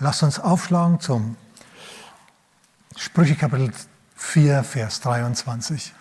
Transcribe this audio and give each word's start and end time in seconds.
Lasst 0.00 0.22
uns 0.22 0.38
aufschlagen 0.38 1.00
zum 1.00 1.36
Sprüche 2.96 3.34
Kapitel 3.34 3.72
4, 4.14 4.62
Vers 4.62 5.00
23. 5.00 5.92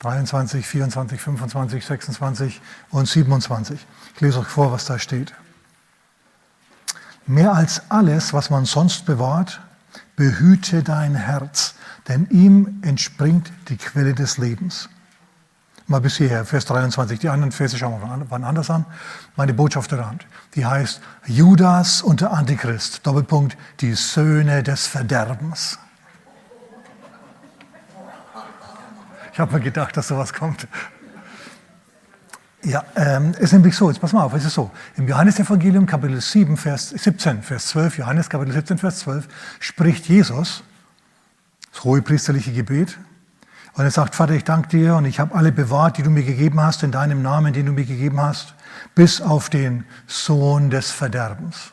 23, 0.00 0.66
24, 0.66 1.20
25, 1.20 1.86
26 1.86 2.60
und 2.90 3.08
27. 3.08 3.86
Ich 4.14 4.20
lese 4.20 4.40
euch 4.40 4.46
vor, 4.46 4.72
was 4.72 4.86
da 4.86 4.98
steht. 4.98 5.32
Mehr 7.26 7.54
als 7.54 7.90
alles, 7.90 8.32
was 8.32 8.50
man 8.50 8.64
sonst 8.64 9.06
bewahrt, 9.06 9.60
behüte 10.16 10.82
dein 10.82 11.14
Herz, 11.14 11.74
denn 12.08 12.28
ihm 12.30 12.80
entspringt 12.82 13.52
die 13.68 13.76
Quelle 13.76 14.14
des 14.14 14.36
Lebens. 14.36 14.88
Mal 15.88 16.00
bis 16.00 16.16
hierher, 16.16 16.44
Vers 16.44 16.64
23. 16.64 17.20
Die 17.20 17.28
anderen 17.28 17.52
Verse 17.52 17.78
schauen 17.78 18.00
wir 18.00 18.26
wann 18.28 18.42
anders 18.42 18.70
an. 18.70 18.86
Meine 19.36 19.54
Botschaft 19.54 19.92
der 19.92 20.04
Hand, 20.04 20.26
die 20.56 20.66
heißt 20.66 21.00
Judas 21.26 22.02
und 22.02 22.20
der 22.20 22.32
Antichrist, 22.32 23.06
Doppelpunkt, 23.06 23.56
die 23.80 23.94
Söhne 23.94 24.64
des 24.64 24.88
Verderbens. 24.88 25.78
Ich 29.32 29.38
habe 29.38 29.54
mir 29.54 29.60
gedacht, 29.60 29.96
dass 29.96 30.08
sowas 30.08 30.32
kommt. 30.32 30.66
Ja, 32.64 32.84
ähm, 32.96 33.30
es 33.34 33.40
ist 33.40 33.52
nämlich 33.52 33.76
so, 33.76 33.88
jetzt 33.88 34.00
pass 34.00 34.12
mal 34.12 34.24
auf, 34.24 34.34
es 34.34 34.44
ist 34.44 34.54
so. 34.54 34.72
Im 34.96 35.06
Johannesevangelium 35.06 35.86
Kapitel 35.86 36.20
7, 36.20 36.56
Vers 36.56 36.90
17, 36.90 37.42
Vers 37.42 37.66
12, 37.66 37.98
Johannes 37.98 38.28
Kapitel 38.28 38.52
17, 38.52 38.78
Vers 38.78 38.98
12, 39.00 39.28
spricht 39.60 40.08
Jesus, 40.08 40.64
das 41.72 41.84
hohe 41.84 42.02
priesterliche 42.02 42.52
Gebet, 42.52 42.98
und 43.76 43.84
er 43.84 43.90
sagt, 43.90 44.14
Vater, 44.14 44.32
ich 44.32 44.44
danke 44.44 44.68
dir 44.68 44.94
und 44.96 45.04
ich 45.04 45.20
habe 45.20 45.34
alle 45.34 45.52
bewahrt, 45.52 45.98
die 45.98 46.02
du 46.02 46.08
mir 46.08 46.22
gegeben 46.22 46.60
hast, 46.62 46.82
in 46.82 46.92
deinem 46.92 47.20
Namen, 47.20 47.52
den 47.52 47.66
du 47.66 47.72
mir 47.72 47.84
gegeben 47.84 48.18
hast, 48.18 48.54
bis 48.94 49.20
auf 49.20 49.50
den 49.50 49.84
Sohn 50.06 50.70
des 50.70 50.90
Verderbens. 50.90 51.72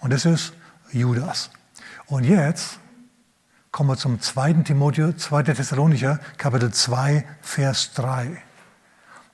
Und 0.00 0.12
das 0.12 0.24
ist 0.24 0.52
Judas. 0.90 1.50
Und 2.06 2.24
jetzt 2.24 2.80
kommen 3.70 3.90
wir 3.90 3.96
zum 3.96 4.20
2. 4.20 4.64
Timotheus, 4.64 5.16
2. 5.18 5.44
Thessalonicher, 5.44 6.18
Kapitel 6.38 6.72
2, 6.72 7.24
Vers 7.40 7.92
3. 7.94 8.42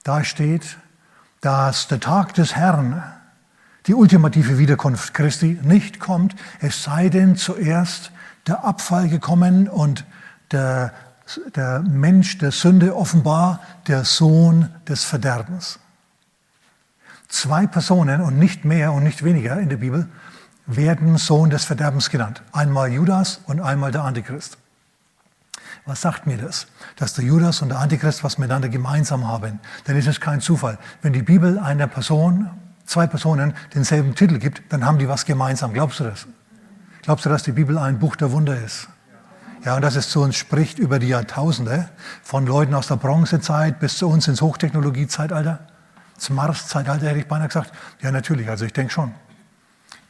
Da 0.05 0.25
steht, 0.25 0.77
dass 1.41 1.89
der 1.89 2.00
Tag 2.00 2.34
des 2.34 2.55
Herrn, 2.55 3.03
die 3.86 3.94
ultimative 3.94 4.59
Wiederkunft 4.59 5.14
Christi, 5.14 5.59
nicht 5.62 6.00
kommt, 6.00 6.36
es 6.61 6.83
sei 6.83 7.09
denn 7.09 7.36
zuerst 7.36 8.12
der 8.47 8.62
Abfall 8.62 9.09
gekommen 9.09 9.69
und 9.69 10.05
der 10.53 10.92
der 11.55 11.81
Mensch 11.81 12.39
der 12.39 12.53
Sünde 12.53 12.97
offenbar 12.97 13.61
der 13.87 14.05
Sohn 14.05 14.71
des 14.89 15.05
Verderbens. 15.05 15.79
Zwei 17.29 17.67
Personen 17.67 18.23
und 18.23 18.39
nicht 18.39 18.65
mehr 18.65 18.93
und 18.93 19.03
nicht 19.03 19.23
weniger 19.23 19.59
in 19.61 19.69
der 19.69 19.77
Bibel 19.77 20.09
werden 20.67 21.19
Sohn 21.19 21.51
des 21.51 21.65
Verderbens 21.65 22.11
genannt. 22.11 22.43
Einmal 22.53 22.93
Judas 22.93 23.41
und 23.47 23.61
einmal 23.61 23.91
der 23.91 24.05
Antichrist. 24.05 24.59
Was 25.84 26.03
sagt 26.03 26.27
mir 26.27 26.37
das? 26.37 26.67
Dass 26.97 27.15
der 27.15 27.25
Judas 27.25 27.62
und 27.62 27.71
der 27.71 27.79
Antichrist 27.79 28.23
was 28.25 28.39
miteinander 28.39 28.69
gemeinsam 28.69 29.27
haben. 29.27 29.61
Denn 29.87 29.97
es 29.97 30.06
ist 30.06 30.21
kein 30.21 30.41
Zufall. 30.41 30.79
Wenn 31.01 31.12
die 31.12 31.23
Bibel 31.23 31.59
einer 31.59 31.87
Person, 31.87 32.51
zwei 32.84 33.06
Personen 33.06 33.55
denselben 33.75 34.15
Titel 34.15 34.39
gibt, 34.39 34.62
dann 34.71 34.84
haben 34.84 34.99
die 34.99 35.09
was 35.09 35.25
gemeinsam. 35.25 35.73
Glaubst 35.73 36.01
du 36.01 36.05
das? 36.05 36.27
Glaubst 37.03 37.25
du, 37.25 37.31
dass 37.31 37.43
die 37.43 37.53
Bibel 37.53 37.79
ein 37.79 37.99
Buch 37.99 38.17
der 38.17 38.33
Wunder 38.33 38.62
ist? 38.62 38.89
Ja, 39.64 39.77
und 39.77 39.83
dass 39.83 39.97
es 39.97 40.09
zu 40.09 40.23
uns 40.23 40.37
spricht 40.37 40.78
über 40.78 40.98
die 40.98 41.09
Jahrtausende, 41.09 41.89
von 42.23 42.47
Leuten 42.47 42.75
aus 42.75 42.87
der 42.87 42.97
Bronzezeit 42.97 43.81
bis 43.81 43.98
zu 43.98 44.09
uns 44.09 44.28
ins 44.28 44.41
Hochtechnologiezeitalter, 44.41 45.59
ins 46.15 46.31
Marszeitalter 46.31 47.06
hätte 47.06 47.19
ich 47.19 47.28
beinahe 47.28 47.48
gesagt. 47.48 47.73
Ja, 48.00 48.11
natürlich, 48.11 48.48
also 48.48 48.65
ich 48.65 48.73
denke 48.73 48.92
schon. 48.92 49.15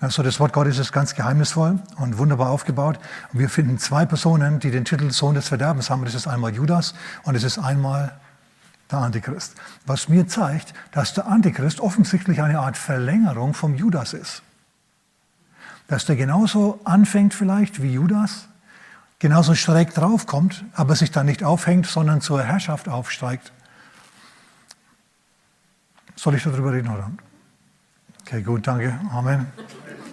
Also 0.01 0.23
das 0.23 0.39
Wort 0.39 0.53
Gottes 0.53 0.79
ist 0.79 0.93
ganz 0.93 1.15
geheimnisvoll 1.15 1.81
und 1.97 2.19
wunderbar 2.19 2.51
aufgebaut. 2.51 2.99
Und 3.33 3.41
wir 3.41 3.49
finden 3.49 3.79
zwei 3.79 4.07
Personen, 4.07 4.61
die 4.61 4.71
den 4.71 4.85
Titel 4.85 5.11
Sohn 5.11 5.35
des 5.35 5.49
Verderbens 5.49 5.91
haben. 5.91 6.05
Das 6.05 6.15
ist 6.15 6.29
einmal 6.29 6.55
Judas 6.55 6.95
und 7.25 7.35
es 7.35 7.43
ist 7.43 7.59
einmal 7.59 8.13
der 8.91 9.01
Antichrist. 9.01 9.55
Was 9.87 10.09
mir 10.09 10.29
zeigt, 10.29 10.73
dass 10.93 11.15
der 11.15 11.27
Antichrist 11.27 11.81
offensichtlich 11.81 12.43
eine 12.43 12.61
Art 12.61 12.77
Verlängerung 12.77 13.55
vom 13.55 13.75
Judas 13.75 14.13
ist. 14.13 14.43
Dass 15.89 16.05
der 16.05 16.17
genauso 16.17 16.81
anfängt 16.85 17.35
vielleicht 17.35 17.83
wie 17.83 17.95
Judas, 17.95 18.48
genauso 19.19 19.55
schräg 19.55 19.95
draufkommt, 19.95 20.65
aber 20.75 20.95
sich 20.95 21.11
dann 21.11 21.27
nicht 21.27 21.43
aufhängt, 21.43 21.87
sondern 21.87 22.21
zur 22.21 22.43
Herrschaft 22.43 22.89
aufsteigt. 22.89 23.53
Soll 26.17 26.35
ich 26.35 26.43
darüber 26.43 26.73
reden, 26.73 26.89
oder? 26.89 27.11
Okay, 28.23 28.43
gut, 28.43 28.67
danke. 28.67 28.99
Amen. 29.13 29.47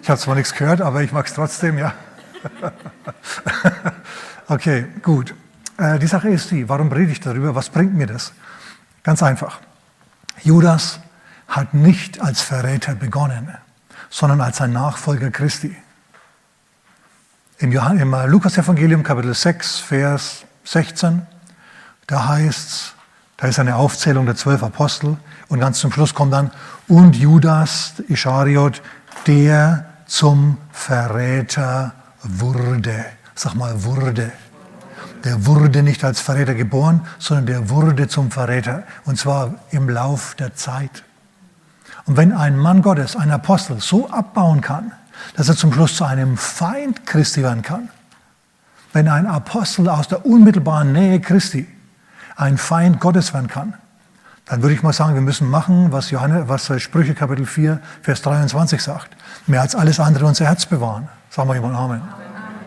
Ich 0.02 0.08
habe 0.08 0.20
zwar 0.20 0.36
nichts 0.36 0.54
gehört, 0.54 0.80
aber 0.80 1.02
ich 1.02 1.12
mag 1.12 1.26
es 1.26 1.34
trotzdem, 1.34 1.78
ja. 1.78 1.92
okay, 4.48 4.86
gut. 5.02 5.34
Äh, 5.78 5.98
die 5.98 6.06
Sache 6.06 6.28
ist 6.28 6.50
die, 6.50 6.68
warum 6.68 6.90
rede 6.92 7.12
ich 7.12 7.20
darüber? 7.20 7.54
Was 7.54 7.70
bringt 7.70 7.94
mir 7.94 8.06
das? 8.06 8.32
Ganz 9.02 9.22
einfach. 9.22 9.60
Judas 10.42 11.00
hat 11.48 11.74
nicht 11.74 12.20
als 12.20 12.40
Verräter 12.40 12.94
begonnen, 12.94 13.50
sondern 14.10 14.40
als 14.40 14.60
ein 14.60 14.72
Nachfolger 14.72 15.30
Christi. 15.30 15.76
Im, 17.58 17.72
im 17.72 18.14
Lukas-Evangelium, 18.26 19.02
Kapitel 19.02 19.32
6, 19.32 19.78
Vers 19.78 20.44
16, 20.64 21.22
da 22.06 22.28
heißt 22.28 22.68
es, 22.68 22.92
da 23.38 23.46
ist 23.46 23.58
eine 23.58 23.76
Aufzählung 23.76 24.26
der 24.26 24.36
zwölf 24.36 24.62
Apostel 24.62 25.16
und 25.48 25.60
ganz 25.60 25.78
zum 25.78 25.90
Schluss 25.90 26.12
kommt 26.12 26.34
dann, 26.34 26.50
und 26.86 27.16
Judas 27.16 27.94
Ischariot, 28.08 28.82
der 29.26 29.86
zum 30.04 30.58
Verräter 30.70 31.92
wurde. 32.22 33.06
Sag 33.34 33.54
mal, 33.54 33.84
wurde. 33.84 34.32
Der 35.24 35.46
wurde 35.46 35.82
nicht 35.82 36.04
als 36.04 36.20
Verräter 36.20 36.54
geboren, 36.54 37.06
sondern 37.18 37.46
der 37.46 37.70
wurde 37.70 38.06
zum 38.06 38.30
Verräter. 38.30 38.82
Und 39.06 39.18
zwar 39.18 39.54
im 39.70 39.88
Lauf 39.88 40.34
der 40.34 40.54
Zeit. 40.54 41.04
Und 42.04 42.18
wenn 42.18 42.32
ein 42.32 42.58
Mann 42.58 42.82
Gottes, 42.82 43.16
ein 43.16 43.30
Apostel, 43.30 43.80
so 43.80 44.10
abbauen 44.10 44.60
kann, 44.60 44.92
dass 45.34 45.48
er 45.48 45.56
zum 45.56 45.72
Schluss 45.72 45.96
zu 45.96 46.04
einem 46.04 46.36
Feind 46.36 47.06
Christi 47.06 47.42
werden 47.42 47.62
kann. 47.62 47.88
Wenn 48.92 49.08
ein 49.08 49.26
Apostel 49.26 49.88
aus 49.88 50.08
der 50.08 50.24
unmittelbaren 50.24 50.92
Nähe 50.92 51.20
Christi 51.20 51.68
ein 52.36 52.58
Feind 52.58 53.00
Gottes 53.00 53.34
werden 53.34 53.48
kann, 53.48 53.74
dann 54.46 54.62
würde 54.62 54.74
ich 54.74 54.82
mal 54.82 54.92
sagen, 54.92 55.14
wir 55.14 55.22
müssen 55.22 55.50
machen, 55.50 55.90
was, 55.90 56.10
Johannes, 56.10 56.44
was 56.46 56.70
Sprüche 56.80 57.14
Kapitel 57.14 57.46
4, 57.46 57.80
Vers 58.02 58.22
23 58.22 58.80
sagt. 58.80 59.16
Mehr 59.46 59.60
als 59.60 59.74
alles 59.74 59.98
andere 59.98 60.26
unser 60.26 60.46
Herz 60.46 60.66
bewahren. 60.66 61.08
Sagen 61.30 61.48
wir 61.48 61.56
jemand 61.56 61.74
Amen. 61.74 62.02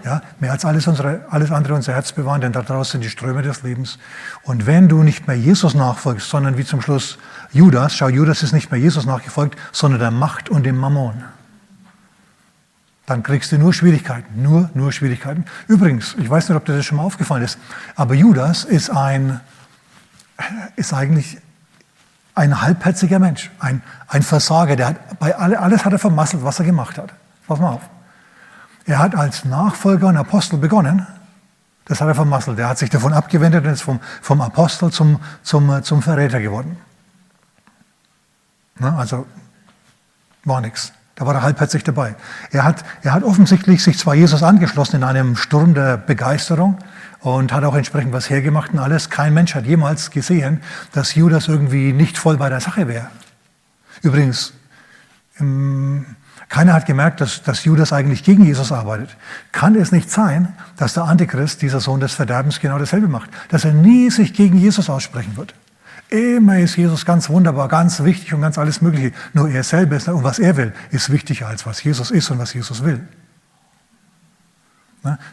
Ja, 0.04 0.22
mehr 0.40 0.52
als 0.52 0.64
alles, 0.66 0.88
unsere, 0.88 1.26
alles 1.30 1.52
andere 1.52 1.74
unser 1.74 1.94
Herz 1.94 2.12
bewahren, 2.12 2.42
denn 2.42 2.52
daraus 2.52 2.92
sind 2.92 3.04
die 3.04 3.10
Ströme 3.10 3.42
des 3.42 3.64
Lebens. 3.64 3.98
Und 4.44 4.66
wenn 4.66 4.88
du 4.88 5.04
nicht 5.04 5.28
mehr 5.28 5.38
Jesus 5.38 5.74
nachfolgst, 5.74 6.30
sondern 6.30 6.58
wie 6.58 6.66
zum 6.66 6.81
Schluss 6.81 7.18
Judas, 7.52 7.96
schau, 7.96 8.08
Judas 8.08 8.44
ist 8.44 8.54
nicht 8.54 8.72
mehr 8.72 8.80
Jesus 8.80 9.06
nachgefolgt, 9.06 9.58
sondern 9.72 10.00
der 10.00 10.12
Macht 10.12 10.50
und 10.50 10.64
dem 10.66 10.78
Mammon 10.78 11.24
dann 13.09 13.24
kriegst 13.24 13.52
du 13.52 13.58
nur 13.58 13.74
Schwierigkeiten, 13.74 14.42
nur, 14.42 14.70
nur 14.75 14.92
Schwierigkeiten. 14.92 15.46
Übrigens, 15.68 16.16
ich 16.20 16.30
weiß 16.30 16.50
nicht, 16.50 16.56
ob 16.56 16.66
dir 16.66 16.78
das 16.78 16.86
schon 16.86 16.97
mal 16.97 17.03
aufgefallen 17.03 17.44
ist, 17.44 17.58
aber 17.96 18.14
Judas 18.14 18.66
ist 18.66 18.92
ein, 18.92 19.40
ist 20.75 20.94
eigentlich 20.94 21.40
ein 22.36 22.62
halbherziger 22.62 23.18
Mensch, 23.18 23.50
ein, 23.59 23.81
ein 24.08 24.22
Versager, 24.22 24.75
der 24.75 24.90
hat, 24.90 25.19
bei 25.19 25.36
alle, 25.36 25.59
alles 25.59 25.86
hat 25.86 25.92
er 25.92 26.00
vermasselt, 26.00 26.44
was 26.44 26.59
er 26.59 26.66
gemacht 26.66 26.98
hat. 26.98 27.12
Pass 27.48 27.59
mal 27.59 27.72
auf. 27.72 27.90
Er 28.86 29.00
hat 29.00 29.16
als 29.16 29.44
Nachfolger 29.44 30.08
und 30.08 30.18
Apostel 30.18 30.58
begonnen, 30.58 31.06
das 31.86 32.02
hat 32.02 32.08
er 32.08 32.16
vermasselt. 32.16 32.59
Er 32.59 32.69
hat 32.69 32.78
sich 32.78 32.92
davon 32.92 33.14
abgewendet 33.14 33.66
und 33.66 33.74
ist 33.74 33.81
vom, 33.81 34.00
vom 34.22 34.42
Apostel 34.42 34.92
zum, 34.92 35.19
zum, 35.42 35.81
zum 35.84 36.03
Verräter 36.03 36.40
geworden. 36.40 36.78
Na, 38.78 38.98
also 38.98 39.25
war 40.46 40.62
nichts. 40.62 40.94
Da 41.19 41.25
war 41.25 41.35
er 41.35 41.44
halbherzig 41.44 41.84
dabei. 41.84 42.16
Er 42.50 42.63
hat, 42.63 42.85
er 43.03 43.13
hat 43.13 43.24
offensichtlich 43.24 43.83
sich 43.83 43.98
zwar 44.00 44.16
Jesus 44.16 44.42
angeschlossen 44.42 44.95
in 44.95 45.04
einem 45.04 45.36
Sturm 45.36 45.74
der 45.74 45.98
Begeisterung 45.98 46.77
und 47.19 47.51
hat 47.51 47.66
auch 47.66 47.75
entsprechend 47.75 48.13
was 48.13 48.30
hergemacht 48.30 48.71
und 48.71 48.80
alles. 48.80 49.10
Kein 49.10 49.33
Mensch 49.33 49.54
hat 49.54 49.66
jemals 49.66 50.12
gesehen, 50.12 50.62
dass 50.94 51.16
Judas 51.16 51.50
irgendwie 51.50 51.92
nicht 51.92 52.18
voll 52.18 52.38
bei 52.38 52.48
der 52.48 52.62
Sache 52.62 52.88
wäre. 52.88 53.07
Übrigens, 54.01 54.54
keiner 56.48 56.74
hat 56.74 56.86
gemerkt, 56.86 57.19
dass, 57.19 57.44
dass 57.44 57.65
Judas 57.65 57.92
eigentlich 57.92 58.24
gegen 58.24 58.45
Jesus 58.45 58.72
arbeitet. 58.72 59.18
Kann 59.51 59.75
es 59.75 59.92
nicht 59.92 60.10
sein, 60.10 60.54
dass 60.77 60.94
der 60.94 61.04
Antichrist, 61.04 61.62
dieser 61.62 61.81
Sohn 61.81 62.00
des 62.00 62.13
Verderbens, 62.13 62.62
genau 62.62 62.80
dasselbe 62.80 63.10
macht? 63.10 63.30
Dass 63.50 63.65
er 63.65 63.74
nie 63.74 64.10
sich 64.10 64.33
gegen 64.33 64.57
Jesus 64.57 64.89
aussprechen 64.89 65.36
wird? 65.36 65.54
Immer 66.10 66.58
ist 66.58 66.76
Jesus 66.76 67.06
ganz 67.06 67.30
wunderbar, 67.30 67.68
ganz 67.68 68.04
wichtig 68.04 68.34
und 68.34 68.42
ganz 68.42 68.58
alles 68.58 68.82
Mögliche. 68.82 69.12
Nur 69.34 69.48
er 69.50 69.64
selber 69.64 69.96
ist, 69.96 70.08
und 70.08 70.24
was 70.24 70.40
er 70.40 70.58
will, 70.58 70.74
ist 70.90 71.12
wichtiger 71.12 71.48
als 71.48 71.68
was 71.68 71.84
Jesus 71.84 72.10
ist 72.10 72.32
und 72.32 72.40
was 72.40 72.54
Jesus 72.54 72.84
will. 72.84 73.02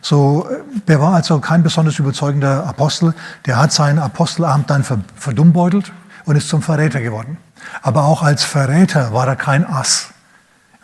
So, 0.00 0.49
der 0.87 1.00
war 1.00 1.14
also 1.14 1.40
kein 1.40 1.62
besonders 1.62 1.99
überzeugender 1.99 2.67
Apostel. 2.67 3.14
Der 3.46 3.56
hat 3.56 3.73
sein 3.73 3.99
Apostelamt 3.99 4.70
dann 4.70 4.84
verdummbeutelt 5.17 5.93
und 6.25 6.37
ist 6.37 6.49
zum 6.49 6.62
Verräter 6.62 7.00
geworden. 7.00 7.38
Aber 7.82 8.05
auch 8.05 8.23
als 8.23 8.44
Verräter 8.44 9.12
war 9.12 9.26
er 9.26 9.37
kein 9.37 9.67
Ass. 9.67 10.11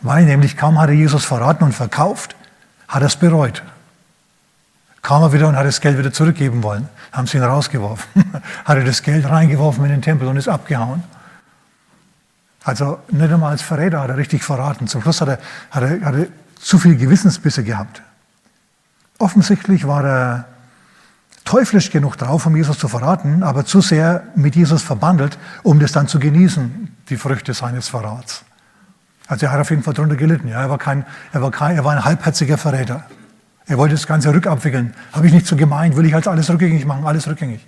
Weil 0.01 0.25
nämlich 0.25 0.57
kaum 0.57 0.79
hat 0.79 0.89
er 0.89 0.95
Jesus 0.95 1.23
verraten 1.23 1.63
und 1.63 1.73
verkauft, 1.73 2.35
hat 2.87 3.03
er 3.03 3.07
es 3.07 3.15
bereut. 3.15 3.63
Kam 5.03 5.21
er 5.21 5.33
wieder 5.33 5.49
und 5.49 5.57
hat 5.57 5.65
das 5.65 5.81
Geld 5.81 5.97
wieder 5.97 6.13
zurückgeben 6.13 6.63
wollen. 6.63 6.87
Haben 7.11 7.27
sie 7.27 7.37
ihn 7.37 7.43
rausgeworfen. 7.43 8.07
hat 8.65 8.77
er 8.77 8.85
das 8.85 9.03
Geld 9.03 9.29
reingeworfen 9.29 9.83
in 9.83 9.91
den 9.91 10.01
Tempel 10.01 10.27
und 10.29 10.37
ist 10.37 10.47
abgehauen. 10.47 11.03
Also 12.63 12.99
nicht 13.09 13.31
einmal 13.31 13.51
als 13.51 13.61
Verräter 13.61 13.99
hat 13.99 14.09
er 14.09 14.17
richtig 14.17 14.43
verraten. 14.43 14.87
Zum 14.87 15.01
Schluss 15.01 15.19
hat 15.19 15.27
er, 15.27 15.39
hat 15.71 15.83
er, 15.83 16.01
hat 16.05 16.15
er 16.15 16.27
zu 16.57 16.79
viel 16.79 16.95
Gewissensbisse 16.95 17.65
gehabt. 17.65 18.01
Offensichtlich 19.19 19.85
war 19.85 20.05
er 20.05 20.45
teuflisch 21.43 21.91
genug 21.91 22.15
drauf, 22.15 22.45
um 22.45 22.55
Jesus 22.55 22.79
zu 22.79 22.87
verraten, 22.87 23.43
aber 23.43 23.65
zu 23.65 23.81
sehr 23.81 24.23
mit 24.35 24.55
Jesus 24.55 24.81
verbandelt, 24.81 25.37
um 25.63 25.81
das 25.81 25.91
dann 25.91 26.07
zu 26.07 26.17
genießen, 26.17 26.95
die 27.09 27.17
Früchte 27.17 27.53
seines 27.53 27.89
Verrats. 27.89 28.45
Also 29.27 29.47
er 29.47 29.51
hat 29.51 29.59
auf 29.59 29.69
jeden 29.69 29.83
Fall 29.83 29.93
darunter 29.93 30.15
gelitten. 30.15 30.47
Ja, 30.47 30.61
er, 30.61 30.69
war 30.69 30.77
kein, 30.77 31.05
er, 31.33 31.41
war 31.41 31.51
kein, 31.51 31.75
er 31.75 31.83
war 31.83 31.91
ein 31.91 32.05
halbherziger 32.05 32.57
Verräter. 32.57 33.03
Er 33.67 33.77
wollte 33.77 33.95
das 33.95 34.07
Ganze 34.07 34.33
rückabwickeln. 34.33 34.93
Habe 35.11 35.27
ich 35.27 35.33
nicht 35.33 35.47
so 35.47 35.55
gemeint, 35.55 35.95
will 35.95 36.05
ich 36.05 36.15
als 36.15 36.27
alles 36.27 36.49
rückgängig 36.49 36.85
machen, 36.85 37.05
alles 37.05 37.27
rückgängig. 37.27 37.65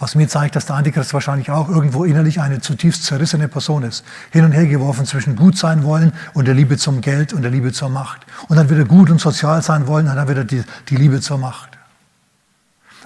Was 0.00 0.14
mir 0.14 0.28
zeigt, 0.28 0.54
dass 0.54 0.66
der 0.66 0.76
Antichrist 0.76 1.12
wahrscheinlich 1.12 1.50
auch 1.50 1.68
irgendwo 1.68 2.04
innerlich 2.04 2.40
eine 2.40 2.60
zutiefst 2.60 3.04
zerrissene 3.04 3.48
Person 3.48 3.82
ist. 3.82 4.04
Hin 4.30 4.44
und 4.44 4.52
her 4.52 4.66
geworfen 4.66 5.06
zwischen 5.06 5.34
gut 5.34 5.58
sein 5.58 5.82
wollen 5.82 6.12
und 6.34 6.46
der 6.46 6.54
Liebe 6.54 6.76
zum 6.76 7.00
Geld 7.00 7.32
und 7.32 7.42
der 7.42 7.50
Liebe 7.50 7.72
zur 7.72 7.88
Macht. 7.88 8.24
Und 8.48 8.56
dann 8.56 8.70
wieder 8.70 8.84
gut 8.84 9.10
und 9.10 9.20
sozial 9.20 9.60
sein 9.62 9.88
wollen 9.88 10.08
und 10.08 10.14
dann 10.14 10.28
wieder 10.28 10.44
die, 10.44 10.62
die 10.88 10.96
Liebe 10.96 11.20
zur 11.20 11.38
Macht. 11.38 11.70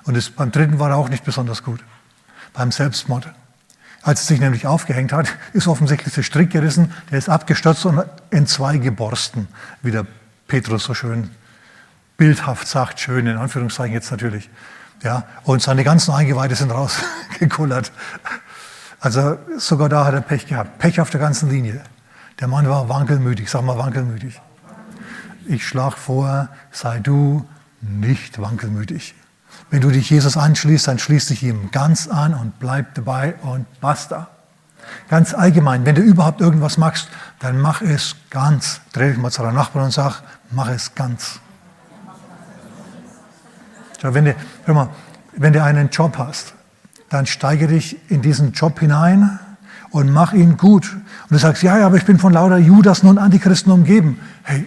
Und 0.05 0.17
das, 0.17 0.31
beim 0.31 0.53
dritten 0.53 0.79
war 0.79 0.91
er 0.91 0.97
auch 0.97 1.08
nicht 1.08 1.25
besonders 1.25 1.62
gut. 1.62 1.81
Beim 2.53 2.73
Selbstmord. 2.73 3.32
Als 4.03 4.23
er 4.23 4.26
sich 4.26 4.41
nämlich 4.41 4.67
aufgehängt 4.67 5.12
hat, 5.12 5.29
ist 5.53 5.69
offensichtlich 5.69 6.12
der 6.12 6.25
Strick 6.25 6.50
gerissen, 6.50 6.93
der 7.11 7.19
ist 7.19 7.29
abgestürzt 7.29 7.87
und 7.87 8.05
in 8.31 8.47
zwei 8.47 8.76
geborsten, 8.76 9.47
wie 9.81 9.93
der 9.93 10.06
Petrus 10.52 10.84
so 10.84 10.93
schön 10.93 11.31
bildhaft 12.19 12.69
sagt, 12.69 13.00
schön 13.00 13.26
in 13.26 13.38
Anführungszeichen 13.38 13.94
jetzt 13.94 14.10
natürlich. 14.10 14.50
Ja, 15.02 15.25
und 15.44 15.62
seine 15.62 15.82
ganzen 15.82 16.12
Eingeweide 16.12 16.54
sind 16.54 16.70
rausgekullert. 16.70 17.90
Also 19.00 19.37
sogar 19.58 19.88
da 19.88 20.04
hat 20.04 20.14
er 20.14 20.20
Pech 20.20 20.46
gehabt. 20.46 20.78
Pech 20.78 21.00
auf 21.00 21.10
der 21.10 21.19
ganzen 21.19 21.50
Linie. 21.50 21.82
Der 22.38 22.46
Mann 22.46 22.69
war 22.69 22.88
wankelmütig, 22.88 23.50
sag 23.50 23.62
mal 23.62 23.76
wankelmütig. 23.76 24.40
Ich 25.46 25.66
schlage 25.66 25.96
vor, 25.96 26.49
sei 26.70 27.00
du 27.00 27.48
nicht 27.81 28.40
wankelmütig. 28.40 29.14
Wenn 29.70 29.81
du 29.81 29.90
dich 29.90 30.08
Jesus 30.08 30.37
anschließt, 30.37 30.87
dann 30.87 31.00
schließ 31.00 31.26
dich 31.28 31.43
ihm 31.43 31.72
ganz 31.72 32.06
an 32.06 32.34
und 32.34 32.60
bleib 32.60 32.94
dabei 32.94 33.34
und 33.43 33.66
basta. 33.81 34.28
Ganz 35.08 35.34
allgemein, 35.34 35.84
wenn 35.84 35.94
du 35.94 36.02
überhaupt 36.02 36.40
irgendwas 36.40 36.78
machst, 36.78 37.08
dann 37.40 37.60
mach 37.60 37.82
es 37.82 38.16
ganz. 38.31 38.81
Dreh 38.93 39.10
dich 39.10 39.19
mal 39.19 39.31
zu 39.31 39.43
deinem 39.43 39.56
Nachbarn 39.56 39.87
und 39.87 39.90
sag, 39.93 40.22
mach 40.52 40.69
es 40.69 40.94
ganz. 40.94 41.40
So, 44.00 44.14
wenn, 44.14 44.25
du, 44.25 44.34
hör 44.64 44.75
mal, 44.75 44.88
wenn 45.32 45.52
du 45.52 45.62
einen 45.62 45.90
Job 45.90 46.19
hast, 46.19 46.54
dann 47.08 47.26
steige 47.26 47.69
dich 47.69 47.99
in 48.10 48.22
diesen 48.22 48.52
Job 48.52 48.81
hinein 48.81 49.38
und 49.90 50.10
mach 50.10 50.32
ihn 50.32 50.56
gut. 50.56 50.93
Und 50.93 51.31
du 51.31 51.38
sagst, 51.38 51.62
ja, 51.62 51.78
ja, 51.78 51.87
aber 51.87 51.96
ich 51.96 52.04
bin 52.04 52.19
von 52.19 52.32
lauter 52.32 52.58
Judas 52.58 53.00
und 53.00 53.19
Antichristen 53.19 53.72
umgeben. 53.72 54.19
Hey, 54.43 54.66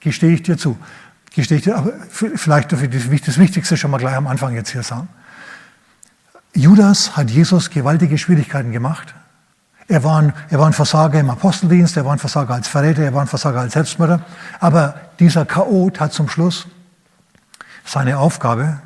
gestehe 0.00 0.32
ich 0.32 0.42
dir 0.42 0.56
zu. 0.56 0.78
Gestehe 1.34 1.58
ich 1.58 1.64
dir, 1.64 1.76
aber 1.76 1.92
vielleicht 2.10 2.72
darf 2.72 2.82
ich 2.82 3.22
das 3.22 3.38
Wichtigste 3.38 3.76
schon 3.76 3.90
mal 3.90 3.98
gleich 3.98 4.14
am 4.14 4.26
Anfang 4.26 4.54
jetzt 4.54 4.70
hier 4.70 4.82
sagen. 4.82 5.08
Judas 6.54 7.16
hat 7.16 7.30
Jesus 7.30 7.70
gewaltige 7.70 8.16
Schwierigkeiten 8.16 8.72
gemacht. 8.72 9.14
Er 9.88 10.02
war, 10.02 10.20
ein, 10.20 10.32
er 10.50 10.58
war 10.58 10.66
ein 10.66 10.72
Versager 10.72 11.20
im 11.20 11.30
Aposteldienst, 11.30 11.96
er 11.96 12.04
war 12.04 12.12
ein 12.12 12.18
Versager 12.18 12.54
als 12.54 12.66
Verräter, 12.66 13.02
er 13.02 13.14
war 13.14 13.22
ein 13.22 13.28
Versager 13.28 13.60
als 13.60 13.74
Selbstmörder. 13.74 14.20
Aber 14.58 14.94
dieser 15.20 15.46
Chaot 15.46 16.00
hat 16.00 16.12
zum 16.12 16.28
Schluss 16.28 16.66
seine 17.84 18.18
Aufgabe, 18.18 18.80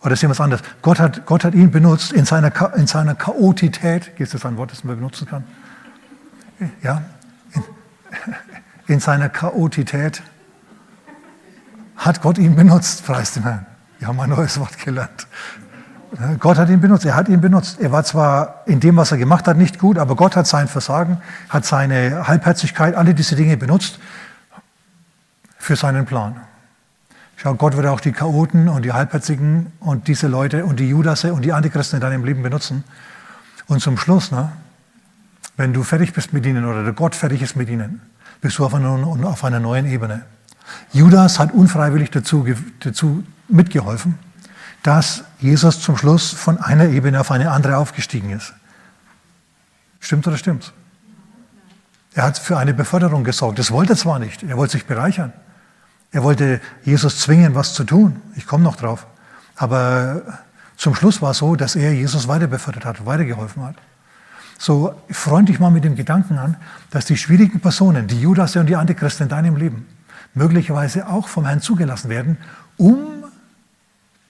oder 0.00 0.14
sehen 0.16 0.28
wir 0.28 0.34
es 0.34 0.40
anders, 0.40 0.60
Gott 0.82 0.98
hat, 0.98 1.24
Gott 1.24 1.44
hat 1.44 1.54
ihn 1.54 1.70
benutzt 1.70 2.12
in 2.12 2.26
seiner, 2.26 2.52
in 2.76 2.86
seiner 2.86 3.14
Chaotität, 3.14 4.12
ist 4.18 4.34
das 4.34 4.44
ein 4.44 4.56
Wort, 4.58 4.72
das 4.72 4.84
man 4.84 4.96
benutzen 4.96 5.26
kann? 5.26 5.44
Ja, 6.82 7.02
in, 7.52 7.64
in 8.86 9.00
seiner 9.00 9.30
Chaotität 9.30 10.22
hat 11.96 12.20
Gott 12.20 12.36
ihn 12.36 12.56
benutzt, 12.56 13.06
preis 13.06 13.32
dem 13.32 13.44
Herrn. 13.44 13.66
Wir 13.98 14.08
haben 14.08 14.20
ein 14.20 14.30
neues 14.30 14.58
Wort 14.58 14.78
gelernt. 14.78 15.26
Gott 16.40 16.58
hat 16.58 16.68
ihn 16.68 16.80
benutzt, 16.80 17.06
er 17.06 17.14
hat 17.14 17.28
ihn 17.28 17.40
benutzt. 17.40 17.80
Er 17.80 17.90
war 17.90 18.04
zwar 18.04 18.62
in 18.66 18.80
dem, 18.80 18.96
was 18.96 19.12
er 19.12 19.18
gemacht 19.18 19.46
hat, 19.48 19.56
nicht 19.56 19.78
gut, 19.78 19.96
aber 19.96 20.14
Gott 20.14 20.36
hat 20.36 20.46
sein 20.46 20.68
Versagen, 20.68 21.18
hat 21.48 21.64
seine 21.64 22.28
Halbherzigkeit, 22.28 22.94
alle 22.94 23.14
diese 23.14 23.34
Dinge 23.34 23.56
benutzt 23.56 23.98
für 25.58 25.76
seinen 25.76 26.04
Plan. 26.04 26.36
Schau, 27.36 27.54
Gott 27.54 27.76
wird 27.76 27.86
auch 27.86 28.00
die 28.00 28.12
Chaoten 28.12 28.68
und 28.68 28.84
die 28.84 28.92
Halbherzigen 28.92 29.72
und 29.80 30.06
diese 30.06 30.28
Leute 30.28 30.66
und 30.66 30.78
die 30.78 30.88
Judasse 30.88 31.32
und 31.32 31.42
die 31.42 31.52
Antichristen 31.52 31.96
in 31.96 32.00
deinem 32.02 32.24
Leben 32.24 32.42
benutzen. 32.42 32.84
Und 33.66 33.80
zum 33.80 33.96
Schluss, 33.96 34.30
ne, 34.30 34.52
wenn 35.56 35.72
du 35.72 35.82
fertig 35.82 36.12
bist 36.12 36.32
mit 36.32 36.44
ihnen 36.44 36.66
oder 36.66 36.84
der 36.84 36.92
Gott 36.92 37.14
fertig 37.14 37.40
ist 37.40 37.56
mit 37.56 37.70
ihnen, 37.70 38.02
bist 38.40 38.58
du 38.58 38.66
auf 38.66 38.74
einer, 38.74 38.90
auf 39.24 39.44
einer 39.44 39.60
neuen 39.60 39.86
Ebene. 39.86 40.22
Judas 40.92 41.38
hat 41.38 41.52
unfreiwillig 41.52 42.10
dazu, 42.10 42.46
dazu 42.80 43.24
mitgeholfen, 43.48 44.18
dass 44.82 45.24
Jesus 45.38 45.80
zum 45.80 45.96
Schluss 45.96 46.30
von 46.30 46.58
einer 46.58 46.86
Ebene 46.88 47.20
auf 47.20 47.30
eine 47.30 47.50
andere 47.50 47.76
aufgestiegen 47.76 48.30
ist. 48.30 48.52
Stimmt 50.00 50.26
oder 50.26 50.36
stimmt? 50.36 50.72
Er 52.14 52.24
hat 52.24 52.38
für 52.38 52.58
eine 52.58 52.74
Beförderung 52.74 53.24
gesorgt. 53.24 53.58
Das 53.58 53.70
wollte 53.70 53.94
er 53.94 53.96
zwar 53.96 54.18
nicht, 54.18 54.42
er 54.42 54.56
wollte 54.56 54.72
sich 54.72 54.86
bereichern. 54.86 55.32
Er 56.10 56.22
wollte 56.22 56.60
Jesus 56.84 57.20
zwingen, 57.20 57.54
was 57.54 57.72
zu 57.72 57.84
tun. 57.84 58.20
Ich 58.36 58.46
komme 58.46 58.64
noch 58.64 58.76
drauf. 58.76 59.06
Aber 59.56 60.22
zum 60.76 60.94
Schluss 60.94 61.22
war 61.22 61.30
es 61.30 61.38
so, 61.38 61.56
dass 61.56 61.74
er 61.74 61.94
Jesus 61.94 62.28
weiter 62.28 62.48
befördert 62.48 62.84
hat, 62.84 63.06
weitergeholfen 63.06 63.64
hat. 63.64 63.76
So 64.58 64.94
freund 65.10 65.48
dich 65.48 65.58
mal 65.58 65.70
mit 65.70 65.84
dem 65.84 65.96
Gedanken 65.96 66.38
an, 66.38 66.56
dass 66.90 67.06
die 67.06 67.16
schwierigen 67.16 67.60
Personen, 67.60 68.06
die 68.08 68.20
Judas 68.20 68.56
und 68.56 68.66
die 68.66 68.76
Antichristen 68.76 69.24
in 69.24 69.28
deinem 69.30 69.56
Leben, 69.56 69.86
möglicherweise 70.34 71.08
auch 71.08 71.28
vom 71.28 71.46
Herrn 71.46 71.60
zugelassen 71.60 72.10
werden, 72.10 72.36
um 72.76 73.21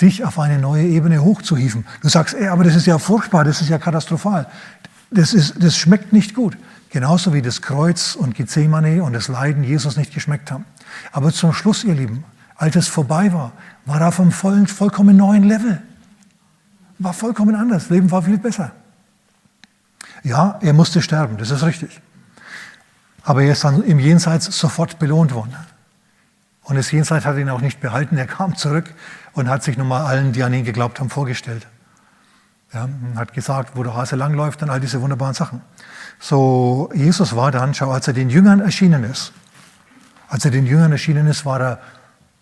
dich 0.03 0.25
auf 0.25 0.39
eine 0.39 0.59
neue 0.59 0.85
Ebene 0.85 1.23
hochzuhieven. 1.23 1.87
Du 2.03 2.09
sagst, 2.09 2.35
ey, 2.35 2.49
aber 2.49 2.65
das 2.65 2.75
ist 2.75 2.87
ja 2.87 2.99
furchtbar, 2.99 3.45
das 3.45 3.61
ist 3.61 3.69
ja 3.69 3.79
katastrophal. 3.79 4.47
Das, 5.11 5.33
ist, 5.33 5.63
das 5.63 5.77
schmeckt 5.77 6.13
nicht 6.13 6.35
gut. 6.35 6.57
Genauso 6.91 7.33
wie 7.33 7.41
das 7.41 7.63
Kreuz 7.63 8.15
und 8.15 8.35
Gethsemane 8.35 9.03
und 9.03 9.15
das 9.15 9.29
Leiden 9.29 9.65
Jesus 9.65 9.97
nicht 9.97 10.13
geschmeckt 10.13 10.51
haben. 10.51 10.67
Aber 11.13 11.33
zum 11.33 11.53
Schluss, 11.55 11.85
ihr 11.85 11.95
Lieben, 11.95 12.25
als 12.57 12.77
es 12.77 12.89
vorbei 12.89 13.33
war, 13.33 13.53
war 13.87 14.01
er 14.01 14.09
auf 14.09 14.21
einem 14.21 14.33
vollen, 14.33 14.67
vollkommen 14.67 15.17
neuen 15.17 15.45
Level. 15.45 15.81
War 16.99 17.15
vollkommen 17.15 17.55
anders. 17.55 17.89
Leben 17.89 18.11
war 18.11 18.23
viel 18.23 18.39
besser. 18.39 18.73
Ja, 20.23 20.59
er 20.61 20.73
musste 20.73 21.03
sterben, 21.03 21.37
das 21.37 21.51
ist 21.51 21.63
richtig. 21.63 22.01
Aber 23.25 23.43
er 23.43 23.53
ist 23.53 23.65
dann 23.65 23.83
im 23.83 23.99
Jenseits 23.99 24.47
sofort 24.57 24.99
belohnt 24.99 25.33
worden. 25.35 25.57
Und 26.65 26.77
das 26.77 26.91
Jenseits 26.93 27.25
hat 27.25 27.37
ihn 27.39 27.49
auch 27.49 27.61
nicht 27.61 27.81
behalten. 27.81 28.17
Er 28.17 28.27
kam 28.27 28.57
zurück 28.57 28.95
und 29.35 29.49
hat 29.49 29.63
sich 29.63 29.77
nochmal 29.77 30.05
allen, 30.05 30.33
die 30.33 30.43
an 30.43 30.53
ihn 30.53 30.65
geglaubt 30.65 31.01
haben, 31.01 31.11
vorgestellt. 31.11 31.67
Ja, 32.73 32.89
hat 33.17 33.35
gesagt, 33.35 33.77
wo 33.77 33.83
der 33.83 33.95
Hase 33.95 34.17
langläuft 34.17 34.63
und 34.63 34.71
all 34.71 34.81
diese 34.81 35.03
wunderbaren 35.03 35.35
Sachen. 35.35 35.61
So, 36.19 36.91
Jesus 36.95 37.37
war 37.37 37.51
dann, 37.51 37.75
schau, 37.75 37.91
als 37.91 38.09
er 38.09 38.15
den 38.15 38.31
Jüngern 38.31 38.61
erschienen 38.61 39.05
ist, 39.05 39.33
als 40.29 40.45
er 40.47 40.51
den 40.51 40.67
Jüngern 40.67 40.93
erschienen 40.93 41.27
ist, 41.27 41.45
war 41.45 41.61
er 41.61 41.81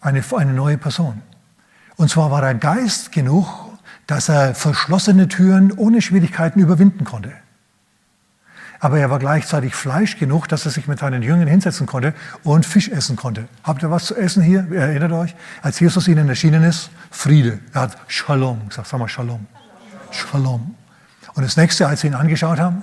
eine, 0.01 0.23
eine 0.37 0.53
neue 0.53 0.79
Person. 0.79 1.23
Und 1.97 2.09
zwar 2.11 2.31
war 2.31 2.43
er 2.45 2.55
Geist 2.55 3.11
genug, 3.11 3.47
dass 4.07 4.29
er 4.29 4.55
verschlossene 4.55 5.27
Türen 5.29 5.73
ohne 5.73 6.01
Schwierigkeiten 6.01 6.61
überwinden 6.61 7.05
konnte. 7.05 7.33
Aber 8.81 8.99
er 8.99 9.11
war 9.11 9.19
gleichzeitig 9.19 9.75
Fleisch 9.75 10.19
genug, 10.19 10.49
dass 10.49 10.65
er 10.65 10.71
sich 10.71 10.89
mit 10.89 10.99
seinen 10.99 11.23
Jüngern 11.23 11.47
hinsetzen 11.47 11.87
konnte 11.87 12.15
und 12.43 12.65
Fisch 12.65 12.89
essen 12.89 13.15
konnte. 13.15 13.47
Habt 13.63 13.83
ihr 13.83 13.91
was 13.91 14.07
zu 14.07 14.17
essen 14.17 14.43
hier? 14.43 14.67
Erinnert 14.73 15.13
euch? 15.13 15.37
Als 15.61 15.79
Jesus 15.81 16.09
ihnen 16.09 16.29
erschienen 16.31 16.65
ist, 16.65 16.91
Friede. 17.11 17.61
Er 17.75 17.83
hat 17.83 17.99
Shalom 18.09 18.69
gesagt. 18.69 18.89
Sag 18.89 18.99
mal 18.99 19.09
Shalom. 19.09 19.47
Shalom. 20.11 20.75
Und 21.35 21.43
das 21.45 21.59
nächste, 21.59 21.87
als 21.87 22.01
sie 22.01 22.07
ihn 22.07 22.15
angeschaut 22.15 22.59
haben, 22.59 22.83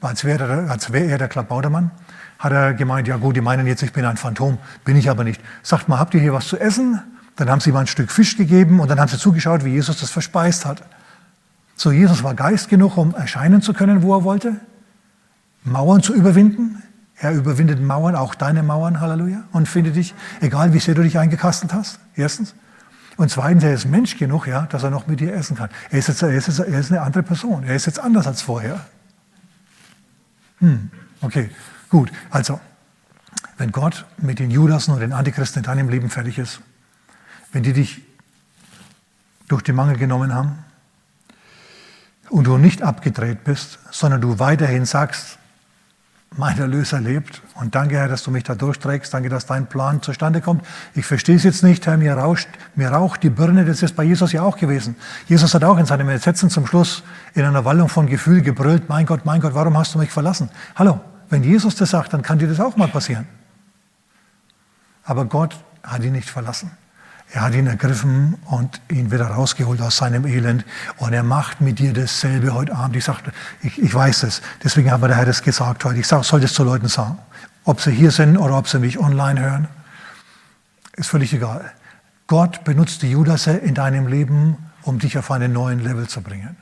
als 0.00 0.24
wäre 0.24 0.44
er, 0.46 0.70
als 0.70 0.88
er 0.88 1.18
der 1.18 1.28
Klabautermann, 1.28 1.90
hat 2.38 2.52
er 2.52 2.74
gemeint, 2.74 3.06
ja 3.06 3.16
gut, 3.16 3.36
die 3.36 3.40
meinen 3.40 3.66
jetzt, 3.66 3.82
ich 3.82 3.92
bin 3.92 4.04
ein 4.04 4.16
Phantom, 4.16 4.58
bin 4.84 4.96
ich 4.96 5.08
aber 5.08 5.24
nicht. 5.24 5.40
Sagt 5.62 5.88
mal, 5.88 5.98
habt 5.98 6.14
ihr 6.14 6.20
hier 6.20 6.32
was 6.32 6.48
zu 6.48 6.58
essen? 6.58 7.02
Dann 7.36 7.50
haben 7.50 7.60
sie 7.60 7.70
ihm 7.70 7.76
ein 7.76 7.86
Stück 7.86 8.10
Fisch 8.10 8.36
gegeben 8.36 8.80
und 8.80 8.90
dann 8.90 9.00
haben 9.00 9.08
sie 9.08 9.18
zugeschaut, 9.18 9.64
wie 9.64 9.70
Jesus 9.70 10.00
das 10.00 10.10
verspeist 10.10 10.64
hat. 10.64 10.82
So, 11.76 11.90
Jesus 11.90 12.22
war 12.22 12.34
Geist 12.34 12.68
genug, 12.68 12.96
um 12.96 13.14
erscheinen 13.14 13.62
zu 13.62 13.72
können, 13.72 14.02
wo 14.02 14.14
er 14.14 14.24
wollte, 14.24 14.60
Mauern 15.64 16.02
zu 16.02 16.14
überwinden. 16.14 16.82
Er 17.16 17.32
überwindet 17.32 17.80
Mauern, 17.80 18.16
auch 18.16 18.34
deine 18.34 18.62
Mauern, 18.62 19.00
Halleluja, 19.00 19.44
und 19.52 19.68
findet 19.68 19.96
dich, 19.96 20.14
egal 20.40 20.72
wie 20.72 20.78
sehr 20.78 20.94
du 20.94 21.02
dich 21.02 21.18
eingekastelt 21.18 21.72
hast, 21.72 21.98
erstens. 22.16 22.54
Und 23.16 23.30
zweitens, 23.30 23.62
er 23.62 23.72
ist 23.72 23.86
Mensch 23.86 24.16
genug, 24.18 24.46
ja, 24.46 24.66
dass 24.66 24.82
er 24.82 24.90
noch 24.90 25.06
mit 25.06 25.20
dir 25.20 25.32
essen 25.34 25.56
kann. 25.56 25.70
Er 25.90 26.00
ist, 26.00 26.08
jetzt, 26.08 26.22
er, 26.22 26.30
ist 26.30 26.48
jetzt, 26.48 26.58
er 26.58 26.80
ist 26.80 26.90
eine 26.90 27.02
andere 27.02 27.22
Person. 27.22 27.62
Er 27.62 27.76
ist 27.76 27.86
jetzt 27.86 28.00
anders 28.00 28.26
als 28.26 28.42
vorher. 28.42 28.84
Hm, 30.58 30.90
okay, 31.20 31.50
gut. 31.88 32.10
Also, 32.30 32.60
wenn 33.56 33.70
Gott 33.70 34.04
mit 34.16 34.40
den 34.40 34.50
Judasen 34.50 34.92
und 34.92 35.00
den 35.00 35.12
Antichristen 35.12 35.60
in 35.60 35.64
deinem 35.64 35.88
Leben 35.88 36.10
fertig 36.10 36.38
ist, 36.38 36.60
wenn 37.52 37.62
die 37.62 37.72
dich 37.72 38.02
durch 39.46 39.62
den 39.62 39.76
Mangel 39.76 39.96
genommen 39.96 40.34
haben 40.34 40.58
und 42.34 42.48
du 42.48 42.58
nicht 42.58 42.82
abgedreht 42.82 43.44
bist, 43.44 43.78
sondern 43.92 44.20
du 44.20 44.40
weiterhin 44.40 44.86
sagst, 44.86 45.38
mein 46.36 46.58
Erlöser 46.58 47.00
lebt 47.00 47.42
und 47.54 47.76
danke, 47.76 47.94
Herr, 47.94 48.08
dass 48.08 48.24
du 48.24 48.32
mich 48.32 48.42
da 48.42 48.56
durchträgst, 48.56 49.14
danke, 49.14 49.28
dass 49.28 49.46
dein 49.46 49.68
Plan 49.68 50.02
zustande 50.02 50.40
kommt. 50.40 50.66
Ich 50.96 51.06
verstehe 51.06 51.36
es 51.36 51.44
jetzt 51.44 51.62
nicht, 51.62 51.86
Herr, 51.86 51.96
mir, 51.96 52.14
rauscht, 52.14 52.48
mir 52.74 52.88
raucht 52.88 53.22
die 53.22 53.30
Birne, 53.30 53.64
das 53.64 53.84
ist 53.84 53.94
bei 53.94 54.02
Jesus 54.02 54.32
ja 54.32 54.42
auch 54.42 54.56
gewesen. 54.56 54.96
Jesus 55.28 55.54
hat 55.54 55.62
auch 55.62 55.78
in 55.78 55.86
seinem 55.86 56.08
Entsetzen 56.08 56.50
zum 56.50 56.66
Schluss 56.66 57.04
in 57.34 57.44
einer 57.44 57.64
Wallung 57.64 57.88
von 57.88 58.08
Gefühl 58.08 58.42
gebrüllt, 58.42 58.88
mein 58.88 59.06
Gott, 59.06 59.24
mein 59.24 59.40
Gott, 59.40 59.54
warum 59.54 59.78
hast 59.78 59.94
du 59.94 60.00
mich 60.00 60.10
verlassen? 60.10 60.50
Hallo, 60.74 60.98
wenn 61.30 61.44
Jesus 61.44 61.76
das 61.76 61.90
sagt, 61.90 62.14
dann 62.14 62.22
kann 62.22 62.40
dir 62.40 62.48
das 62.48 62.58
auch 62.58 62.76
mal 62.76 62.88
passieren. 62.88 63.28
Aber 65.04 65.24
Gott 65.26 65.56
hat 65.84 66.02
ihn 66.02 66.14
nicht 66.14 66.28
verlassen. 66.28 66.72
Er 67.34 67.40
hat 67.40 67.54
ihn 67.56 67.66
ergriffen 67.66 68.36
und 68.44 68.80
ihn 68.88 69.10
wieder 69.10 69.26
rausgeholt 69.26 69.80
aus 69.80 69.96
seinem 69.96 70.24
Elend. 70.24 70.64
Und 70.98 71.12
er 71.14 71.24
macht 71.24 71.60
mit 71.60 71.80
dir 71.80 71.92
dasselbe 71.92 72.54
heute 72.54 72.72
Abend. 72.72 72.94
Ich 72.94 73.04
sagte, 73.04 73.32
ich, 73.60 73.82
ich 73.82 73.92
weiß 73.92 74.22
es. 74.22 74.40
Deswegen 74.62 74.92
hat 74.92 75.00
mir 75.00 75.08
der 75.08 75.16
Herr 75.16 75.26
das 75.26 75.42
gesagt 75.42 75.84
heute. 75.84 75.98
Ich 75.98 76.06
sag, 76.06 76.22
soll 76.22 76.40
das 76.40 76.54
zu 76.54 76.62
Leuten 76.62 76.86
sagen. 76.86 77.18
Ob 77.64 77.80
sie 77.80 77.90
hier 77.90 78.12
sind 78.12 78.36
oder 78.36 78.56
ob 78.56 78.68
sie 78.68 78.78
mich 78.78 79.00
online 79.00 79.40
hören, 79.40 79.68
ist 80.92 81.10
völlig 81.10 81.34
egal. 81.34 81.72
Gott 82.28 82.62
benutzt 82.62 83.02
die 83.02 83.10
Judasse 83.10 83.50
in 83.50 83.74
deinem 83.74 84.06
Leben, 84.06 84.56
um 84.82 85.00
dich 85.00 85.18
auf 85.18 85.28
einen 85.32 85.52
neuen 85.52 85.80
Level 85.80 86.06
zu 86.06 86.20
bringen. 86.20 86.56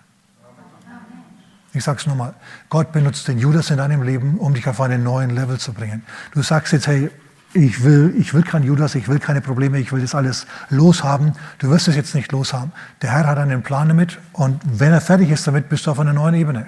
Ich 1.74 1.84
sage 1.84 1.98
es 1.98 2.06
nochmal. 2.06 2.32
Gott 2.70 2.92
benutzt 2.92 3.28
den 3.28 3.38
Judas 3.38 3.68
in 3.68 3.76
deinem 3.76 4.02
Leben, 4.02 4.38
um 4.38 4.54
dich 4.54 4.66
auf 4.66 4.80
einen 4.80 5.02
neuen 5.02 5.28
Level 5.28 5.58
zu 5.58 5.74
bringen. 5.74 6.02
Du 6.32 6.40
sagst 6.40 6.72
jetzt, 6.72 6.86
hey, 6.86 7.10
ich 7.54 7.84
will, 7.84 8.14
ich 8.18 8.32
will 8.32 8.42
kein 8.42 8.62
Judas, 8.62 8.94
ich 8.94 9.08
will 9.08 9.18
keine 9.18 9.40
Probleme, 9.40 9.78
ich 9.78 9.92
will 9.92 10.00
das 10.00 10.14
alles 10.14 10.46
loshaben. 10.70 11.34
Du 11.58 11.68
wirst 11.68 11.88
es 11.88 11.96
jetzt 11.96 12.14
nicht 12.14 12.32
loshaben. 12.32 12.72
Der 13.02 13.10
Herr 13.10 13.26
hat 13.26 13.38
einen 13.38 13.62
Plan 13.62 13.88
damit 13.88 14.18
und 14.32 14.60
wenn 14.64 14.92
er 14.92 15.00
fertig 15.00 15.30
ist 15.30 15.46
damit, 15.46 15.68
bist 15.68 15.86
du 15.86 15.90
auf 15.90 16.00
einer 16.00 16.12
neuen 16.12 16.34
Ebene. 16.34 16.66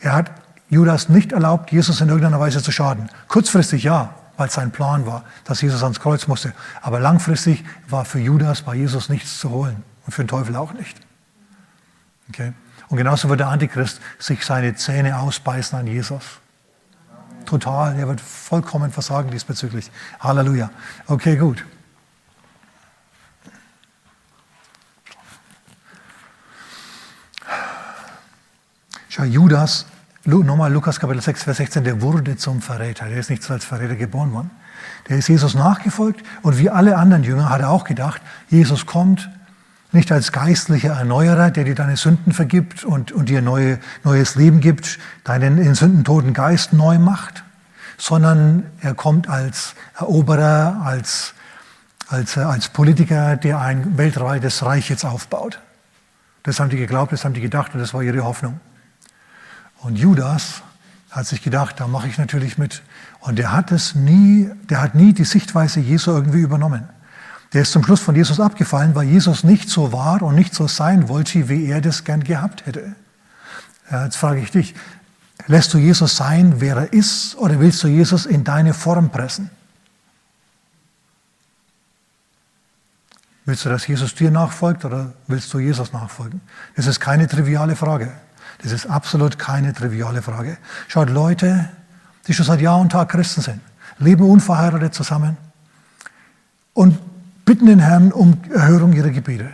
Er 0.00 0.12
hat 0.12 0.32
Judas 0.68 1.08
nicht 1.08 1.32
erlaubt, 1.32 1.70
Jesus 1.70 2.00
in 2.00 2.08
irgendeiner 2.08 2.40
Weise 2.40 2.62
zu 2.62 2.72
schaden. 2.72 3.08
Kurzfristig 3.28 3.84
ja, 3.84 4.14
weil 4.36 4.48
es 4.48 4.54
sein 4.54 4.72
Plan 4.72 5.06
war, 5.06 5.24
dass 5.44 5.60
Jesus 5.60 5.82
ans 5.82 6.00
Kreuz 6.00 6.26
musste. 6.26 6.52
Aber 6.82 6.98
langfristig 6.98 7.64
war 7.88 8.04
für 8.04 8.18
Judas 8.18 8.62
bei 8.62 8.74
Jesus 8.74 9.08
nichts 9.08 9.38
zu 9.38 9.50
holen 9.50 9.82
und 10.04 10.12
für 10.12 10.24
den 10.24 10.28
Teufel 10.28 10.56
auch 10.56 10.72
nicht. 10.72 10.98
Okay? 12.28 12.52
Und 12.88 12.96
genauso 12.96 13.28
wird 13.28 13.40
der 13.40 13.48
Antichrist 13.48 14.00
sich 14.18 14.44
seine 14.44 14.74
Zähne 14.74 15.18
ausbeißen 15.18 15.78
an 15.78 15.86
Jesus. 15.86 16.24
Total, 17.44 17.98
er 17.98 18.08
wird 18.08 18.20
vollkommen 18.20 18.90
versagen 18.90 19.30
diesbezüglich. 19.30 19.90
Halleluja. 20.20 20.70
Okay, 21.06 21.36
gut. 21.36 21.64
Schau, 29.08 29.22
Judas, 29.22 29.86
nochmal 30.24 30.72
Lukas 30.72 30.98
Kapitel 30.98 31.20
6, 31.20 31.44
Vers 31.44 31.58
16, 31.58 31.84
der 31.84 32.02
wurde 32.02 32.36
zum 32.36 32.60
Verräter. 32.60 33.06
Der 33.06 33.18
ist 33.18 33.30
nicht 33.30 33.48
als 33.48 33.64
Verräter 33.64 33.94
geboren 33.94 34.32
worden. 34.32 34.50
Der 35.08 35.18
ist 35.18 35.28
Jesus 35.28 35.54
nachgefolgt 35.54 36.24
und 36.42 36.58
wie 36.58 36.70
alle 36.70 36.96
anderen 36.96 37.22
Jünger 37.22 37.48
hat 37.48 37.60
er 37.60 37.70
auch 37.70 37.84
gedacht, 37.84 38.20
Jesus 38.48 38.86
kommt 38.86 39.30
nicht 39.94 40.12
als 40.12 40.32
geistlicher 40.32 40.92
Erneuerer, 40.94 41.50
der 41.50 41.64
dir 41.64 41.74
deine 41.74 41.96
Sünden 41.96 42.32
vergibt 42.32 42.84
und, 42.84 43.12
und 43.12 43.28
dir 43.28 43.42
neue, 43.42 43.78
neues 44.02 44.34
Leben 44.34 44.60
gibt, 44.60 44.98
deinen 45.24 45.58
in 45.58 45.74
Sünden 45.74 46.04
toten 46.04 46.32
Geist 46.32 46.72
neu 46.72 46.98
macht, 46.98 47.44
sondern 47.96 48.64
er 48.80 48.94
kommt 48.94 49.28
als 49.28 49.74
Eroberer, 49.96 50.82
als, 50.84 51.34
als, 52.08 52.36
als 52.36 52.68
Politiker, 52.68 53.36
der 53.36 53.60
ein 53.60 53.96
weltweites 53.96 54.64
Reich 54.64 54.90
jetzt 54.90 55.04
aufbaut. 55.04 55.60
Das 56.42 56.60
haben 56.60 56.68
die 56.68 56.76
geglaubt, 56.76 57.12
das 57.12 57.24
haben 57.24 57.34
die 57.34 57.40
gedacht 57.40 57.74
und 57.74 57.80
das 57.80 57.94
war 57.94 58.02
ihre 58.02 58.24
Hoffnung. 58.24 58.60
Und 59.80 59.96
Judas 59.96 60.62
hat 61.10 61.26
sich 61.26 61.42
gedacht, 61.42 61.78
da 61.78 61.86
mache 61.86 62.08
ich 62.08 62.18
natürlich 62.18 62.58
mit. 62.58 62.82
Und 63.20 63.38
der 63.38 63.52
hat 63.52 63.70
es 63.70 63.94
nie, 63.94 64.50
der 64.68 64.82
hat 64.82 64.94
nie 64.94 65.12
die 65.12 65.24
Sichtweise 65.24 65.80
Jesu 65.80 66.10
irgendwie 66.10 66.40
übernommen. 66.40 66.88
Der 67.54 67.62
ist 67.62 67.70
zum 67.70 67.84
Schluss 67.84 68.00
von 68.00 68.16
Jesus 68.16 68.40
abgefallen, 68.40 68.96
weil 68.96 69.04
Jesus 69.04 69.44
nicht 69.44 69.70
so 69.70 69.92
war 69.92 70.22
und 70.22 70.34
nicht 70.34 70.54
so 70.54 70.66
sein 70.66 71.08
wollte, 71.08 71.48
wie 71.48 71.66
er 71.66 71.80
das 71.80 72.02
gern 72.02 72.24
gehabt 72.24 72.66
hätte. 72.66 72.96
Jetzt 73.90 74.16
frage 74.16 74.40
ich 74.40 74.50
dich, 74.50 74.74
lässt 75.46 75.72
du 75.72 75.78
Jesus 75.78 76.16
sein, 76.16 76.54
wer 76.60 76.76
er 76.76 76.92
ist, 76.92 77.36
oder 77.36 77.60
willst 77.60 77.82
du 77.84 77.88
Jesus 77.88 78.26
in 78.26 78.42
deine 78.42 78.74
Form 78.74 79.10
pressen? 79.10 79.50
Willst 83.44 83.64
du, 83.64 83.68
dass 83.68 83.86
Jesus 83.86 84.14
dir 84.16 84.32
nachfolgt 84.32 84.84
oder 84.84 85.12
willst 85.28 85.52
du 85.54 85.60
Jesus 85.60 85.92
nachfolgen? 85.92 86.40
Das 86.74 86.86
ist 86.86 86.98
keine 86.98 87.28
triviale 87.28 87.76
Frage. 87.76 88.10
Das 88.62 88.72
ist 88.72 88.86
absolut 88.86 89.38
keine 89.38 89.72
triviale 89.74 90.22
Frage. 90.22 90.56
Schaut, 90.88 91.10
Leute, 91.10 91.68
die 92.26 92.34
schon 92.34 92.46
seit 92.46 92.60
Jahr 92.60 92.80
und 92.80 92.90
Tag 92.90 93.10
Christen 93.10 93.42
sind, 93.42 93.60
leben 93.98 94.28
unverheiratet 94.28 94.94
zusammen 94.94 95.36
und 96.72 96.98
bitten 97.44 97.66
den 97.66 97.78
Herrn 97.78 98.12
um 98.12 98.38
Erhörung 98.52 98.92
ihrer 98.92 99.10
Gebete. 99.10 99.50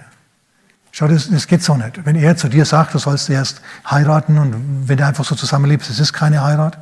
Schau, 0.93 1.07
das, 1.07 1.31
das 1.31 1.47
geht 1.47 1.63
so 1.63 1.77
nicht. 1.77 2.05
Wenn 2.05 2.17
er 2.17 2.37
zu 2.37 2.49
dir 2.49 2.65
sagt, 2.65 2.95
du 2.95 2.99
sollst 2.99 3.31
erst 3.31 3.61
heiraten 3.89 4.39
und 4.39 4.89
wenn 4.89 4.99
du 4.99 5.07
einfach 5.07 5.25
so 5.25 5.35
zusammenlebst, 5.35 5.89
es 5.91 6.01
ist 6.01 6.13
keine 6.13 6.43
Heirat, 6.43 6.79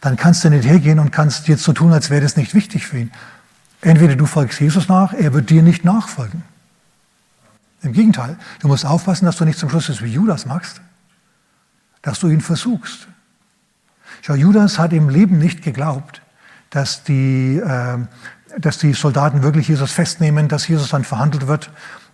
dann 0.00 0.16
kannst 0.16 0.42
du 0.44 0.50
nicht 0.50 0.66
hergehen 0.66 0.98
und 0.98 1.12
kannst 1.12 1.48
jetzt 1.48 1.62
so 1.62 1.72
tun, 1.72 1.92
als 1.92 2.10
wäre 2.10 2.22
das 2.22 2.36
nicht 2.36 2.54
wichtig 2.54 2.86
für 2.86 2.98
ihn. 2.98 3.12
Entweder 3.82 4.16
du 4.16 4.26
folgst 4.26 4.60
Jesus 4.60 4.88
nach, 4.88 5.12
er 5.12 5.32
wird 5.32 5.50
dir 5.50 5.62
nicht 5.62 5.84
nachfolgen. 5.84 6.42
Im 7.82 7.92
Gegenteil, 7.92 8.36
du 8.60 8.68
musst 8.68 8.86
aufpassen, 8.86 9.26
dass 9.26 9.36
du 9.36 9.44
nicht 9.44 9.58
zum 9.58 9.68
Schluss 9.68 9.88
das 9.88 10.02
wie 10.02 10.12
Judas 10.12 10.46
machst, 10.46 10.80
dass 12.00 12.20
du 12.20 12.28
ihn 12.28 12.40
versuchst. 12.40 13.08
Schau, 14.22 14.34
Judas 14.34 14.78
hat 14.78 14.92
im 14.92 15.08
Leben 15.08 15.38
nicht 15.38 15.62
geglaubt, 15.62 16.22
dass 16.70 17.02
die, 17.04 17.58
äh, 17.58 17.98
dass 18.58 18.78
die 18.78 18.92
Soldaten 18.92 19.42
wirklich 19.42 19.68
Jesus 19.68 19.92
festnehmen, 19.92 20.48
dass 20.48 20.68
Jesus 20.68 20.90
dann 20.90 21.04
verhandelt 21.04 21.46
wird 21.46 21.70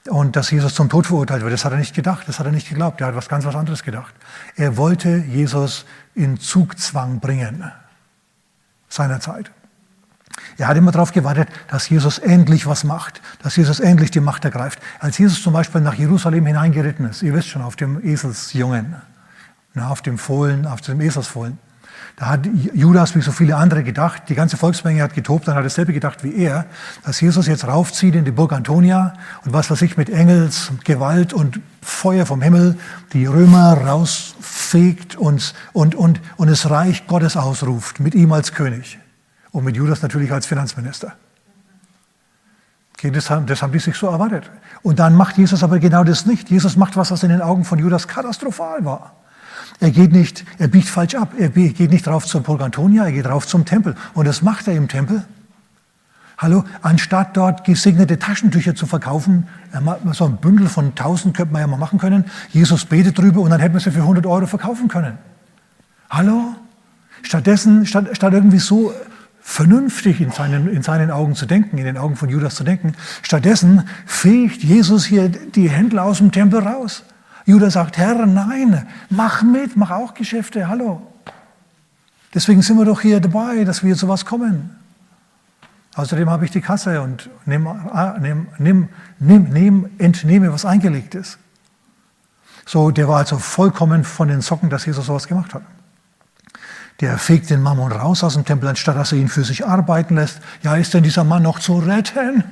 und 0.08 0.36
dass 0.36 0.50
Jesus 0.50 0.74
zum 0.74 0.88
Tod 0.88 1.06
verurteilt 1.06 1.42
wird. 1.42 1.52
Das 1.52 1.64
hat 1.64 1.72
er 1.72 1.78
nicht 1.78 1.94
gedacht, 1.94 2.28
das 2.28 2.38
hat 2.38 2.46
er 2.46 2.52
nicht 2.52 2.68
geglaubt. 2.68 3.00
Er 3.00 3.08
hat 3.08 3.16
was 3.16 3.28
ganz 3.28 3.44
was 3.44 3.54
anderes 3.54 3.82
gedacht. 3.82 4.14
Er 4.56 4.76
wollte 4.76 5.16
Jesus 5.16 5.84
in 6.14 6.38
Zugzwang 6.38 7.20
bringen 7.20 7.70
seinerzeit. 8.88 9.50
Er 10.56 10.68
hat 10.68 10.76
immer 10.76 10.92
darauf 10.92 11.12
gewartet, 11.12 11.48
dass 11.68 11.88
Jesus 11.88 12.18
endlich 12.18 12.66
was 12.66 12.84
macht, 12.84 13.20
dass 13.42 13.56
Jesus 13.56 13.80
endlich 13.80 14.10
die 14.10 14.20
Macht 14.20 14.44
ergreift. 14.44 14.80
Als 14.98 15.18
Jesus 15.18 15.42
zum 15.42 15.52
Beispiel 15.52 15.80
nach 15.80 15.94
Jerusalem 15.94 16.46
hineingeritten 16.46 17.10
ist, 17.10 17.22
ihr 17.22 17.34
wisst 17.34 17.48
schon, 17.48 17.62
auf 17.62 17.76
dem 17.76 18.04
Eselsjungen, 18.04 18.96
auf 19.76 20.00
dem 20.02 20.18
Fohlen, 20.18 20.66
auf 20.66 20.80
dem 20.80 21.00
Eselsfohlen, 21.00 21.58
da 22.16 22.26
hat 22.26 22.48
Judas 22.74 23.14
wie 23.14 23.20
so 23.20 23.32
viele 23.32 23.56
andere 23.56 23.84
gedacht, 23.84 24.24
die 24.28 24.34
ganze 24.34 24.56
Volksmenge 24.56 25.02
hat 25.02 25.14
getobt, 25.14 25.48
dann 25.48 25.54
hat 25.54 25.64
dasselbe 25.64 25.92
gedacht 25.92 26.24
wie 26.24 26.34
er, 26.36 26.66
dass 27.04 27.20
Jesus 27.20 27.46
jetzt 27.46 27.66
raufzieht 27.66 28.14
in 28.14 28.24
die 28.24 28.30
Burg 28.30 28.52
Antonia 28.52 29.14
und 29.44 29.52
was 29.52 29.70
weiß 29.70 29.82
ich 29.82 29.96
mit 29.96 30.10
Engels, 30.10 30.72
Gewalt 30.84 31.32
und 31.32 31.60
Feuer 31.82 32.26
vom 32.26 32.42
Himmel 32.42 32.78
die 33.12 33.26
Römer 33.26 33.74
rausfegt 33.74 35.16
und, 35.16 35.54
und, 35.72 35.94
und, 35.94 36.20
und 36.36 36.50
das 36.50 36.68
Reich 36.70 37.06
Gottes 37.06 37.36
ausruft, 37.36 38.00
mit 38.00 38.14
ihm 38.14 38.32
als 38.32 38.52
König 38.52 38.98
und 39.52 39.64
mit 39.64 39.76
Judas 39.76 40.02
natürlich 40.02 40.32
als 40.32 40.46
Finanzminister. 40.46 41.14
Okay, 42.98 43.12
das, 43.12 43.30
haben, 43.30 43.46
das 43.46 43.62
haben 43.62 43.72
die 43.72 43.78
sich 43.78 43.94
so 43.94 44.08
erwartet. 44.08 44.50
Und 44.82 44.98
dann 44.98 45.14
macht 45.14 45.38
Jesus 45.38 45.62
aber 45.62 45.78
genau 45.78 46.02
das 46.02 46.26
nicht. 46.26 46.50
Jesus 46.50 46.76
macht 46.76 46.96
was, 46.96 47.12
was 47.12 47.22
in 47.22 47.28
den 47.28 47.40
Augen 47.40 47.64
von 47.64 47.78
Judas 47.78 48.08
katastrophal 48.08 48.84
war. 48.84 49.14
Er 49.80 49.90
geht 49.90 50.12
nicht, 50.12 50.44
er 50.58 50.68
biegt 50.68 50.88
falsch 50.88 51.14
ab. 51.14 51.34
Er 51.38 51.48
geht 51.50 51.90
nicht 51.90 52.08
rauf 52.08 52.26
zum 52.26 52.42
Burg 52.42 52.60
Antonia, 52.60 53.04
er 53.04 53.12
geht 53.12 53.26
rauf 53.26 53.46
zum 53.46 53.64
Tempel. 53.64 53.94
Und 54.14 54.26
das 54.26 54.42
macht 54.42 54.68
er 54.68 54.74
im 54.74 54.88
Tempel. 54.88 55.24
Hallo, 56.38 56.64
anstatt 56.82 57.36
dort 57.36 57.64
gesegnete 57.64 58.18
Taschentücher 58.18 58.76
zu 58.76 58.86
verkaufen, 58.86 59.48
so 60.12 60.24
ein 60.24 60.36
Bündel 60.36 60.68
von 60.68 60.90
1000 60.90 61.36
könnte 61.36 61.52
man 61.52 61.60
ja 61.62 61.66
mal 61.66 61.78
machen 61.78 61.98
können. 61.98 62.26
Jesus 62.50 62.84
betet 62.84 63.18
drüber 63.18 63.40
und 63.40 63.50
dann 63.50 63.58
hätten 63.58 63.74
wir 63.74 63.80
sie 63.80 63.90
für 63.90 64.02
100 64.02 64.24
Euro 64.24 64.46
verkaufen 64.46 64.86
können. 64.86 65.18
Hallo? 66.08 66.54
Stattdessen, 67.22 67.86
statt, 67.86 68.06
statt 68.12 68.32
irgendwie 68.32 68.60
so 68.60 68.94
vernünftig 69.40 70.20
in 70.20 70.30
seinen, 70.30 70.68
in 70.68 70.82
seinen 70.82 71.10
Augen 71.10 71.34
zu 71.34 71.44
denken, 71.44 71.76
in 71.76 71.84
den 71.84 71.96
Augen 71.96 72.14
von 72.14 72.28
Judas 72.28 72.54
zu 72.54 72.62
denken, 72.62 72.92
stattdessen 73.22 73.88
fegt 74.06 74.62
Jesus 74.62 75.06
hier 75.06 75.28
die 75.30 75.68
Händler 75.68 76.04
aus 76.04 76.18
dem 76.18 76.30
Tempel 76.30 76.60
raus. 76.60 77.02
Judas 77.48 77.72
sagt, 77.72 77.96
Herr, 77.96 78.26
nein, 78.26 78.86
mach 79.08 79.42
mit, 79.42 79.74
mach 79.74 79.90
auch 79.90 80.12
Geschäfte, 80.12 80.68
hallo. 80.68 81.00
Deswegen 82.34 82.60
sind 82.60 82.76
wir 82.76 82.84
doch 82.84 83.00
hier 83.00 83.20
dabei, 83.20 83.64
dass 83.64 83.82
wir 83.82 83.96
zu 83.96 84.06
was 84.06 84.26
kommen. 84.26 84.76
Außerdem 85.94 86.28
habe 86.28 86.44
ich 86.44 86.50
die 86.50 86.60
Kasse 86.60 87.00
und 87.00 87.30
nehm, 87.46 87.66
ah, 87.66 88.18
nehm, 88.20 88.90
nehm, 89.18 89.88
entnehme, 89.96 90.52
was 90.52 90.66
eingelegt 90.66 91.14
ist. 91.14 91.38
So, 92.66 92.90
der 92.90 93.08
war 93.08 93.16
also 93.16 93.38
vollkommen 93.38 94.04
von 94.04 94.28
den 94.28 94.42
Socken, 94.42 94.68
dass 94.68 94.84
Jesus 94.84 95.06
sowas 95.06 95.26
gemacht 95.26 95.54
hat. 95.54 95.62
Der 97.00 97.16
fegt 97.16 97.48
den 97.48 97.62
Mammon 97.62 97.92
raus 97.92 98.22
aus 98.24 98.34
dem 98.34 98.44
Tempel, 98.44 98.68
anstatt 98.68 98.96
dass 98.96 99.12
er 99.12 99.18
ihn 99.18 99.30
für 99.30 99.44
sich 99.44 99.66
arbeiten 99.66 100.16
lässt. 100.16 100.42
Ja, 100.62 100.76
ist 100.76 100.92
denn 100.92 101.02
dieser 101.02 101.24
Mann 101.24 101.44
noch 101.44 101.60
zu 101.60 101.78
retten? 101.78 102.44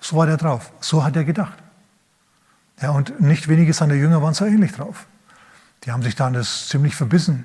So 0.00 0.16
war 0.16 0.26
der 0.26 0.38
drauf. 0.38 0.72
So 0.80 1.04
hat 1.04 1.14
er 1.14 1.22
gedacht. 1.22 1.54
Ja, 2.80 2.90
und 2.90 3.20
nicht 3.20 3.48
wenige 3.48 3.72
seiner 3.72 3.94
Jünger 3.94 4.22
waren 4.22 4.34
so 4.34 4.44
ähnlich 4.44 4.72
drauf. 4.72 5.06
Die 5.84 5.92
haben 5.92 6.02
sich 6.02 6.16
dann 6.16 6.32
das 6.32 6.68
ziemlich 6.68 6.94
verbissen, 6.94 7.44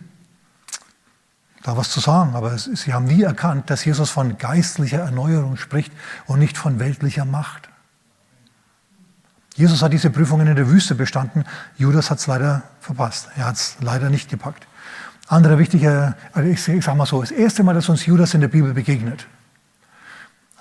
da 1.63 1.78
was 1.78 1.90
zu 1.90 2.00
sagen. 2.00 2.36
Aber 2.36 2.58
sie 2.58 2.94
haben 2.94 3.06
nie 3.06 3.24
erkannt, 3.24 3.70
dass 3.70 3.86
Jesus 3.86 4.10
von 4.10 4.38
geistlicher 4.38 5.00
Erneuerung 5.00 5.58
spricht 5.58 5.92
und 6.25 6.40
nicht 6.40 6.58
von 6.58 6.80
weltlicher 6.80 7.25
Macht. 7.25 7.70
Jesus 9.56 9.84
hat 9.84 9.94
diese 9.94 10.10
Prüfungen 10.10 10.48
in 10.48 10.56
der 10.56 10.70
Wüste 10.70 10.96
bestanden. 10.96 11.46
Judas 11.78 12.10
hat 12.10 12.18
es 12.18 12.28
leider 12.28 12.63
verpasst. 12.80 13.30
Er 13.36 13.46
hat 13.46 13.56
es 13.56 13.78
leider 13.82 14.10
nicht 14.10 14.30
gepackt. 14.30 14.68
Anderer 15.28 15.58
wichtiger, 15.58 16.18
also 16.34 16.50
ich, 16.50 16.68
ich 16.68 16.84
sage 16.84 16.98
mal 16.98 17.06
so, 17.06 17.22
das 17.22 17.32
erste 17.32 17.63
Mal, 17.63 17.74
dass 17.74 17.88
uns 17.88 18.06
Judas 18.06 18.34
in 18.34 18.42
der 18.42 18.48
Bibel 18.48 18.74
begegnet, 18.74 19.28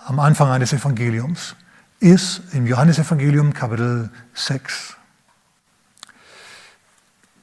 am 0.04 0.20
Anfang 0.20 0.50
eines 0.50 0.72
Evangeliums, 0.72 1.56
ist 2.02 2.42
im 2.52 2.66
Johannesevangelium 2.66 3.54
Kapitel 3.54 4.10
6, 4.34 4.96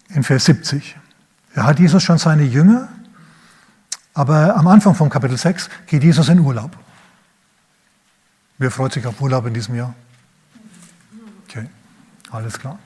in 0.09 0.23
Vers 0.23 0.45
70. 0.45 0.97
Da 1.55 1.63
hat 1.63 1.79
Jesus 1.79 2.03
schon 2.03 2.17
seine 2.17 2.43
Jünger, 2.43 2.89
aber 4.13 4.57
am 4.57 4.67
Anfang 4.67 4.95
vom 4.95 5.09
Kapitel 5.09 5.37
6 5.37 5.69
geht 5.87 6.03
Jesus 6.03 6.27
in 6.27 6.39
Urlaub. 6.39 6.75
Wer 8.57 8.69
freut 8.69 8.91
sich 8.91 9.05
auf 9.05 9.21
Urlaub 9.21 9.45
in 9.45 9.53
diesem 9.53 9.75
Jahr? 9.75 9.95
Okay, 11.47 11.69
alles 12.31 12.59
klar. 12.59 12.77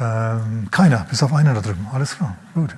Ähm, 0.00 0.68
keiner, 0.72 1.04
bis 1.04 1.22
auf 1.22 1.32
einen 1.32 1.54
da 1.54 1.60
drüben. 1.60 1.86
Alles 1.92 2.16
klar, 2.16 2.36
gut. 2.54 2.76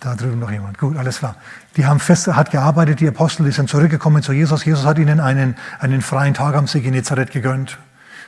Da 0.00 0.14
drüben 0.14 0.38
noch 0.38 0.50
jemand. 0.50 0.78
Gut, 0.78 0.96
alles 0.96 1.18
klar. 1.18 1.34
Die 1.76 1.86
haben 1.86 1.98
fest, 1.98 2.28
hat 2.28 2.50
gearbeitet, 2.50 3.00
die 3.00 3.08
Apostel, 3.08 3.44
die 3.44 3.52
sind 3.52 3.68
zurückgekommen 3.68 4.22
zu 4.22 4.32
Jesus. 4.32 4.64
Jesus 4.64 4.84
hat 4.84 4.98
ihnen 4.98 5.18
einen, 5.18 5.56
einen 5.80 6.02
freien 6.02 6.34
Tag 6.34 6.54
am 6.54 6.66
See 6.68 6.80
Genezareth 6.80 7.32
gegönnt. 7.32 7.78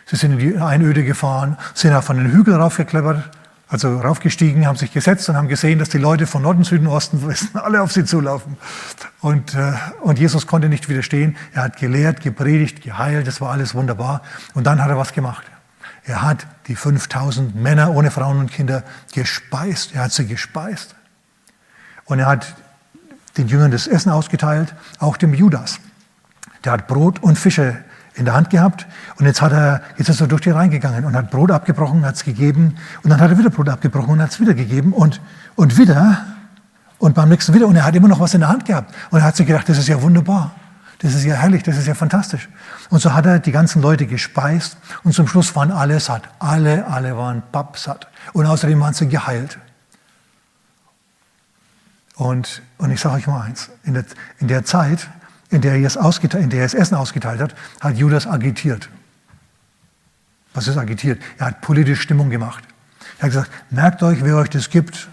Sie 0.07 0.17
sind 0.17 0.33
in 0.33 0.39
die 0.39 0.59
Einöde 0.59 1.05
gefahren, 1.05 1.57
sind 1.75 1.93
auf 1.93 2.11
einen 2.11 2.33
Hügel 2.33 2.55
raufgeklettert, 2.55 3.31
also 3.69 4.01
raufgestiegen, 4.01 4.67
haben 4.67 4.75
sich 4.75 4.93
gesetzt 4.93 5.29
und 5.29 5.37
haben 5.37 5.47
gesehen, 5.47 5.79
dass 5.79 5.89
die 5.89 5.99
Leute 5.99 6.27
von 6.27 6.43
Norden, 6.43 6.65
Süden, 6.65 6.89
Osten, 6.89 7.25
Westen 7.29 7.57
alle 7.57 7.81
auf 7.83 7.93
sie 7.93 8.05
zulaufen. 8.05 8.57
Und, 9.21 9.55
äh, 9.55 9.75
und 10.01 10.19
Jesus 10.19 10.49
konnte 10.49 10.69
nicht 10.69 10.89
widerstehen. 10.89 11.37
Er 11.53 11.63
hat 11.63 11.77
gelehrt, 11.77 12.21
gepredigt, 12.21 12.83
geheilt, 12.83 13.29
das 13.29 13.41
war 13.41 13.53
alles 13.53 13.77
wunderbar. 13.77 14.23
Und 14.55 14.67
dann 14.67 14.83
hat 14.83 14.91
er 14.91 14.97
was 14.99 15.13
gemacht. 15.13 15.45
Er 16.03 16.23
hat 16.23 16.49
die 16.67 16.75
5000 16.75 17.55
Männer 17.55 17.95
ohne 17.95 18.11
Frauen 18.11 18.39
und 18.41 18.51
Kinder 18.51 18.83
gespeist. 19.15 19.95
Er 19.95 20.05
hat 20.05 20.13
sie 20.13 20.27
gespeist. 20.27 20.97
Und 22.11 22.19
er 22.19 22.27
hat 22.27 22.55
den 23.39 23.47
Jüngern 23.47 23.71
das 23.71 23.87
Essen 23.87 24.11
ausgeteilt, 24.11 24.75
auch 24.99 25.17
dem 25.17 25.33
Judas. 25.33 25.79
Der 26.65 26.73
hat 26.73 26.89
Brot 26.89 27.23
und 27.23 27.39
Fische 27.39 27.79
in 28.15 28.25
der 28.25 28.35
Hand 28.35 28.51
gehabt 28.51 28.85
und 29.17 29.27
jetzt, 29.27 29.41
hat 29.41 29.53
er, 29.53 29.81
jetzt 29.97 30.09
ist 30.09 30.21
er 30.21 30.27
durch 30.27 30.41
die 30.41 30.51
reingegangen 30.51 31.05
und 31.05 31.15
hat 31.15 31.31
Brot 31.31 31.53
abgebrochen, 31.53 32.05
hat 32.05 32.17
es 32.17 32.25
gegeben 32.25 32.75
und 33.05 33.11
dann 33.11 33.21
hat 33.21 33.31
er 33.31 33.39
wieder 33.39 33.51
Brot 33.51 33.69
abgebrochen 33.69 34.15
und 34.15 34.23
hat 34.23 34.31
es 34.31 34.41
wieder 34.41 34.55
gegeben 34.55 34.93
und, 34.93 35.21
und 35.55 35.79
wieder 35.79 36.25
und 36.99 37.15
beim 37.15 37.29
nächsten 37.29 37.55
wieder 37.55 37.69
und 37.69 37.77
er 37.77 37.85
hat 37.85 37.95
immer 37.95 38.09
noch 38.09 38.19
was 38.19 38.35
in 38.35 38.41
der 38.41 38.49
Hand 38.49 38.65
gehabt 38.65 38.93
und 39.11 39.21
er 39.21 39.25
hat 39.25 39.37
sich 39.37 39.47
gedacht, 39.47 39.69
das 39.69 39.79
ist 39.79 39.87
ja 39.87 40.03
wunderbar, 40.03 40.51
das 40.99 41.15
ist 41.15 41.23
ja 41.25 41.37
herrlich, 41.37 41.63
das 41.63 41.79
ist 41.79 41.87
ja 41.87 41.95
fantastisch. 41.95 42.49
Und 42.91 43.01
so 43.01 43.15
hat 43.15 43.25
er 43.25 43.39
die 43.39 43.53
ganzen 43.53 43.81
Leute 43.81 44.07
gespeist 44.07 44.77
und 45.05 45.15
zum 45.15 45.29
Schluss 45.29 45.55
waren 45.55 45.71
alle 45.71 46.01
satt, 46.01 46.23
alle, 46.41 46.89
alle 46.89 47.17
waren 47.17 47.45
pappsatt 47.53 48.09
und 48.33 48.47
außerdem 48.47 48.81
waren 48.81 48.95
sie 48.95 49.09
geheilt. 49.09 49.59
Und, 52.21 52.61
und 52.77 52.91
ich 52.91 53.01
sage 53.01 53.15
euch 53.15 53.27
mal 53.27 53.41
eins, 53.41 53.71
in 53.83 53.95
der, 53.95 54.05
in 54.41 54.49
der 54.49 54.63
Zeit, 54.67 55.09
in 55.49 55.63
der, 55.63 55.73
er 55.73 55.79
in 55.79 56.51
der 56.51 56.61
er 56.61 56.67
das 56.67 56.75
Essen 56.75 56.95
ausgeteilt 56.95 57.41
hat, 57.41 57.55
hat 57.81 57.97
Judas 57.97 58.27
agitiert. 58.27 58.91
Was 60.53 60.69
ist 60.69 60.77
agitiert? 60.77 61.19
Er 61.39 61.47
hat 61.47 61.63
politische 61.63 62.03
Stimmung 62.03 62.29
gemacht. 62.29 62.63
Er 63.21 63.23
hat 63.23 63.31
gesagt, 63.31 63.51
merkt 63.71 64.03
euch, 64.03 64.23
wer 64.23 64.37
euch 64.37 64.51
das 64.51 64.69
gibt. 64.69 65.09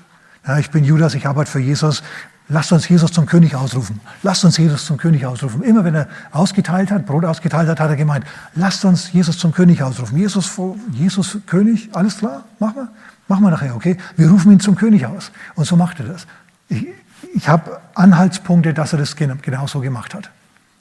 Ja, 0.45 0.57
ich 0.57 0.69
bin 0.69 0.83
Judas, 0.83 1.13
ich 1.13 1.25
arbeite 1.25 1.49
für 1.49 1.61
Jesus. 1.61 2.03
Lasst 2.49 2.73
uns 2.73 2.89
Jesus 2.89 3.13
zum 3.13 3.25
König 3.25 3.55
ausrufen. 3.55 4.01
Lasst 4.21 4.43
uns 4.43 4.57
Jesus 4.57 4.85
zum 4.85 4.97
König 4.97 5.25
ausrufen. 5.25 5.63
Immer 5.63 5.85
wenn 5.85 5.95
er 5.95 6.09
ausgeteilt 6.31 6.91
hat, 6.91 7.05
Brot 7.05 7.23
ausgeteilt 7.23 7.69
hat, 7.69 7.79
hat 7.79 7.89
er 7.89 7.95
gemeint, 7.95 8.25
lasst 8.53 8.83
uns 8.83 9.13
Jesus 9.13 9.37
zum 9.37 9.53
König 9.53 9.81
ausrufen. 9.81 10.17
Jesus, 10.17 10.51
Jesus 10.91 11.37
König, 11.45 11.89
alles 11.93 12.17
klar? 12.17 12.43
Machen 12.59 12.75
wir? 12.75 12.87
Machen 13.29 13.43
wir 13.43 13.51
nachher, 13.51 13.77
okay? 13.77 13.95
Wir 14.17 14.29
rufen 14.29 14.51
ihn 14.51 14.59
zum 14.59 14.75
König 14.75 15.05
aus. 15.05 15.31
Und 15.55 15.63
so 15.63 15.77
macht 15.77 16.01
er 16.01 16.07
das. 16.07 16.27
Ich, 16.69 16.87
ich 17.33 17.47
habe 17.47 17.79
Anhaltspunkte, 17.95 18.73
dass 18.73 18.93
er 18.93 18.99
das 18.99 19.15
genauso 19.15 19.79
gemacht 19.79 20.13
hat. 20.13 20.29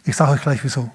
Ich 0.05 0.17
sage 0.17 0.33
euch 0.33 0.43
gleich 0.43 0.63
wieso. 0.65 0.91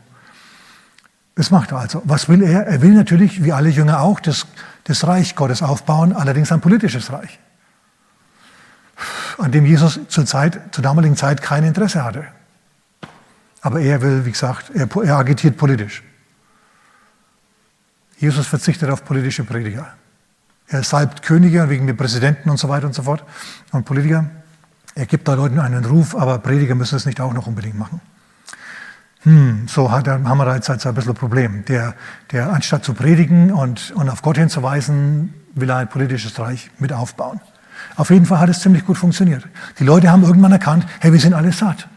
Das 1.35 1.51
macht 1.51 1.71
er 1.71 1.79
also. 1.79 2.01
Was 2.05 2.29
will 2.29 2.43
er? 2.43 2.67
Er 2.67 2.81
will 2.81 2.93
natürlich, 2.93 3.43
wie 3.43 3.53
alle 3.53 3.69
Jünger 3.69 4.01
auch, 4.01 4.19
das, 4.19 4.47
das 4.83 5.05
Reich 5.07 5.35
Gottes 5.35 5.61
aufbauen, 5.61 6.13
allerdings 6.13 6.51
ein 6.51 6.61
politisches 6.61 7.11
Reich, 7.11 7.39
an 9.37 9.51
dem 9.51 9.65
Jesus 9.65 9.99
zur, 10.07 10.25
Zeit, 10.25 10.59
zur 10.71 10.83
damaligen 10.83 11.15
Zeit 11.15 11.41
kein 11.41 11.63
Interesse 11.63 12.03
hatte. 12.03 12.25
Aber 13.61 13.79
er 13.79 14.01
will, 14.01 14.25
wie 14.25 14.31
gesagt, 14.31 14.71
er, 14.73 14.87
er 15.03 15.17
agitiert 15.17 15.57
politisch. 15.57 16.03
Jesus 18.17 18.45
verzichtet 18.45 18.89
auf 18.89 19.03
politische 19.03 19.43
Prediger. 19.43 19.93
Er 20.67 20.83
salbt 20.83 21.23
Könige 21.23 21.69
wegen 21.69 21.87
den 21.87 21.97
Präsidenten 21.97 22.49
und 22.49 22.57
so 22.57 22.69
weiter 22.69 22.87
und 22.87 22.93
so 22.93 23.03
fort 23.03 23.23
und 23.71 23.83
Politiker. 23.85 24.29
Er 24.95 25.05
gibt 25.05 25.27
da 25.27 25.33
Leuten 25.33 25.59
einen 25.59 25.85
Ruf, 25.85 26.15
aber 26.15 26.39
Prediger 26.39 26.75
müssen 26.75 26.95
es 26.95 27.05
nicht 27.05 27.21
auch 27.21 27.33
noch 27.33 27.47
unbedingt 27.47 27.77
machen. 27.77 28.01
Hm, 29.23 29.67
so 29.67 29.91
hat, 29.91 30.07
haben 30.07 30.37
wir 30.37 30.45
da 30.45 30.55
jetzt 30.55 30.69
ein 30.69 30.95
bisschen 30.95 31.11
ein 31.11 31.15
Problem. 31.15 31.63
Der, 31.65 31.93
der 32.31 32.51
anstatt 32.51 32.83
zu 32.83 32.93
predigen 32.93 33.51
und, 33.51 33.91
und 33.91 34.09
auf 34.09 34.21
Gott 34.21 34.37
hinzuweisen, 34.37 35.33
will 35.53 35.69
er 35.69 35.77
ein 35.77 35.89
politisches 35.89 36.37
Reich 36.39 36.71
mit 36.79 36.91
aufbauen. 36.91 37.39
Auf 37.95 38.09
jeden 38.09 38.25
Fall 38.25 38.39
hat 38.39 38.49
es 38.49 38.61
ziemlich 38.61 38.85
gut 38.85 38.97
funktioniert. 38.97 39.47
Die 39.79 39.83
Leute 39.83 40.11
haben 40.11 40.23
irgendwann 40.23 40.51
erkannt, 40.51 40.85
hey, 40.99 41.13
wir 41.13 41.19
sind 41.19 41.33
alle 41.33 41.51
satt. 41.51 41.87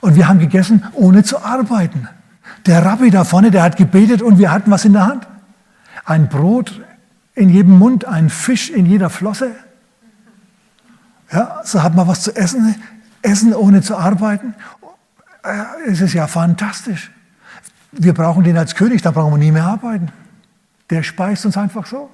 Und 0.00 0.16
wir 0.16 0.28
haben 0.28 0.38
gegessen, 0.38 0.84
ohne 0.92 1.24
zu 1.24 1.42
arbeiten. 1.42 2.08
Der 2.66 2.84
Rabbi 2.84 3.10
da 3.10 3.24
vorne, 3.24 3.50
der 3.50 3.62
hat 3.62 3.76
gebetet 3.76 4.22
und 4.22 4.38
wir 4.38 4.50
hatten 4.50 4.70
was 4.70 4.84
in 4.84 4.92
der 4.92 5.06
Hand. 5.06 5.26
Ein 6.04 6.28
Brot 6.28 6.80
in 7.34 7.48
jedem 7.48 7.78
Mund, 7.78 8.04
ein 8.04 8.28
Fisch 8.28 8.70
in 8.70 8.86
jeder 8.86 9.08
Flosse. 9.10 9.52
Ja, 11.32 11.60
so 11.64 11.82
hat 11.82 11.94
man 11.94 12.06
was 12.06 12.22
zu 12.22 12.34
essen, 12.34 12.74
essen 13.22 13.54
ohne 13.54 13.82
zu 13.82 13.96
arbeiten. 13.96 14.54
Es 15.86 16.00
ist 16.00 16.12
ja 16.12 16.26
fantastisch. 16.26 17.10
Wir 17.92 18.14
brauchen 18.14 18.44
den 18.44 18.58
als 18.58 18.74
König, 18.74 19.02
da 19.02 19.10
brauchen 19.10 19.32
wir 19.32 19.38
nie 19.38 19.52
mehr 19.52 19.64
arbeiten. 19.64 20.12
Der 20.90 21.02
speist 21.02 21.46
uns 21.46 21.56
einfach 21.56 21.86
so. 21.86 22.10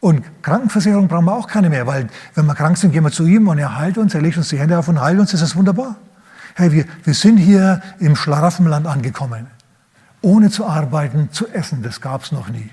Und 0.00 0.24
Krankenversicherung 0.42 1.08
brauchen 1.08 1.24
wir 1.24 1.34
auch 1.34 1.48
keine 1.48 1.70
mehr, 1.70 1.86
weil 1.86 2.08
wenn 2.34 2.46
wir 2.46 2.54
krank 2.54 2.76
sind, 2.76 2.92
gehen 2.92 3.02
wir 3.02 3.10
zu 3.10 3.26
ihm 3.26 3.48
und 3.48 3.58
er 3.58 3.78
heilt 3.78 3.98
uns, 3.98 4.14
er 4.14 4.22
legt 4.22 4.36
uns 4.36 4.48
die 4.50 4.58
Hände 4.58 4.78
auf 4.78 4.88
und 4.88 5.00
heilt 5.00 5.18
uns, 5.18 5.32
das 5.32 5.42
ist 5.42 5.56
wunderbar. 5.56 5.96
Hey, 6.54 6.70
wir, 6.70 6.84
wir 7.04 7.14
sind 7.14 7.38
hier 7.38 7.82
im 7.98 8.14
Schlaraffenland 8.14 8.86
angekommen. 8.86 9.46
Ohne 10.22 10.50
zu 10.50 10.66
arbeiten, 10.66 11.30
zu 11.32 11.48
essen, 11.48 11.82
das 11.82 12.00
gab 12.00 12.22
es 12.22 12.32
noch 12.32 12.48
nie. 12.48 12.70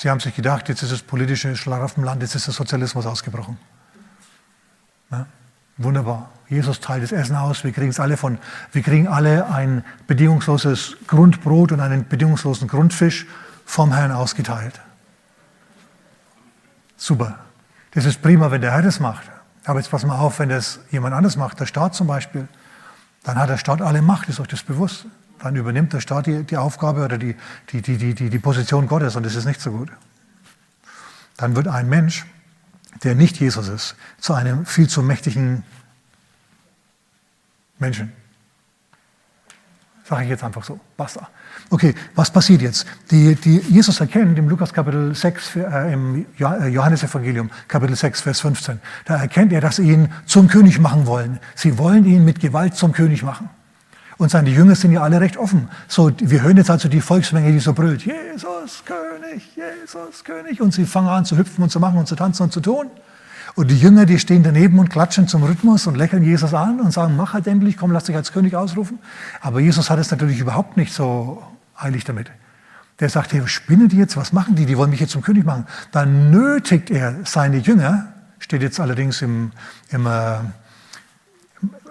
Sie 0.00 0.08
haben 0.08 0.18
sich 0.18 0.34
gedacht, 0.34 0.70
jetzt 0.70 0.82
ist 0.82 0.92
das 0.92 1.02
politische 1.02 1.54
Schlaraffenland, 1.54 2.22
jetzt 2.22 2.34
ist 2.34 2.46
der 2.46 2.54
Sozialismus 2.54 3.04
ausgebrochen. 3.04 3.58
Ja, 5.10 5.26
wunderbar. 5.76 6.30
Jesus 6.48 6.80
teilt 6.80 7.02
das 7.02 7.12
Essen 7.12 7.36
aus, 7.36 7.64
wir 7.64 7.72
kriegen 7.72 7.90
es 7.90 8.00
alle 8.00 8.16
von, 8.16 8.38
wir 8.72 8.82
kriegen 8.82 9.08
alle 9.08 9.50
ein 9.50 9.84
bedingungsloses 10.06 10.96
Grundbrot 11.06 11.72
und 11.72 11.80
einen 11.80 12.08
bedingungslosen 12.08 12.66
Grundfisch 12.66 13.26
vom 13.66 13.92
Herrn 13.92 14.10
ausgeteilt. 14.10 14.80
Super. 16.96 17.40
Das 17.90 18.06
ist 18.06 18.22
prima, 18.22 18.50
wenn 18.50 18.62
der 18.62 18.72
Herr 18.72 18.80
das 18.80 19.00
macht. 19.00 19.28
Aber 19.66 19.80
jetzt 19.80 19.90
pass 19.90 20.06
mal 20.06 20.16
auf, 20.16 20.38
wenn 20.38 20.48
das 20.48 20.80
jemand 20.90 21.14
anders 21.14 21.36
macht, 21.36 21.60
der 21.60 21.66
Staat 21.66 21.94
zum 21.94 22.06
Beispiel, 22.06 22.48
dann 23.22 23.36
hat 23.36 23.50
der 23.50 23.58
Staat 23.58 23.82
alle 23.82 24.00
Macht, 24.00 24.30
ist 24.30 24.40
euch 24.40 24.48
das 24.48 24.62
bewusst? 24.62 25.04
Dann 25.42 25.56
übernimmt 25.56 25.92
der 25.92 26.00
Staat 26.00 26.26
die, 26.26 26.44
die 26.44 26.56
Aufgabe 26.56 27.04
oder 27.04 27.18
die, 27.18 27.34
die, 27.70 27.82
die, 27.82 28.14
die, 28.14 28.30
die 28.30 28.38
Position 28.38 28.86
Gottes 28.86 29.16
und 29.16 29.24
das 29.24 29.34
ist 29.34 29.46
nicht 29.46 29.60
so 29.60 29.70
gut. 29.70 29.90
Dann 31.36 31.56
wird 31.56 31.68
ein 31.68 31.88
Mensch, 31.88 32.26
der 33.02 33.14
nicht 33.14 33.38
Jesus 33.38 33.68
ist, 33.68 33.96
zu 34.18 34.34
einem 34.34 34.66
viel 34.66 34.88
zu 34.88 35.02
mächtigen 35.02 35.64
Menschen. 37.78 38.12
Sage 40.04 40.24
ich 40.24 40.30
jetzt 40.30 40.44
einfach 40.44 40.64
so. 40.64 40.78
Basta. 40.96 41.28
Okay, 41.70 41.94
was 42.16 42.32
passiert 42.32 42.62
jetzt? 42.62 42.84
Die, 43.10 43.36
die 43.36 43.58
Jesus 43.58 44.00
erkennt 44.00 44.36
im 44.38 44.48
Lukas 44.48 44.72
Kapitel 44.72 45.14
6, 45.14 45.56
äh, 45.56 45.92
im 45.92 46.26
äh, 46.38 46.66
Johannesevangelium 46.66 47.48
Kapitel 47.68 47.94
6, 47.94 48.22
Vers 48.22 48.40
15, 48.40 48.80
da 49.04 49.16
erkennt 49.16 49.52
er, 49.52 49.60
dass 49.60 49.76
sie 49.76 49.88
ihn 49.88 50.12
zum 50.26 50.48
König 50.48 50.80
machen 50.80 51.06
wollen. 51.06 51.38
Sie 51.54 51.78
wollen 51.78 52.04
ihn 52.04 52.24
mit 52.24 52.40
Gewalt 52.40 52.74
zum 52.74 52.92
König 52.92 53.22
machen. 53.22 53.48
Und 54.20 54.30
seine 54.30 54.50
Jünger 54.50 54.74
sind 54.74 54.92
ja 54.92 55.00
alle 55.00 55.18
recht 55.18 55.38
offen. 55.38 55.70
So, 55.88 56.12
wir 56.18 56.42
hören 56.42 56.58
jetzt 56.58 56.68
also 56.68 56.90
die 56.90 57.00
Volksmenge, 57.00 57.52
die 57.52 57.58
so 57.58 57.72
brüllt, 57.72 58.04
Jesus 58.04 58.84
König, 58.84 59.48
Jesus 59.56 60.22
König. 60.24 60.60
Und 60.60 60.74
sie 60.74 60.84
fangen 60.84 61.08
an 61.08 61.24
zu 61.24 61.38
hüpfen 61.38 61.64
und 61.64 61.70
zu 61.70 61.80
machen 61.80 61.96
und 61.96 62.06
zu 62.06 62.16
tanzen 62.16 62.42
und 62.42 62.52
zu 62.52 62.60
tun. 62.60 62.90
Und 63.54 63.70
die 63.70 63.78
Jünger, 63.78 64.04
die 64.04 64.18
stehen 64.18 64.42
daneben 64.42 64.78
und 64.78 64.90
klatschen 64.90 65.26
zum 65.26 65.42
Rhythmus 65.42 65.86
und 65.86 65.94
lächeln 65.94 66.22
Jesus 66.22 66.52
an 66.52 66.80
und 66.80 66.92
sagen, 66.92 67.16
mach 67.16 67.32
halt 67.32 67.46
endlich, 67.46 67.78
komm, 67.78 67.92
lass 67.92 68.04
dich 68.04 68.14
als 68.14 68.30
König 68.30 68.54
ausrufen. 68.54 68.98
Aber 69.40 69.58
Jesus 69.58 69.88
hat 69.88 69.98
es 69.98 70.10
natürlich 70.10 70.38
überhaupt 70.38 70.76
nicht 70.76 70.92
so 70.92 71.42
eilig 71.74 72.04
damit. 72.04 72.30
Der 72.98 73.08
sagt, 73.08 73.32
hey, 73.32 73.40
spinnen 73.48 73.88
die 73.88 73.96
jetzt? 73.96 74.18
Was 74.18 74.34
machen 74.34 74.54
die? 74.54 74.66
Die 74.66 74.76
wollen 74.76 74.90
mich 74.90 75.00
jetzt 75.00 75.12
zum 75.12 75.22
König 75.22 75.46
machen. 75.46 75.66
Dann 75.92 76.30
nötigt 76.30 76.90
er 76.90 77.16
seine 77.24 77.56
Jünger, 77.56 78.12
steht 78.38 78.60
jetzt 78.60 78.80
allerdings 78.80 79.22
im, 79.22 79.52
im 79.88 80.06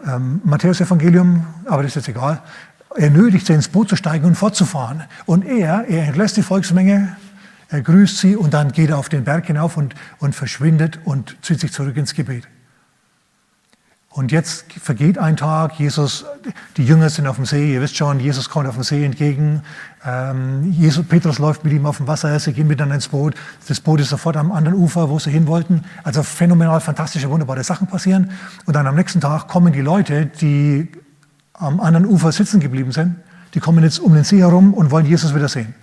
äh, 0.06 0.16
ähm, 0.16 0.42
Matthäus-Evangelium, 0.44 1.46
aber 1.66 1.84
das 1.84 1.92
ist 1.92 2.08
jetzt 2.08 2.10
egal, 2.10 2.42
er 2.96 3.10
nötigt 3.10 3.46
sie 3.46 3.54
ins 3.54 3.68
Boot 3.68 3.90
zu 3.90 3.96
steigen 3.96 4.26
und 4.26 4.36
fortzufahren. 4.36 5.04
Und 5.26 5.46
er, 5.46 5.86
er 5.88 6.06
entlässt 6.06 6.38
die 6.38 6.42
Volksmenge, 6.42 7.16
er 7.70 7.82
grüßt 7.82 8.18
sie 8.18 8.36
und 8.36 8.54
dann 8.54 8.72
geht 8.72 8.90
er 8.90 8.98
auf 8.98 9.10
den 9.10 9.24
Berg 9.24 9.46
hinauf 9.46 9.78
und, 9.78 9.94
und 10.18 10.34
verschwindet 10.34 11.00
und 11.04 11.38
zieht 11.44 11.60
sich 11.60 11.72
zurück 11.72 11.98
ins 11.98 12.14
Gebet. 12.16 12.48
Und 14.12 14.32
jetzt 14.32 14.66
vergeht 14.74 15.20
ein 15.20 15.38
Tag, 15.38 15.80
Jesus, 15.80 16.26
die 16.78 16.84
Jünger 16.84 17.10
sind 17.10 17.28
auf 17.28 17.36
dem 17.36 17.46
See, 17.46 17.74
ihr 17.74 17.82
wisst 17.82 17.96
schon, 17.96 18.20
Jesus 18.20 18.50
kommt 18.50 18.68
auf 18.68 18.74
dem 18.74 18.84
See 18.84 19.06
entgegen, 19.06 19.62
ähm, 20.04 20.72
Jesus, 20.72 21.06
Petrus 21.06 21.38
läuft 21.38 21.64
mit 21.64 21.74
ihm 21.74 21.86
auf 21.86 21.98
dem 21.98 22.08
Wasser, 22.08 22.40
sie 22.40 22.54
gehen 22.54 22.68
miteinander 22.68 22.96
ins 22.96 23.08
Boot, 23.08 23.36
das 23.68 23.80
Boot 23.80 24.00
ist 24.00 24.10
sofort 24.10 24.36
am 24.36 24.52
anderen 24.52 24.80
Ufer, 24.80 25.10
wo 25.10 25.20
sie 25.20 25.30
hin 25.30 25.46
wollten. 25.46 25.84
Also 26.04 26.24
phänomenal, 26.24 26.82
fantastische, 26.82 27.30
wunderbare 27.30 27.64
Sachen 27.64 27.86
passieren. 27.86 28.32
Und 28.66 28.76
dann 28.76 28.88
am 28.88 28.96
nächsten 28.96 29.22
Tag 29.22 29.48
kommen 29.48 29.74
die 29.74 29.82
Leute, 29.82 30.26
die 30.26 30.92
am 31.54 31.80
anderen 31.80 32.08
Ufer 32.08 32.32
sitzen 32.32 32.60
geblieben 32.60 32.92
sind, 32.92 33.16
die 33.54 33.60
kommen 33.60 33.84
jetzt 33.84 34.00
um 34.00 34.16
den 34.16 34.24
See 34.24 34.40
herum 34.40 34.74
und 34.74 34.90
wollen 34.90 35.06
Jesus 35.06 35.36
wieder 35.36 35.50
sehen. 35.50 35.76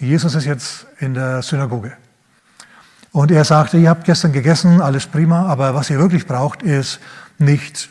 Jesus 0.00 0.34
ist 0.34 0.46
jetzt 0.46 0.86
in 0.98 1.14
der 1.14 1.42
Synagoge. 1.42 1.92
Und 3.12 3.30
er 3.30 3.44
sagte, 3.44 3.78
ihr 3.78 3.88
habt 3.88 4.04
gestern 4.04 4.32
gegessen, 4.32 4.80
alles 4.80 5.06
prima, 5.06 5.46
aber 5.46 5.74
was 5.74 5.90
ihr 5.90 5.98
wirklich 5.98 6.26
braucht, 6.26 6.62
ist 6.62 7.00
nicht 7.38 7.88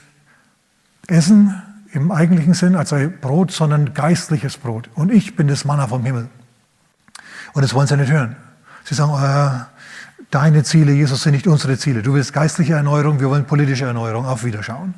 Essen 1.08 1.62
im 1.92 2.12
eigentlichen 2.12 2.54
Sinn, 2.54 2.76
also 2.76 2.98
Brot, 3.22 3.52
sondern 3.52 3.94
geistliches 3.94 4.58
Brot. 4.58 4.90
Und 4.94 5.12
ich 5.12 5.36
bin 5.36 5.48
das 5.48 5.66
Manna 5.66 5.88
vom 5.88 6.04
Himmel. 6.04 6.28
Und 7.54 7.62
das 7.62 7.74
wollen 7.74 7.88
sie 7.88 7.98
nicht 7.98 8.12
hören. 8.12 8.36
Sie 8.84 8.94
sagen, 8.94 9.14
äh, 9.14 9.66
deine 10.30 10.64
Ziele, 10.64 10.92
Jesus, 10.92 11.24
sind 11.24 11.34
nicht 11.34 11.48
unsere 11.48 11.78
Ziele. 11.78 12.04
Du 12.04 12.14
willst 12.14 12.34
geistliche 12.34 12.74
Erneuerung, 12.74 13.20
wir 13.20 13.30
wollen 13.30 13.46
politische 13.46 13.86
Erneuerung. 13.86 14.26
Auf 14.26 14.44
Wiederschauen. 14.44 14.94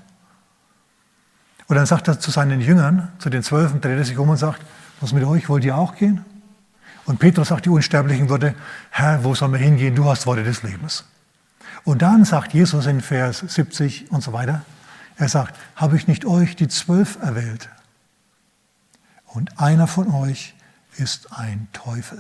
Und 1.68 1.76
dann 1.76 1.86
sagt 1.86 2.08
er 2.08 2.20
zu 2.20 2.32
seinen 2.32 2.62
Jüngern, 2.62 3.10
zu 3.20 3.30
den 3.30 3.44
Zwölfen, 3.44 3.80
dreht 3.80 3.98
er 3.98 4.06
sich 4.06 4.18
um 4.18 4.30
und 4.30 4.38
sagt, 4.38 4.62
was 5.02 5.14
mit 5.14 5.24
euch, 5.24 5.48
wollt 5.50 5.64
ihr 5.64 5.78
auch 5.78 5.96
gehen? 5.96 6.26
Und 7.06 7.20
Petrus 7.20 7.50
sagt 7.50 7.66
die 7.66 7.70
unsterblichen 7.70 8.30
Worte, 8.30 8.56
Herr, 8.90 9.24
wo 9.24 9.34
sollen 9.36 9.54
wir 9.54 9.60
hingehen? 9.60 9.96
Du 9.96 10.10
hast 10.10 10.26
Worte 10.26 10.44
des 10.44 10.64
Lebens. 10.64 11.06
Und 11.84 12.02
dann 12.02 12.26
sagt 12.26 12.54
Jesus 12.54 12.86
in 12.86 13.02
Vers 13.02 13.40
70 13.40 14.12
und 14.12 14.22
so 14.22 14.34
weiter, 14.34 14.62
er 15.18 15.30
sagt, 15.30 15.56
habe 15.76 15.98
ich 15.98 16.08
nicht 16.08 16.26
euch 16.26 16.56
die 16.56 16.68
zwölf 16.68 17.18
erwählt? 17.22 17.70
Und 19.26 19.60
einer 19.60 19.88
von 19.88 20.14
euch 20.14 20.56
ist 20.98 21.38
ein 21.38 21.68
Teufel. 21.74 22.20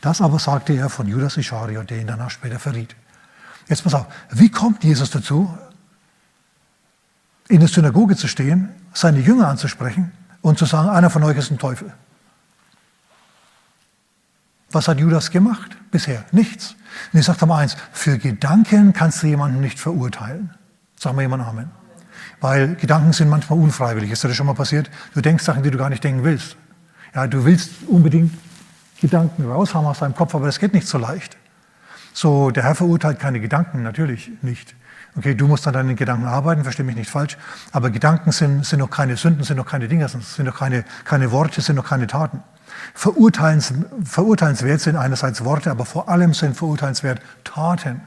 Das 0.00 0.20
aber 0.20 0.38
sagte 0.38 0.74
er 0.74 0.88
von 0.88 1.06
Judas 1.06 1.36
Ischariot, 1.36 1.90
der 1.90 2.00
ihn 2.00 2.06
danach 2.06 2.30
später 2.30 2.58
verriet. 2.58 2.94
Jetzt 3.68 3.84
pass 3.84 3.94
auf, 3.94 4.06
wie 4.30 4.50
kommt 4.50 4.82
Jesus 4.84 5.10
dazu, 5.10 5.56
in 7.48 7.60
der 7.60 7.68
Synagoge 7.68 8.16
zu 8.16 8.28
stehen, 8.28 8.70
seine 8.92 9.20
Jünger 9.20 9.48
anzusprechen 9.48 10.12
und 10.40 10.58
zu 10.58 10.64
sagen, 10.66 10.88
einer 10.88 11.10
von 11.10 11.22
euch 11.24 11.36
ist 11.36 11.50
ein 11.50 11.58
Teufel? 11.58 11.92
Was 14.72 14.86
hat 14.88 14.98
Judas 14.98 15.30
gemacht 15.30 15.76
bisher? 15.90 16.24
Nichts. 16.32 16.76
Und 17.12 17.20
ich 17.20 17.26
sage 17.26 17.44
mal 17.46 17.58
eins, 17.58 17.76
für 17.92 18.18
Gedanken 18.18 18.92
kannst 18.92 19.22
du 19.22 19.26
jemanden 19.26 19.60
nicht 19.60 19.78
verurteilen. 19.78 20.54
Sag 20.98 21.14
mal 21.14 21.22
jemand 21.22 21.42
Amen. 21.42 21.70
Weil 22.40 22.76
Gedanken 22.76 23.12
sind 23.12 23.28
manchmal 23.28 23.58
unfreiwillig. 23.58 24.10
Ist 24.10 24.22
dir 24.22 24.28
das 24.28 24.36
schon 24.36 24.46
mal 24.46 24.54
passiert? 24.54 24.90
Du 25.14 25.20
denkst 25.20 25.44
Sachen, 25.44 25.62
die 25.62 25.70
du 25.70 25.78
gar 25.78 25.90
nicht 25.90 26.04
denken 26.04 26.24
willst. 26.24 26.56
Ja, 27.14 27.26
du 27.26 27.44
willst 27.44 27.70
unbedingt 27.88 28.32
Gedanken 29.00 29.50
raushaben 29.50 29.88
aus 29.88 29.98
deinem 29.98 30.14
Kopf, 30.14 30.34
aber 30.34 30.46
das 30.46 30.58
geht 30.58 30.72
nicht 30.72 30.86
so 30.86 30.98
leicht. 30.98 31.36
So, 32.12 32.50
der 32.50 32.64
Herr 32.64 32.74
verurteilt 32.74 33.18
keine 33.18 33.40
Gedanken, 33.40 33.82
natürlich 33.82 34.30
nicht. 34.42 34.74
Okay, 35.16 35.34
du 35.34 35.48
musst 35.48 35.66
an 35.66 35.74
deinen 35.74 35.96
Gedanken 35.96 36.26
arbeiten, 36.26 36.62
verstehe 36.62 36.86
mich 36.86 36.96
nicht 36.96 37.10
falsch, 37.10 37.36
aber 37.72 37.90
Gedanken 37.90 38.30
sind, 38.30 38.64
sind 38.64 38.78
noch 38.78 38.90
keine 38.90 39.16
Sünden, 39.16 39.42
sind 39.42 39.56
noch 39.56 39.66
keine 39.66 39.88
Dinge, 39.88 40.08
sind 40.08 40.44
noch 40.44 40.56
keine, 40.56 40.84
keine 41.04 41.32
Worte, 41.32 41.60
sind 41.60 41.76
noch 41.76 41.86
keine 41.86 42.06
Taten. 42.06 42.42
Verurteilens, 42.94 43.72
verurteilenswert 44.04 44.80
sind 44.80 44.96
einerseits 44.96 45.44
Worte, 45.44 45.70
aber 45.70 45.84
vor 45.84 46.08
allem 46.08 46.34
sind 46.34 46.56
verurteilenswert 46.56 47.20
Taten. 47.44 48.02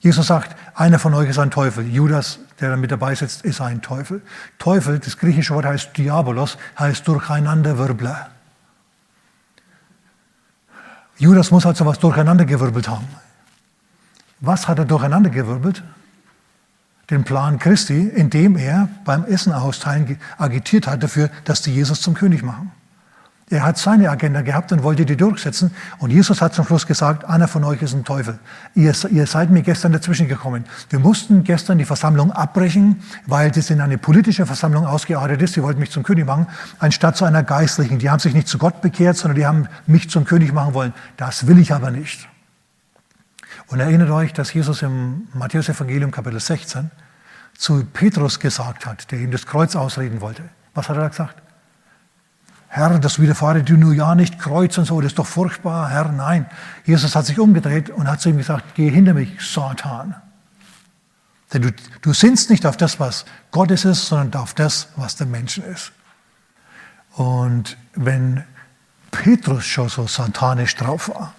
Jesus 0.00 0.26
sagt, 0.26 0.56
einer 0.74 0.98
von 0.98 1.14
euch 1.14 1.28
ist 1.28 1.38
ein 1.38 1.52
Teufel. 1.52 1.86
Judas, 1.86 2.40
der 2.60 2.70
da 2.70 2.76
mit 2.76 2.90
dabei 2.90 3.14
sitzt, 3.14 3.42
ist 3.42 3.60
ein 3.60 3.82
Teufel. 3.82 4.20
Teufel, 4.58 4.98
das 4.98 5.16
griechische 5.16 5.54
Wort 5.54 5.64
heißt 5.64 5.96
Diabolos, 5.96 6.58
heißt 6.76 7.06
Durcheinanderwirbler. 7.06 8.30
Judas 11.18 11.52
muss 11.52 11.64
also 11.66 11.86
was 11.86 12.00
durcheinandergewirbelt 12.00 12.88
haben. 12.88 13.06
Was 14.40 14.66
hat 14.66 14.78
er 14.78 14.86
durcheinandergewirbelt? 14.86 15.84
Den 17.10 17.22
Plan 17.22 17.60
Christi, 17.60 18.08
indem 18.08 18.56
er 18.56 18.88
beim 19.04 19.24
Essen 19.24 19.52
austeilen 19.52 20.18
agitiert 20.36 20.88
hat 20.88 21.00
dafür, 21.00 21.30
dass 21.44 21.62
die 21.62 21.72
Jesus 21.72 22.00
zum 22.00 22.14
König 22.14 22.42
machen. 22.42 22.72
Er 23.52 23.66
hat 23.66 23.76
seine 23.76 24.08
Agenda 24.08 24.40
gehabt 24.40 24.72
und 24.72 24.82
wollte 24.82 25.04
die 25.04 25.14
durchsetzen. 25.14 25.72
Und 25.98 26.10
Jesus 26.10 26.40
hat 26.40 26.54
zum 26.54 26.64
Schluss 26.64 26.86
gesagt, 26.86 27.26
einer 27.26 27.46
von 27.48 27.64
euch 27.64 27.82
ist 27.82 27.92
ein 27.92 28.02
Teufel. 28.02 28.38
Ihr, 28.74 28.94
ihr 29.10 29.26
seid 29.26 29.50
mir 29.50 29.60
gestern 29.60 29.92
dazwischen 29.92 30.26
gekommen. 30.26 30.64
Wir 30.88 30.98
mussten 30.98 31.44
gestern 31.44 31.76
die 31.76 31.84
Versammlung 31.84 32.32
abbrechen, 32.32 33.02
weil 33.26 33.50
das 33.50 33.68
in 33.68 33.82
eine 33.82 33.98
politische 33.98 34.46
Versammlung 34.46 34.86
ausgeartet 34.86 35.42
ist. 35.42 35.52
Sie 35.52 35.62
wollten 35.62 35.80
mich 35.80 35.90
zum 35.90 36.02
König 36.02 36.24
machen, 36.24 36.46
anstatt 36.78 37.18
zu 37.18 37.26
einer 37.26 37.42
geistlichen. 37.42 37.98
Die 37.98 38.08
haben 38.08 38.20
sich 38.20 38.32
nicht 38.32 38.48
zu 38.48 38.56
Gott 38.56 38.80
bekehrt, 38.80 39.18
sondern 39.18 39.36
die 39.36 39.44
haben 39.44 39.68
mich 39.86 40.08
zum 40.08 40.24
König 40.24 40.54
machen 40.54 40.72
wollen. 40.72 40.94
Das 41.18 41.46
will 41.46 41.58
ich 41.58 41.74
aber 41.74 41.90
nicht. 41.90 42.26
Und 43.66 43.80
erinnert 43.80 44.08
euch, 44.08 44.32
dass 44.32 44.54
Jesus 44.54 44.80
im 44.80 45.28
Matthäus-Evangelium 45.34 46.10
Kapitel 46.10 46.40
16 46.40 46.90
zu 47.58 47.84
Petrus 47.84 48.40
gesagt 48.40 48.86
hat, 48.86 49.12
der 49.12 49.18
ihm 49.18 49.30
das 49.30 49.44
Kreuz 49.44 49.76
ausreden 49.76 50.22
wollte. 50.22 50.42
Was 50.72 50.88
hat 50.88 50.96
er 50.96 51.02
da 51.02 51.08
gesagt? 51.08 51.42
Herr, 52.74 52.98
das 52.98 53.20
widerfahre 53.20 53.62
dir 53.62 53.76
nur 53.76 53.92
ja 53.92 54.14
nicht, 54.14 54.38
Kreuz 54.38 54.78
und 54.78 54.86
so, 54.86 54.98
das 55.02 55.12
ist 55.12 55.18
doch 55.18 55.26
furchtbar, 55.26 55.90
Herr, 55.90 56.10
nein. 56.10 56.46
Jesus 56.86 57.14
hat 57.14 57.26
sich 57.26 57.38
umgedreht 57.38 57.90
und 57.90 58.08
hat 58.08 58.22
zu 58.22 58.30
ihm 58.30 58.38
gesagt, 58.38 58.74
geh 58.74 58.88
hinter 58.88 59.12
mich, 59.12 59.28
Satan. 59.42 60.14
Denn 61.52 61.60
du, 61.60 61.72
du 62.00 62.14
sinnst 62.14 62.48
nicht 62.48 62.64
auf 62.64 62.78
das, 62.78 62.98
was 62.98 63.26
Gottes 63.50 63.84
ist, 63.84 64.06
sondern 64.06 64.40
auf 64.40 64.54
das, 64.54 64.88
was 64.96 65.16
der 65.16 65.26
Menschen 65.26 65.64
ist. 65.64 65.92
Und 67.12 67.76
wenn 67.92 68.42
Petrus 69.10 69.66
schon 69.66 69.90
so 69.90 70.06
satanisch 70.06 70.74
drauf 70.76 71.10
war 71.10 71.34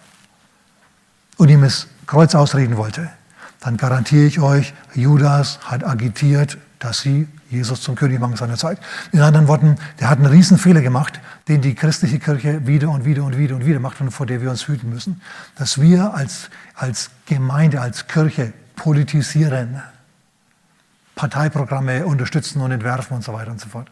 und 1.38 1.50
ihm 1.50 1.64
das 1.64 1.88
Kreuz 2.06 2.36
ausreden 2.36 2.78
wollte, 2.78 3.10
dann 3.60 3.78
garantiere 3.78 4.26
ich 4.28 4.40
euch, 4.40 4.76
Judas 4.94 5.58
hat 5.64 5.84
agitiert, 5.84 6.60
dass 6.84 7.00
sie 7.00 7.28
Jesus 7.50 7.82
zum 7.82 7.96
König 7.96 8.20
machen 8.20 8.36
seiner 8.36 8.58
Zeit. 8.58 8.78
In 9.14 9.22
anderen 9.22 9.48
Worten, 9.48 9.78
der 10.02 10.10
hat 10.10 10.18
einen 10.18 10.28
Riesenfehler 10.28 10.82
gemacht, 10.82 11.22
den 11.48 11.62
die 11.62 11.76
christliche 11.76 12.20
Kirche 12.20 12.68
wieder 12.68 12.90
und 12.90 13.06
wieder 13.06 13.24
und 13.24 13.38
wieder 13.38 13.56
und 13.56 13.66
wieder 13.66 13.80
macht 13.80 14.02
und 14.02 14.12
vor 14.12 14.26
der 14.26 14.42
wir 14.42 14.52
uns 14.52 14.68
hüten 14.68 14.90
müssen. 14.90 15.22
Dass 15.58 15.80
wir 15.80 16.14
als, 16.14 16.50
als 16.76 17.10
Gemeinde, 17.26 17.80
als 17.80 18.08
Kirche 18.08 18.52
politisieren, 18.76 19.82
Parteiprogramme 21.16 22.06
unterstützen 22.06 22.62
und 22.62 22.72
entwerfen 22.72 23.16
und 23.16 23.24
so 23.24 23.32
weiter 23.34 23.52
und 23.52 23.62
so 23.62 23.70
fort. 23.70 23.90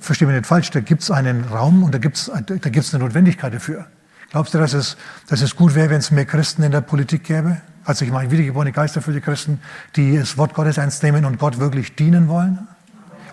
Verstehen 0.00 0.28
wir 0.28 0.36
nicht 0.36 0.46
falsch, 0.46 0.70
da 0.70 0.80
gibt 0.80 1.02
es 1.02 1.10
einen 1.10 1.44
Raum 1.44 1.84
und 1.84 1.94
da 1.94 1.98
gibt 1.98 2.16
es 2.16 2.30
da 2.44 2.56
gibt's 2.70 2.92
eine 2.92 3.02
Notwendigkeit 3.02 3.54
dafür. 3.54 3.86
Glaubst 4.30 4.52
du, 4.52 4.58
dass 4.58 4.74
es, 4.74 4.98
dass 5.28 5.40
es 5.40 5.56
gut 5.56 5.74
wäre, 5.74 5.88
wenn 5.88 6.00
es 6.00 6.10
mehr 6.10 6.26
Christen 6.26 6.62
in 6.64 6.72
der 6.72 6.82
Politik 6.82 7.24
gäbe? 7.24 7.62
Also 7.88 8.04
ich 8.04 8.12
meine 8.12 8.30
wiedergeborene 8.30 8.70
geisterfüllte 8.70 9.22
Christen, 9.22 9.62
die 9.96 10.18
das 10.18 10.36
Wort 10.36 10.52
Gottes 10.52 10.76
ernst 10.76 11.02
nehmen 11.02 11.24
und 11.24 11.38
Gott 11.38 11.58
wirklich 11.58 11.94
dienen 11.94 12.28
wollen 12.28 12.68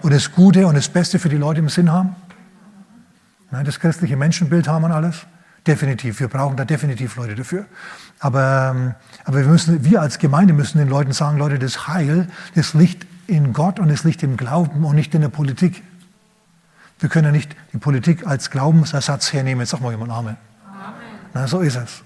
und 0.01 0.13
das 0.13 0.31
Gute 0.31 0.65
und 0.65 0.75
das 0.75 0.87
Beste 0.87 1.19
für 1.19 1.27
die 1.27 1.35
Leute 1.35 1.59
im 1.59 1.67
Sinn 1.67 1.91
haben. 1.91 2.15
Das 3.51 3.81
christliche 3.81 4.15
Menschenbild 4.15 4.69
haben 4.69 4.85
und 4.85 4.93
alles. 4.93 5.25
Definitiv. 5.67 6.21
Wir 6.21 6.29
brauchen 6.29 6.55
da 6.55 6.63
definitiv 6.63 7.17
Leute 7.17 7.35
dafür. 7.35 7.65
Aber, 8.19 8.73
ähm, 8.73 8.95
aber 9.25 9.39
wir, 9.39 9.47
müssen, 9.47 9.83
wir 9.83 10.01
als 10.01 10.19
Gemeinde 10.19 10.53
müssen 10.53 10.77
den 10.77 10.87
Leuten 10.87 11.11
sagen, 11.11 11.37
Leute, 11.37 11.59
das 11.59 11.89
Heil, 11.89 12.29
das 12.55 12.73
liegt 12.73 13.05
in 13.27 13.51
Gott 13.51 13.77
und 13.77 13.89
es 13.89 14.05
liegt 14.05 14.23
im 14.23 14.37
Glauben 14.37 14.85
und 14.85 14.95
nicht 14.95 15.13
in 15.15 15.19
der 15.19 15.29
Politik. 15.29 15.83
Wir 16.99 17.09
können 17.09 17.25
ja 17.25 17.31
nicht 17.33 17.57
die 17.73 17.77
Politik 17.77 18.25
als 18.25 18.51
Glaubensersatz 18.51 19.33
hernehmen. 19.33 19.65
Sag 19.65 19.81
mal 19.81 19.91
jemand 19.91 20.11
Amen. 20.11 20.37
Amen. 20.65 20.95
Na, 21.33 21.45
so 21.45 21.59
ist 21.59 21.75
es. 21.75 22.05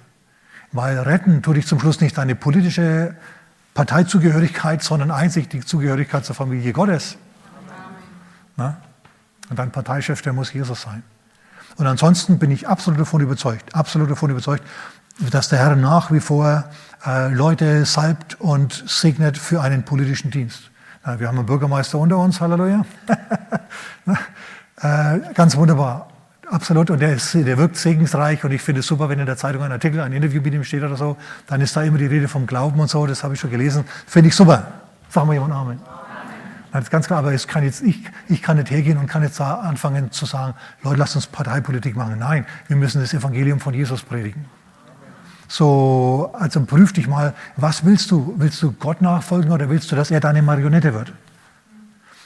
Weil 0.71 0.99
retten 0.99 1.41
tut 1.41 1.55
dich 1.57 1.67
zum 1.67 1.79
Schluss 1.79 1.99
nicht 1.99 2.17
deine 2.17 2.35
politische 2.35 3.15
Parteizugehörigkeit, 3.73 4.83
sondern 4.83 5.11
einzig 5.11 5.49
die 5.49 5.61
Zugehörigkeit 5.61 6.25
zur 6.25 6.35
Familie 6.35 6.73
Gottes. 6.73 7.17
Und 9.49 9.57
dein 9.57 9.71
Parteichef, 9.71 10.21
der 10.21 10.33
muss 10.33 10.53
Jesus 10.53 10.81
sein. 10.81 11.03
Und 11.77 11.87
ansonsten 11.87 12.39
bin 12.39 12.51
ich 12.51 12.67
absolut 12.67 12.99
davon 12.99 13.21
überzeugt, 13.21 13.73
absolut 13.73 14.11
davon 14.11 14.29
überzeugt, 14.29 14.63
dass 15.31 15.49
der 15.49 15.59
Herr 15.59 15.75
nach 15.75 16.11
wie 16.11 16.19
vor 16.19 16.65
äh, 17.05 17.33
Leute 17.33 17.85
salbt 17.85 18.39
und 18.39 18.83
segnet 18.87 19.37
für 19.37 19.61
einen 19.61 19.83
politischen 19.83 20.29
Dienst. 20.31 20.71
Na, 21.05 21.19
wir 21.19 21.27
haben 21.27 21.37
einen 21.37 21.45
Bürgermeister 21.45 21.97
unter 21.97 22.17
uns, 22.17 22.41
Halleluja. 22.41 22.85
äh, 24.81 25.19
ganz 25.33 25.55
wunderbar. 25.55 26.09
Absolut. 26.49 26.89
Und 26.89 26.99
der, 26.99 27.13
ist, 27.13 27.33
der 27.35 27.57
wirkt 27.57 27.75
segensreich 27.77 28.43
und 28.43 28.51
ich 28.51 28.61
finde 28.61 28.79
es 28.79 28.87
super, 28.87 29.07
wenn 29.07 29.19
in 29.19 29.27
der 29.27 29.37
Zeitung 29.37 29.61
ein 29.61 29.71
Artikel, 29.71 29.99
ein 30.01 30.11
Interview 30.13 30.41
mit 30.41 30.53
ihm 30.53 30.63
steht 30.63 30.81
oder 30.81 30.95
so, 30.95 31.15
dann 31.45 31.61
ist 31.61 31.75
da 31.75 31.83
immer 31.83 31.99
die 31.99 32.07
Rede 32.07 32.27
vom 32.27 32.47
Glauben 32.47 32.79
und 32.79 32.89
so, 32.89 33.05
das 33.05 33.23
habe 33.23 33.35
ich 33.35 33.39
schon 33.39 33.51
gelesen. 33.51 33.85
Finde 34.07 34.29
ich 34.29 34.35
super. 34.35 34.65
Sagen 35.09 35.27
wir 35.27 35.33
jemand 35.35 35.53
Amen. 35.53 35.79
Das 36.71 36.83
ist 36.83 36.91
ganz 36.91 37.07
klar, 37.07 37.19
aber 37.19 37.33
kann 37.35 37.63
jetzt, 37.63 37.81
ich, 37.81 38.03
ich 38.27 38.41
kann 38.41 38.57
nicht 38.57 38.69
hergehen 38.71 38.97
und 38.97 39.07
kann 39.07 39.23
jetzt 39.23 39.39
anfangen 39.41 40.11
zu 40.11 40.25
sagen, 40.25 40.55
Leute, 40.83 40.97
lasst 40.97 41.15
uns 41.15 41.27
Parteipolitik 41.27 41.95
machen. 41.95 42.17
Nein, 42.19 42.45
wir 42.67 42.75
müssen 42.75 43.01
das 43.01 43.13
Evangelium 43.13 43.59
von 43.59 43.73
Jesus 43.73 44.01
predigen. 44.01 44.45
So, 45.47 46.31
also 46.37 46.63
prüf 46.65 46.93
dich 46.93 47.07
mal, 47.07 47.33
was 47.57 47.85
willst 47.85 48.11
du? 48.11 48.35
Willst 48.37 48.61
du 48.61 48.71
Gott 48.71 49.01
nachfolgen 49.01 49.51
oder 49.51 49.69
willst 49.69 49.91
du, 49.91 49.95
dass 49.95 50.11
er 50.11 50.19
deine 50.19 50.43
Marionette 50.43 50.93
wird? 50.93 51.11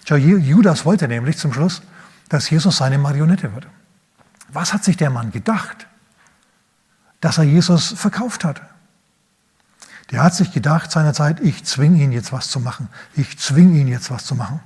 Judas 0.06 0.86
wollte 0.86 1.08
nämlich 1.08 1.38
zum 1.38 1.54
Schluss, 1.54 1.82
dass 2.28 2.50
Jesus 2.50 2.78
seine 2.78 2.98
Marionette 2.98 3.54
wird. 3.54 3.68
Was 4.54 4.74
hat 4.74 4.84
sich 4.84 4.98
der 4.98 5.10
Mann 5.10 5.32
gedacht, 5.32 5.88
dass 7.22 7.39
er 7.39 7.44
Jesus 7.44 7.92
verkauft 7.92 8.46
hat? 8.46 8.62
Der 10.12 10.24
hat 10.24 10.36
sich 10.36 10.52
gedacht 10.52 10.92
seinerzeit, 10.92 11.39
ich 11.39 11.63
zwinge 11.63 12.04
ihn 12.04 12.12
jetzt 12.12 12.32
was 12.32 12.50
zu 12.50 12.60
machen. 12.60 12.88
Ich 13.16 13.39
zwinge 13.39 13.80
ihn 13.80 13.88
jetzt 13.88 14.12
was 14.12 14.26
zu 14.26 14.36
machen. 14.36 14.60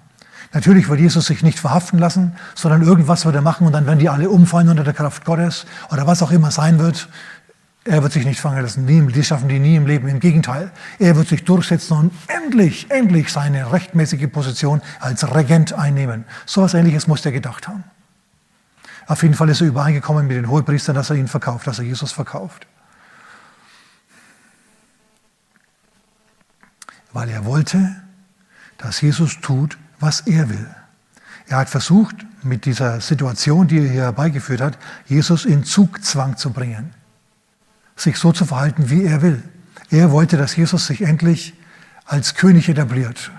Natürlich 0.54 0.90
wird 0.90 1.00
Jesus 1.00 1.26
sich 1.26 1.42
nicht 1.42 1.60
verhaften 1.60 2.00
lassen, 2.00 2.36
sondern 2.56 2.82
irgendwas 2.82 3.26
wird 3.26 3.36
er 3.36 3.42
machen 3.42 3.66
und 3.66 3.74
dann 3.74 3.86
werden 3.86 4.00
die 4.00 4.10
alle 4.10 4.30
umfallen 4.30 4.70
unter 4.70 4.84
der 4.84 4.94
Kraft 4.94 5.26
Gottes 5.26 5.66
oder 5.90 6.06
was 6.06 6.22
auch 6.22 6.32
immer 6.32 6.52
sein 6.52 6.80
wird. 6.80 7.08
Er 7.86 8.04
wird 8.04 8.12
sich 8.12 8.26
nicht 8.26 8.42
fangen 8.42 8.62
lassen. 8.62 8.86
Die 8.86 9.24
schaffen 9.24 9.48
die 9.48 9.60
nie 9.60 9.78
im 9.78 9.88
Leben. 9.88 10.10
Im 10.10 10.20
Gegenteil. 10.20 10.72
Er 11.00 11.16
wird 11.16 11.30
sich 11.30 11.46
durchsetzen 11.46 11.96
und 11.96 12.14
endlich, 12.28 12.92
endlich 12.92 13.32
seine 13.32 13.72
rechtmäßige 13.72 14.30
Position 14.30 14.82
als 15.00 15.34
Regent 15.34 15.72
einnehmen. 15.72 16.26
So 16.46 16.62
etwas 16.62 16.74
Ähnliches 16.74 17.08
muss 17.08 17.26
er 17.26 17.32
gedacht 17.32 17.70
haben. 17.70 17.86
Auf 19.08 19.24
jeden 19.24 19.36
Fall 19.36 19.50
ist 19.50 19.62
er 19.62 19.68
übereingekommen 19.68 20.28
mit 20.28 20.38
den 20.38 20.50
Hohepriestern, 20.50 20.96
dass 20.96 21.10
er 21.10 21.16
ihn 21.16 21.28
verkauft, 21.28 21.66
dass 21.66 21.80
er 21.80 21.86
Jesus 21.86 22.12
verkauft. 22.12 22.68
weil 27.18 27.30
er 27.30 27.46
wollte, 27.46 27.96
dass 28.78 29.02
Jesus 29.02 29.42
tut, 29.42 29.76
was 30.00 30.22
er 30.22 30.50
will. 30.50 30.68
Er 31.48 31.58
hat 31.58 31.68
versucht, 31.68 32.16
mit 32.44 32.66
dieser 32.66 33.02
Situation, 33.02 33.68
die 33.68 33.80
er 33.80 33.90
hier 33.90 34.02
herbeigeführt 34.04 34.62
hat, 34.62 34.78
Jesus 35.08 35.44
in 35.44 35.64
Zugzwang 35.64 36.38
zu 36.38 36.52
bringen, 36.52 36.94
sich 37.96 38.18
so 38.18 38.32
zu 38.34 38.46
verhalten, 38.46 38.92
wie 38.92 39.04
er 39.04 39.24
will. 39.24 39.42
Er 39.90 40.12
wollte, 40.12 40.38
dass 40.38 40.56
Jesus 40.56 40.86
sich 40.86 41.02
endlich 41.02 41.56
als 42.06 42.36
König 42.36 42.70
etabliert. 42.70 43.32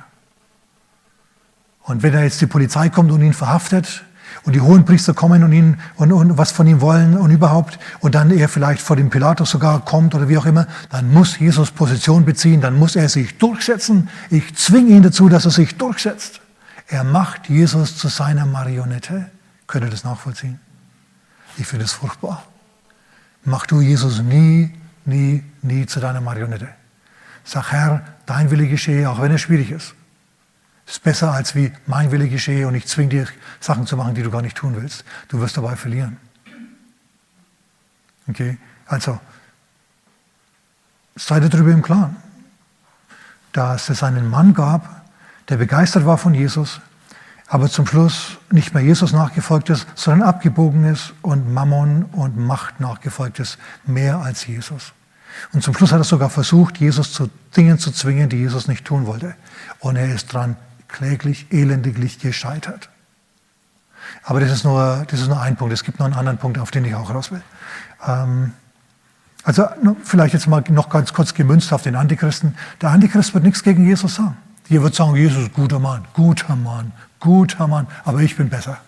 Und 1.83 2.03
wenn 2.03 2.13
da 2.13 2.23
jetzt 2.23 2.41
die 2.41 2.47
Polizei 2.47 2.89
kommt 2.89 3.13
und 3.13 3.23
ihn 3.23 3.33
verhaftet, 3.33 4.05
und 4.45 4.55
die 4.55 4.61
hohen 4.61 4.85
Priester 4.85 5.15
kommen 5.15 5.45
und, 5.45 5.53
ihn, 5.53 5.79
und, 5.97 6.13
und 6.13 6.39
was 6.39 6.53
von 6.53 6.67
ihm 6.67 6.81
wollen 6.81 7.17
und 7.17 7.31
überhaupt 7.31 7.79
und 8.01 8.15
dann 8.15 8.31
er 8.31 8.49
vielleicht 8.49 8.81
vor 8.81 8.97
dem 8.97 9.11
Pilatus 9.11 9.51
sogar 9.51 9.85
kommt 9.85 10.15
oder 10.15 10.29
wie 10.29 10.39
auch 10.39 10.47
immer, 10.47 10.67
dann 10.91 11.13
muss 11.13 11.39
Jesus 11.39 11.71
Position 11.71 12.25
beziehen, 12.25 12.61
dann 12.61 12.79
muss 12.79 12.97
er 12.97 13.09
sich 13.09 13.39
durchsetzen. 13.39 14.09
Ich 14.31 14.55
zwinge 14.57 14.91
ihn 14.91 15.03
dazu, 15.03 15.29
dass 15.29 15.45
er 15.45 15.51
sich 15.51 15.77
durchsetzt. 15.77 16.41
Er 16.89 17.05
macht 17.05 17.49
Jesus 17.49 17.97
zu 17.97 18.09
seiner 18.09 18.47
Marionette. 18.47 19.27
Könnt 19.67 19.85
ihr 19.85 19.91
das 19.91 20.05
nachvollziehen? 20.05 20.59
Ich 21.59 21.67
finde 21.67 21.85
es 21.85 21.93
furchtbar. 21.93 22.45
Mach 23.45 23.67
du 23.67 23.81
Jesus 23.81 24.23
nie, 24.23 24.75
nie, 25.05 25.43
nie 25.63 25.87
zu 25.87 26.01
deiner 26.01 26.21
Marionette. 26.21 26.69
Sag, 27.45 27.73
Herr, 27.73 28.03
dein 28.27 28.51
Wille 28.51 28.67
geschehe, 28.67 29.09
auch 29.09 29.21
wenn 29.21 29.33
es 29.33 29.41
schwierig 29.41 29.71
ist. 29.71 29.95
Ist 30.89 31.03
besser 31.03 31.33
als 31.33 31.55
wie 31.55 31.71
mein 31.87 32.11
Wille 32.11 32.29
geschehe 32.29 32.67
und 32.67 32.75
ich 32.75 32.87
zwinge 32.87 33.11
dir 33.11 33.29
Sachen 33.61 33.87
zu 33.87 33.97
machen, 33.97 34.15
die 34.15 34.23
du 34.23 34.31
gar 34.31 34.41
nicht 34.41 34.57
tun 34.57 34.75
willst. 34.75 35.05
Du 35.29 35.39
wirst 35.39 35.59
dabei 35.59 35.77
verlieren. 35.77 36.17
Okay? 38.27 38.57
Also, 38.87 39.21
sei 41.15 41.41
dir 41.41 41.51
darüber 41.51 41.73
im 41.73 41.83
Klaren, 41.83 42.17
dass 43.53 43.91
es 43.91 44.03
einen 44.03 44.31
Mann 44.31 44.55
gab, 44.55 45.03
der 45.51 45.59
begeistert 45.59 46.07
war 46.07 46.17
von 46.17 46.33
Jesus, 46.33 46.81
aber 47.49 47.69
zum 47.69 47.87
Schluss 47.87 48.39
nicht 48.51 48.73
mehr 48.73 48.83
Jesus 48.83 49.13
nachgefolgt 49.13 49.69
ist, 49.69 49.87
sondern 49.95 50.27
abgebogen 50.27 50.85
ist 50.85 51.13
und 51.21 51.53
Mammon 51.53 52.05
und 52.05 52.39
Macht 52.39 52.81
nachgefolgt 52.81 53.41
ist, 53.41 53.59
mehr 53.85 54.19
als 54.19 54.47
Jesus. 54.47 54.93
Und 55.53 55.63
zum 55.63 55.75
Schluss 55.75 55.93
hat 55.93 56.01
er 56.01 56.05
sogar 56.05 56.31
versucht, 56.31 56.79
Jesus 56.79 57.13
zu 57.13 57.29
Dingen 57.57 57.79
zu 57.79 57.93
zwingen, 57.93 58.31
die 58.31 58.39
Jesus 58.39 58.69
nicht 58.69 58.87
tun 58.87 59.07
wollte. 59.07 59.35
Und 59.81 59.97
er 59.97 60.15
ist 60.15 60.33
dran 60.33 60.57
kläglich, 60.89 61.47
elendiglich 61.51 62.19
gescheitert. 62.19 62.89
Aber 64.23 64.41
das 64.41 64.51
ist, 64.51 64.65
nur, 64.65 65.05
das 65.09 65.21
ist 65.21 65.29
nur 65.29 65.41
ein 65.41 65.57
Punkt. 65.57 65.73
Es 65.73 65.85
gibt 65.85 65.99
noch 65.99 66.07
einen 66.07 66.15
anderen 66.15 66.39
Punkt, 66.39 66.59
auf 66.59 66.71
den 66.71 66.85
ich 66.85 66.95
auch 66.95 67.15
raus 67.15 67.31
will. 67.31 67.43
Ähm, 68.07 68.53
also 69.45 69.67
vielleicht 70.03 70.35
jetzt 70.35 70.47
mal 70.47 70.63
noch 70.69 70.89
ganz 70.89 71.13
kurz 71.13 71.35
gemünzt 71.35 71.73
auf 71.73 71.83
den 71.83 71.95
Antichristen. 71.95 72.55
Der 72.81 72.91
Antichrist 72.91 73.35
wird 73.35 73.45
nichts 73.45 73.63
gegen 73.63 73.87
Jesus 73.87 74.17
sagen. 74.17 74.37
Hier 74.67 74.83
wird 74.83 74.95
sagen, 74.95 75.17
Jesus, 75.17 75.51
guter 75.53 75.79
Mann, 75.79 76.05
guter 76.13 76.55
Mann, 76.55 76.93
guter 77.21 77.67
Mann, 77.67 77.87
aber 78.05 78.21
ich 78.21 78.37
bin 78.37 78.51
besser. 78.51 78.79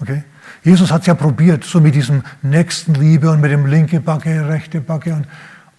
Okay? 0.00 0.24
Jesus 0.62 0.90
hat 0.90 1.02
es 1.02 1.06
ja 1.06 1.14
probiert, 1.14 1.64
so 1.64 1.80
mit 1.80 1.94
diesem 1.94 2.22
Nächstenliebe 2.42 3.30
und 3.30 3.40
mit 3.40 3.50
dem 3.50 3.64
linke 3.64 4.00
Backe, 4.00 4.48
rechte 4.48 4.80
Backe 4.80 5.14
und 5.14 5.26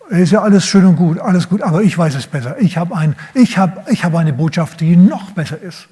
ist 0.09 0.31
ja 0.31 0.41
alles 0.41 0.65
schön 0.65 0.85
und 0.85 0.95
gut, 0.95 1.19
alles 1.19 1.49
gut, 1.49 1.61
aber 1.61 1.81
ich 1.81 1.97
weiß 1.97 2.15
es 2.15 2.27
besser. 2.27 2.59
Ich 2.59 2.77
habe 2.77 2.95
ein, 2.95 3.15
ich 3.33 3.57
hab, 3.57 3.89
ich 3.89 4.03
hab 4.03 4.15
eine 4.15 4.33
Botschaft, 4.33 4.79
die 4.81 4.95
noch 4.95 5.31
besser 5.31 5.59
ist. 5.59 5.87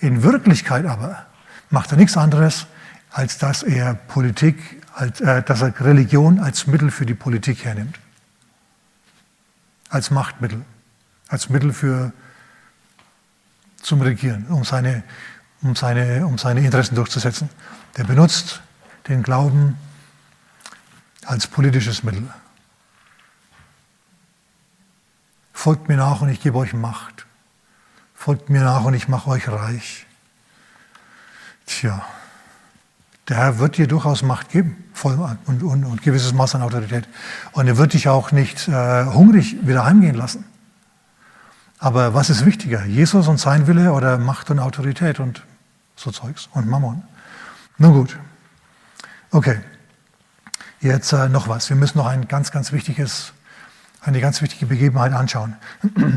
In 0.00 0.22
Wirklichkeit 0.22 0.86
aber 0.86 1.26
macht 1.70 1.92
er 1.92 1.98
nichts 1.98 2.16
anderes, 2.16 2.66
als 3.10 3.38
dass 3.38 3.62
er 3.62 3.94
Politik, 3.94 4.82
als, 4.94 5.20
äh, 5.20 5.42
dass 5.42 5.62
er 5.62 5.78
Religion 5.80 6.38
als 6.38 6.66
Mittel 6.66 6.90
für 6.90 7.04
die 7.06 7.14
Politik 7.14 7.64
hernimmt. 7.64 7.98
Als 9.90 10.10
Machtmittel, 10.10 10.62
als 11.28 11.48
Mittel 11.48 11.72
für, 11.72 12.12
zum 13.82 14.00
Regieren, 14.02 14.46
um 14.48 14.64
seine, 14.64 15.02
um, 15.62 15.74
seine, 15.74 16.26
um 16.26 16.38
seine 16.38 16.60
Interessen 16.60 16.94
durchzusetzen. 16.94 17.48
Der 17.96 18.04
benutzt 18.04 18.62
den 19.08 19.22
Glauben 19.22 19.76
als 21.24 21.46
politisches 21.46 22.02
Mittel. 22.02 22.28
Folgt 25.58 25.88
mir 25.88 25.96
nach 25.96 26.20
und 26.20 26.28
ich 26.28 26.40
gebe 26.40 26.56
euch 26.56 26.72
Macht. 26.72 27.26
Folgt 28.14 28.48
mir 28.48 28.62
nach 28.62 28.84
und 28.84 28.94
ich 28.94 29.08
mache 29.08 29.28
euch 29.28 29.48
reich. 29.48 30.06
Tja, 31.66 32.00
der 33.26 33.38
Herr 33.38 33.58
wird 33.58 33.76
dir 33.76 33.88
durchaus 33.88 34.22
Macht 34.22 34.50
geben 34.50 34.76
und, 35.02 35.64
und, 35.64 35.84
und 35.84 36.02
gewisses 36.02 36.32
Maß 36.32 36.54
an 36.54 36.62
Autorität. 36.62 37.08
Und 37.50 37.66
er 37.66 37.76
wird 37.76 37.94
dich 37.94 38.08
auch 38.08 38.30
nicht 38.30 38.68
äh, 38.68 39.06
hungrig 39.06 39.66
wieder 39.66 39.84
heimgehen 39.84 40.14
lassen. 40.14 40.44
Aber 41.80 42.14
was 42.14 42.30
ist 42.30 42.46
wichtiger? 42.46 42.84
Jesus 42.84 43.26
und 43.26 43.38
sein 43.38 43.66
Wille 43.66 43.92
oder 43.92 44.16
Macht 44.16 44.50
und 44.50 44.60
Autorität 44.60 45.18
und 45.18 45.42
so 45.96 46.12
Zeugs 46.12 46.48
und 46.52 46.68
Mammon? 46.68 47.02
Nun 47.78 47.94
gut. 47.94 48.16
Okay. 49.32 49.58
Jetzt 50.80 51.12
äh, 51.12 51.28
noch 51.28 51.48
was. 51.48 51.68
Wir 51.68 51.76
müssen 51.76 51.98
noch 51.98 52.06
ein 52.06 52.28
ganz, 52.28 52.52
ganz 52.52 52.70
wichtiges 52.70 53.32
eine 54.00 54.20
ganz 54.20 54.42
wichtige 54.42 54.66
Begebenheit 54.66 55.12
anschauen. 55.12 55.56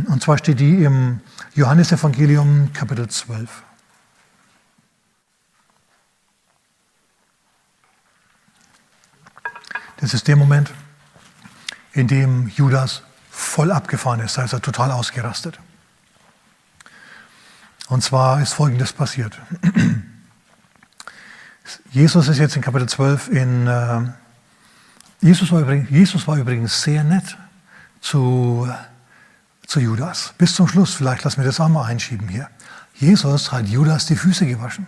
Und 0.07 0.21
zwar 0.21 0.37
steht 0.37 0.59
die 0.59 0.83
im 0.83 1.21
Johannesevangelium 1.55 2.71
Kapitel 2.73 3.07
12. 3.07 3.63
Das 9.97 10.13
ist 10.13 10.27
der 10.27 10.35
Moment, 10.35 10.71
in 11.93 12.07
dem 12.07 12.47
Judas 12.47 13.03
voll 13.29 13.71
abgefahren 13.71 14.19
ist, 14.19 14.37
da 14.37 14.43
ist 14.43 14.53
er 14.53 14.61
total 14.61 14.91
ausgerastet. 14.91 15.59
Und 17.87 18.03
zwar 18.03 18.41
ist 18.41 18.53
Folgendes 18.53 18.93
passiert. 18.93 19.37
Jesus 21.91 22.27
ist 22.27 22.37
jetzt 22.37 22.55
in 22.55 22.61
Kapitel 22.61 22.87
12 22.87 23.29
in... 23.29 23.67
Äh, 23.67 24.01
Jesus, 25.23 25.51
war 25.51 25.61
übrigens, 25.61 25.89
Jesus 25.91 26.27
war 26.27 26.37
übrigens 26.37 26.81
sehr 26.81 27.03
nett 27.03 27.37
zu, 28.01 28.67
zu 29.65 29.79
Judas. 29.79 30.33
Bis 30.37 30.55
zum 30.55 30.67
Schluss, 30.67 30.95
vielleicht 30.95 31.23
lassen 31.23 31.37
wir 31.37 31.45
das 31.45 31.59
auch 31.59 31.69
mal 31.69 31.85
einschieben 31.85 32.27
hier. 32.27 32.49
Jesus 32.95 33.51
hat 33.51 33.67
Judas 33.67 34.05
die 34.07 34.15
Füße 34.15 34.45
gewaschen, 34.45 34.87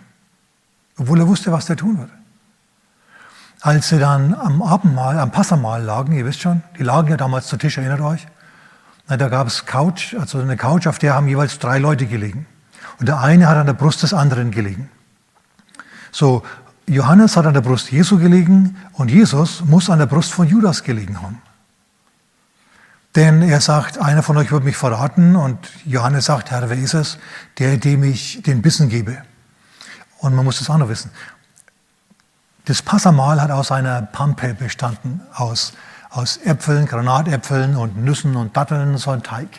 obwohl 0.97 1.19
er 1.19 1.27
wusste, 1.27 1.51
was 1.51 1.65
der 1.67 1.77
tun 1.77 1.97
würde. 1.97 2.11
Als 3.61 3.87
sie 3.87 3.97
dann 3.97 4.33
am 4.33 4.61
Abendmahl, 4.61 5.17
am 5.19 5.31
Passamahl 5.31 5.81
lagen, 5.81 6.11
ihr 6.11 6.25
wisst 6.25 6.41
schon, 6.41 6.63
die 6.77 6.83
lagen 6.83 7.07
ja 7.07 7.15
damals 7.15 7.47
zu 7.47 7.55
Tisch, 7.55 7.77
erinnert 7.77 8.01
euch? 8.01 8.27
Na, 9.07 9.15
da 9.15 9.29
gab 9.29 9.47
es 9.47 9.65
Couch, 9.65 10.15
also 10.15 10.39
eine 10.39 10.57
Couch, 10.57 10.85
auf 10.85 10.99
der 10.99 11.13
haben 11.13 11.27
jeweils 11.27 11.59
drei 11.59 11.79
Leute 11.79 12.05
gelegen. 12.05 12.45
Und 12.99 13.07
der 13.07 13.19
eine 13.19 13.47
hat 13.47 13.57
an 13.57 13.65
der 13.65 13.73
Brust 13.73 14.03
des 14.03 14.13
anderen 14.13 14.51
gelegen. 14.51 14.89
So, 16.11 16.43
Johannes 16.87 17.37
hat 17.37 17.45
an 17.45 17.53
der 17.53 17.61
Brust 17.61 17.91
Jesu 17.91 18.17
gelegen 18.17 18.75
und 18.93 19.09
Jesus 19.09 19.63
muss 19.65 19.89
an 19.89 19.99
der 19.99 20.05
Brust 20.05 20.33
von 20.33 20.47
Judas 20.47 20.83
gelegen 20.83 21.21
haben. 21.21 21.41
Denn 23.15 23.43
er 23.43 23.61
sagt, 23.61 23.99
einer 23.99 24.23
von 24.23 24.37
euch 24.37 24.51
wird 24.51 24.63
mich 24.63 24.75
verraten 24.75 25.35
und 25.35 25.57
Johannes 25.85 26.25
sagt, 26.25 26.49
Herr, 26.49 26.69
wer 26.69 26.77
ist 26.77 26.95
es, 26.95 27.19
der, 27.59 27.77
dem 27.77 28.03
ich 28.03 28.41
den 28.41 28.63
Bissen 28.63 28.89
gebe? 28.89 29.17
Und 30.17 30.33
man 30.33 30.43
muss 30.43 30.59
das 30.59 30.69
auch 30.69 30.77
noch 30.77 30.89
wissen. 30.89 31.11
Das 32.65 32.81
Passamal 32.81 33.41
hat 33.41 33.51
aus 33.51 33.71
einer 33.71 34.01
Pampe 34.01 34.55
bestanden, 34.55 35.21
aus, 35.33 35.73
aus 36.09 36.37
Äpfeln, 36.37 36.87
Granatäpfeln 36.87 37.75
und 37.75 37.97
Nüssen 37.97 38.35
und 38.35 38.57
Datteln, 38.57 38.97
so 38.97 39.11
ein 39.11 39.21
Teig. 39.21 39.49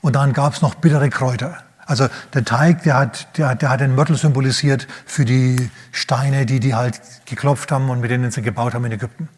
Und 0.00 0.14
dann 0.16 0.32
gab 0.32 0.54
es 0.54 0.62
noch 0.62 0.76
bittere 0.76 1.10
Kräuter. 1.10 1.58
Also 1.84 2.08
der 2.32 2.44
Teig, 2.44 2.84
der 2.84 2.96
hat, 2.96 3.36
der, 3.38 3.54
der 3.54 3.70
hat 3.70 3.80
den 3.80 3.94
Mörtel 3.94 4.16
symbolisiert 4.16 4.86
für 5.04 5.24
die 5.24 5.70
Steine, 5.92 6.46
die 6.46 6.60
die 6.60 6.74
halt 6.74 7.00
geklopft 7.26 7.70
haben 7.70 7.90
und 7.90 8.00
mit 8.00 8.10
denen 8.10 8.30
sie 8.30 8.40
gebaut 8.40 8.74
haben 8.74 8.84
in 8.86 8.92
Ägypten. 8.92 9.28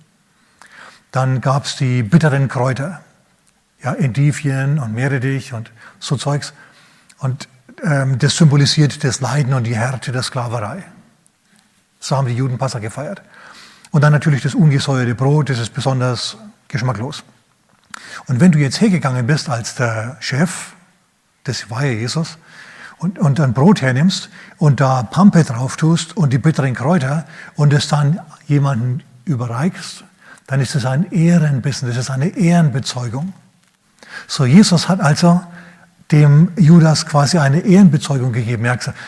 Dann 1.11 1.41
gab 1.41 1.65
es 1.65 1.77
die 1.77 2.03
bitteren 2.03 2.49
Kräuter 2.49 3.01
ja, 3.83 3.95
Endivien 3.95 4.79
und 4.79 4.95
Meerrettich 4.95 5.53
und 5.53 5.71
so 5.99 6.17
Zeugs. 6.17 6.53
Und 7.19 7.49
ähm, 7.85 8.19
das 8.19 8.37
symbolisiert 8.37 9.05
das 9.05 9.21
Leiden 9.21 9.55
und 9.55 9.65
die 9.65 9.77
Härte 9.77 10.13
der 10.13 10.23
Sklaverei. 10.23 10.83
So 12.01 12.17
haben 12.17 12.27
die 12.27 12.35
Juden 12.35 12.59
Passa 12.59 12.79
gefeiert. 12.79 13.23
Und 13.91 14.03
dann 14.03 14.13
natürlich 14.13 14.43
das 14.43 14.55
ungesäuerte 14.55 15.15
Brot, 15.15 15.51
das 15.51 15.59
ist 15.59 15.75
besonders 15.75 16.37
geschmacklos. 16.69 17.25
Und 18.27 18.41
wenn 18.41 18.53
du 18.53 18.59
jetzt 18.59 18.81
hergegangen 18.81 19.27
bist 19.27 19.49
als 19.49 19.75
der 19.75 20.17
Chef, 20.21 20.73
das 21.45 21.71
war 21.71 21.85
ja 21.85 21.93
Jesus, 21.93 22.39
und, 22.99 23.19
und 23.19 23.41
ein 23.41 23.55
Brot 23.55 23.81
hernimmst 23.81 24.29
und 24.59 24.81
da 24.81 25.05
Pampe 25.05 25.45
drauf 25.45 25.77
tust 25.77 26.17
und 26.17 26.33
die 26.33 26.39
bitteren 26.39 26.75
Kräuter 26.75 27.25
und 27.55 27.73
es 27.73 27.89
dann 27.89 28.21
jemandem 28.47 29.01
überreichst, 29.25 30.05
dann 30.47 30.61
ist 30.61 30.75
es 30.75 30.85
ein 30.85 31.11
Ehrenbissen, 31.13 31.89
das 31.89 31.97
ist 31.97 32.11
eine 32.11 32.37
Ehrenbezeugung. 32.37 33.33
So, 34.27 34.45
Jesus 34.45 34.89
hat 34.89 35.01
also 35.01 35.41
dem 36.11 36.51
Judas 36.57 37.07
quasi 37.07 37.39
eine 37.39 37.61
Ehrenbezeugung 37.61 38.33
gegeben. 38.33 38.65
Er 38.65 38.73
hat 38.73 38.79
gesagt, 38.81 38.99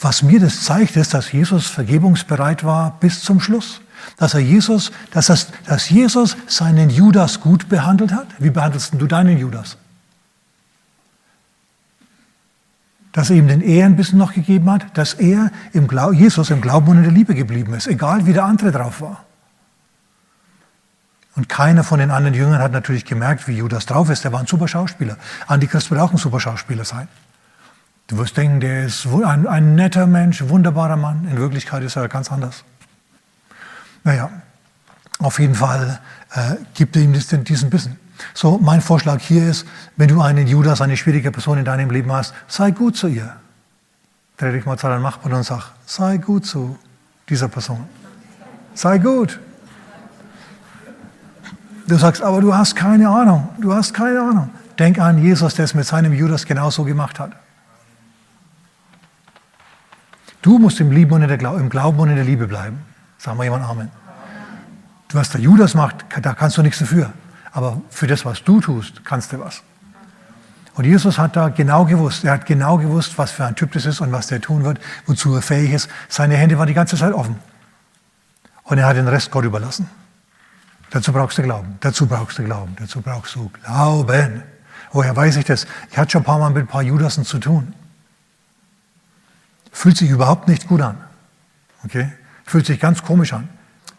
was 0.00 0.22
mir 0.22 0.40
das 0.40 0.62
zeigt, 0.62 0.96
ist, 0.96 1.14
dass 1.14 1.32
Jesus 1.32 1.66
vergebungsbereit 1.66 2.64
war 2.64 2.96
bis 3.00 3.22
zum 3.22 3.40
Schluss. 3.40 3.80
Dass 4.16 4.34
er 4.34 4.40
Jesus, 4.40 4.92
dass, 5.12 5.26
das, 5.26 5.48
dass 5.66 5.90
Jesus 5.90 6.36
seinen 6.46 6.90
Judas 6.90 7.40
gut 7.40 7.68
behandelt 7.68 8.12
hat. 8.12 8.26
Wie 8.38 8.50
behandelst 8.50 8.94
du 8.96 9.06
deinen 9.06 9.38
Judas? 9.38 9.76
Dass 13.12 13.30
er 13.30 13.36
ihm 13.36 13.48
den 13.48 13.60
Ehrenbissen 13.60 14.18
noch 14.18 14.32
gegeben 14.32 14.70
hat, 14.70 14.96
dass 14.96 15.14
er 15.14 15.50
im 15.72 15.88
Glau 15.88 16.12
Jesus 16.12 16.50
im 16.50 16.60
Glauben 16.60 16.88
und 16.88 16.98
in 16.98 17.02
der 17.04 17.12
Liebe 17.12 17.34
geblieben 17.34 17.74
ist, 17.74 17.86
egal 17.86 18.26
wie 18.26 18.32
der 18.32 18.44
andere 18.44 18.70
drauf 18.70 19.00
war. 19.00 19.24
Und 21.38 21.48
keiner 21.48 21.84
von 21.84 22.00
den 22.00 22.10
anderen 22.10 22.34
Jüngern 22.34 22.60
hat 22.60 22.72
natürlich 22.72 23.04
gemerkt, 23.04 23.46
wie 23.46 23.52
Judas 23.52 23.86
drauf 23.86 24.10
ist. 24.10 24.24
Der 24.24 24.32
war 24.32 24.40
ein 24.40 24.48
super 24.48 24.66
Schauspieler. 24.66 25.16
Antichrist 25.46 25.88
wird 25.88 26.00
auch 26.00 26.10
ein 26.10 26.16
super 26.16 26.40
Schauspieler 26.40 26.84
sein. 26.84 27.06
Du 28.08 28.18
wirst 28.18 28.36
denken, 28.36 28.58
der 28.58 28.86
ist 28.86 29.06
ein, 29.06 29.46
ein 29.46 29.76
netter 29.76 30.08
Mensch, 30.08 30.42
wunderbarer 30.48 30.96
Mann. 30.96 31.28
In 31.30 31.36
Wirklichkeit 31.36 31.84
ist 31.84 31.94
er 31.94 32.08
ganz 32.08 32.32
anders. 32.32 32.64
Naja, 34.02 34.30
auf 35.20 35.38
jeden 35.38 35.54
Fall 35.54 36.00
äh, 36.34 36.56
gibt 36.74 36.96
er 36.96 37.02
ihm 37.02 37.12
diesen 37.12 37.70
Bissen. 37.70 38.00
So, 38.34 38.58
mein 38.58 38.80
Vorschlag 38.80 39.20
hier 39.20 39.48
ist, 39.48 39.64
wenn 39.96 40.08
du 40.08 40.20
einen 40.20 40.48
Judas, 40.48 40.80
eine 40.80 40.96
schwierige 40.96 41.30
Person 41.30 41.58
in 41.58 41.64
deinem 41.64 41.90
Leben 41.90 42.10
hast, 42.10 42.34
sei 42.48 42.72
gut 42.72 42.96
zu 42.96 43.06
ihr. 43.06 43.36
Dreh 44.38 44.50
dich 44.50 44.66
mal 44.66 44.76
zu 44.76 44.88
deinem 44.88 45.02
Nachbarn 45.02 45.34
und 45.34 45.44
sag, 45.44 45.70
sei 45.86 46.16
gut 46.16 46.46
zu 46.46 46.76
dieser 47.28 47.46
Person. 47.46 47.86
Sei 48.74 48.98
gut. 48.98 49.38
Du 51.88 51.96
sagst, 51.96 52.22
aber 52.22 52.42
du 52.42 52.54
hast 52.54 52.76
keine 52.76 53.08
Ahnung, 53.08 53.48
du 53.58 53.72
hast 53.72 53.94
keine 53.94 54.20
Ahnung. 54.20 54.50
Denk 54.78 54.98
an 54.98 55.18
Jesus, 55.18 55.54
der 55.54 55.64
es 55.64 55.74
mit 55.74 55.86
seinem 55.86 56.12
Judas 56.12 56.44
genauso 56.44 56.84
gemacht 56.84 57.18
hat. 57.18 57.32
Du 60.42 60.58
musst 60.58 60.80
im, 60.80 60.92
Lieben 60.92 61.12
und 61.12 61.22
in 61.22 61.28
der, 61.28 61.40
im 61.54 61.70
Glauben 61.70 61.98
und 61.98 62.10
in 62.10 62.16
der 62.16 62.26
Liebe 62.26 62.46
bleiben. 62.46 62.78
Sagen 63.16 63.38
wir 63.38 63.44
jemand 63.44 63.64
Amen. 63.64 63.90
Du, 65.08 65.16
was 65.16 65.30
der 65.30 65.40
Judas 65.40 65.74
macht, 65.74 66.04
da 66.20 66.34
kannst 66.34 66.58
du 66.58 66.62
nichts 66.62 66.78
dafür. 66.78 67.10
Aber 67.52 67.80
für 67.88 68.06
das, 68.06 68.26
was 68.26 68.44
du 68.44 68.60
tust, 68.60 69.02
kannst 69.06 69.32
du 69.32 69.40
was. 69.40 69.62
Und 70.74 70.84
Jesus 70.84 71.18
hat 71.18 71.36
da 71.36 71.48
genau 71.48 71.86
gewusst, 71.86 72.22
er 72.22 72.32
hat 72.32 72.44
genau 72.44 72.76
gewusst, 72.76 73.16
was 73.16 73.30
für 73.30 73.46
ein 73.46 73.56
Typ 73.56 73.72
das 73.72 73.86
ist 73.86 74.00
und 74.00 74.12
was 74.12 74.26
der 74.26 74.42
tun 74.42 74.62
wird, 74.62 74.78
wozu 75.06 75.34
er 75.34 75.42
fähig 75.42 75.72
ist. 75.72 75.88
Seine 76.08 76.36
Hände 76.36 76.58
waren 76.58 76.68
die 76.68 76.74
ganze 76.74 76.96
Zeit 76.96 77.14
offen. 77.14 77.36
Und 78.64 78.76
er 78.76 78.86
hat 78.86 78.96
den 78.96 79.08
Rest 79.08 79.30
Gott 79.30 79.46
überlassen. 79.46 79.88
Dazu 80.90 81.12
brauchst 81.12 81.36
du 81.38 81.42
Glauben, 81.42 81.76
dazu 81.80 82.06
brauchst 82.06 82.38
du 82.38 82.44
Glauben, 82.44 82.74
dazu 82.78 83.02
brauchst 83.02 83.34
du 83.34 83.50
Glauben. 83.62 84.42
Woher 84.92 85.14
weiß 85.14 85.36
ich 85.36 85.44
das? 85.44 85.66
Ich 85.90 85.98
hatte 85.98 86.12
schon 86.12 86.22
ein 86.22 86.24
paar 86.24 86.38
Mal 86.38 86.50
mit 86.50 86.64
ein 86.64 86.66
paar 86.66 86.82
Judasen 86.82 87.24
zu 87.24 87.38
tun. 87.38 87.74
Fühlt 89.70 89.98
sich 89.98 90.08
überhaupt 90.08 90.48
nicht 90.48 90.66
gut 90.66 90.80
an. 90.80 90.96
Okay? 91.84 92.10
Fühlt 92.44 92.66
sich 92.66 92.80
ganz 92.80 93.02
komisch 93.02 93.32
an. 93.34 93.48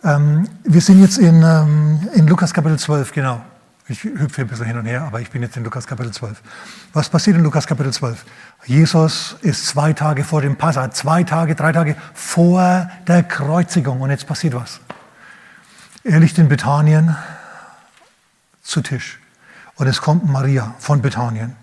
Ähm, 0.03 0.47
wir 0.63 0.81
sind 0.81 1.01
jetzt 1.01 1.17
in, 1.17 1.43
ähm, 1.43 2.09
in 2.15 2.27
Lukas 2.27 2.53
Kapitel 2.53 2.79
12, 2.79 3.11
genau. 3.11 3.41
Ich 3.87 4.03
hüpfe 4.03 4.41
ein 4.41 4.47
bisschen 4.47 4.65
hin 4.65 4.77
und 4.77 4.85
her, 4.85 5.01
aber 5.01 5.19
ich 5.19 5.31
bin 5.31 5.41
jetzt 5.41 5.57
in 5.57 5.63
Lukas 5.63 5.87
Kapitel 5.87 6.11
12. 6.11 6.41
Was 6.93 7.09
passiert 7.09 7.37
in 7.37 7.43
Lukas 7.43 7.65
Kapitel 7.65 7.91
12? 7.91 8.23
Jesus 8.65 9.35
ist 9.41 9.65
zwei 9.65 9.93
Tage 9.93 10.23
vor 10.23 10.41
dem 10.41 10.57
Passa, 10.57 10.91
zwei 10.91 11.23
Tage, 11.23 11.55
drei 11.55 11.71
Tage 11.71 11.95
vor 12.13 12.87
der 13.07 13.23
Kreuzigung 13.23 14.01
und 14.01 14.11
jetzt 14.11 14.27
passiert 14.27 14.53
was. 14.53 14.79
Er 16.09 16.19
liegt 16.19 16.39
in 16.39 16.47
Bethanien 16.47 17.15
zu 18.63 18.81
Tisch. 18.81 19.19
Und 19.75 19.85
es 19.85 20.01
kommt 20.01 20.27
Maria 20.27 20.73
von 20.79 21.03
Bethanien. 21.03 21.55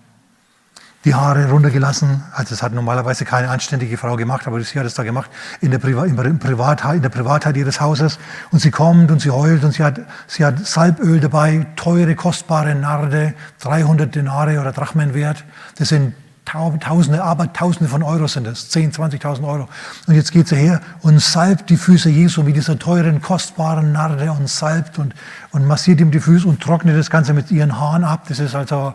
Die 1.03 1.13
Haare 1.13 1.49
runtergelassen, 1.49 2.23
also 2.31 2.51
das 2.51 2.63
hat 2.63 2.71
normalerweise 2.71 3.25
keine 3.25 3.49
anständige 3.49 3.97
Frau 3.97 4.15
gemacht, 4.15 4.47
aber 4.47 4.63
sie 4.63 4.79
hat 4.79 4.85
es 4.85 4.93
da 4.93 5.03
gemacht, 5.03 5.29
in 5.59 5.71
der, 5.71 5.79
Priva 5.79 6.05
in, 6.05 6.39
Privatheit, 6.39 6.95
in 6.95 7.01
der 7.01 7.09
Privatheit 7.09 7.57
ihres 7.57 7.81
Hauses. 7.81 8.19
Und 8.49 8.59
sie 8.59 8.71
kommt 8.71 9.11
und 9.11 9.19
sie 9.19 9.31
heult 9.31 9.65
und 9.65 9.73
sie 9.73 9.83
hat, 9.83 9.99
sie 10.27 10.45
hat 10.45 10.65
Salböl 10.65 11.19
dabei, 11.19 11.67
teure, 11.75 12.15
kostbare 12.15 12.73
Narde, 12.73 13.33
300 13.59 14.15
Denare 14.15 14.61
oder 14.61 14.71
Drachmen 14.71 15.13
wert. 15.13 15.43
Das 15.77 15.89
sind 15.89 16.13
Tausende, 16.47 17.23
aber 17.23 17.51
Tausende 17.51 17.89
von 17.89 18.03
Euro 18.03 18.27
sind 18.27 18.47
es, 18.47 18.69
10, 18.69 18.93
20.000 18.93 19.45
Euro. 19.45 19.67
Und 20.07 20.15
jetzt 20.15 20.31
geht 20.31 20.47
sie 20.47 20.55
her 20.55 20.79
und 21.01 21.21
salbt 21.21 21.69
die 21.69 21.75
Füße 21.75 22.09
Jesu 22.09 22.41
mit 22.41 22.55
dieser 22.55 22.79
teuren, 22.79 23.21
kostbaren 23.21 23.91
Narde 23.91 24.31
und 24.31 24.47
salbt 24.47 24.97
und, 24.97 25.13
und 25.51 25.65
massiert 25.65 25.99
ihm 25.99 26.09
die 26.09 26.21
Füße 26.21 26.47
und 26.47 26.61
trocknet 26.61 26.97
das 26.97 27.09
Ganze 27.09 27.33
mit 27.33 27.51
ihren 27.51 27.77
Haaren 27.77 28.05
ab. 28.05 28.25
Das 28.29 28.39
ist 28.39 28.55
also, 28.55 28.93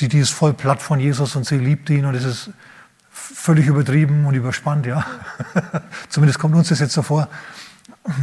die 0.00 0.18
ist 0.18 0.30
voll 0.30 0.54
platt 0.54 0.82
von 0.82 0.98
Jesus 0.98 1.36
und 1.36 1.46
sie 1.46 1.58
liebt 1.58 1.88
ihn 1.88 2.04
und 2.04 2.16
es 2.16 2.24
ist 2.24 2.50
völlig 3.10 3.66
übertrieben 3.66 4.26
und 4.26 4.34
überspannt, 4.34 4.86
ja. 4.86 5.04
Zumindest 6.08 6.40
kommt 6.40 6.56
uns 6.56 6.68
das 6.68 6.80
jetzt 6.80 6.94
so 6.94 7.02
vor. 7.02 7.28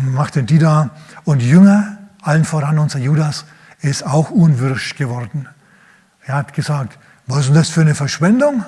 Macht 0.05 0.35
den 0.35 0.45
die 0.45 0.59
da. 0.59 0.89
Und 1.23 1.41
Jünger, 1.41 1.97
allen 2.21 2.43
voran 2.43 2.77
unser 2.77 2.99
Judas, 2.99 3.45
ist 3.79 4.05
auch 4.05 4.31
unwirsch 4.31 4.95
geworden. 4.95 5.47
Er 6.25 6.35
hat 6.35 6.53
gesagt, 6.53 6.97
was 7.27 7.39
ist 7.39 7.47
denn 7.47 7.55
das 7.55 7.69
für 7.69 7.81
eine 7.81 7.95
Verschwendung? 7.95 8.63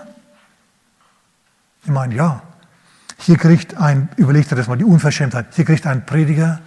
Ich 1.84 1.90
meine, 1.92 2.16
ja. 2.16 2.42
Hier 3.18 3.38
kriegt 3.38 3.76
ein, 3.76 4.10
überlegt 4.18 4.52
er 4.52 4.58
das 4.58 4.68
mal, 4.68 4.78
die 4.78 4.84
Unverschämtheit, 4.84 5.48
hier 5.56 5.66
kriegt 5.66 5.88
ein 5.88 6.06
Prediger 6.06 6.60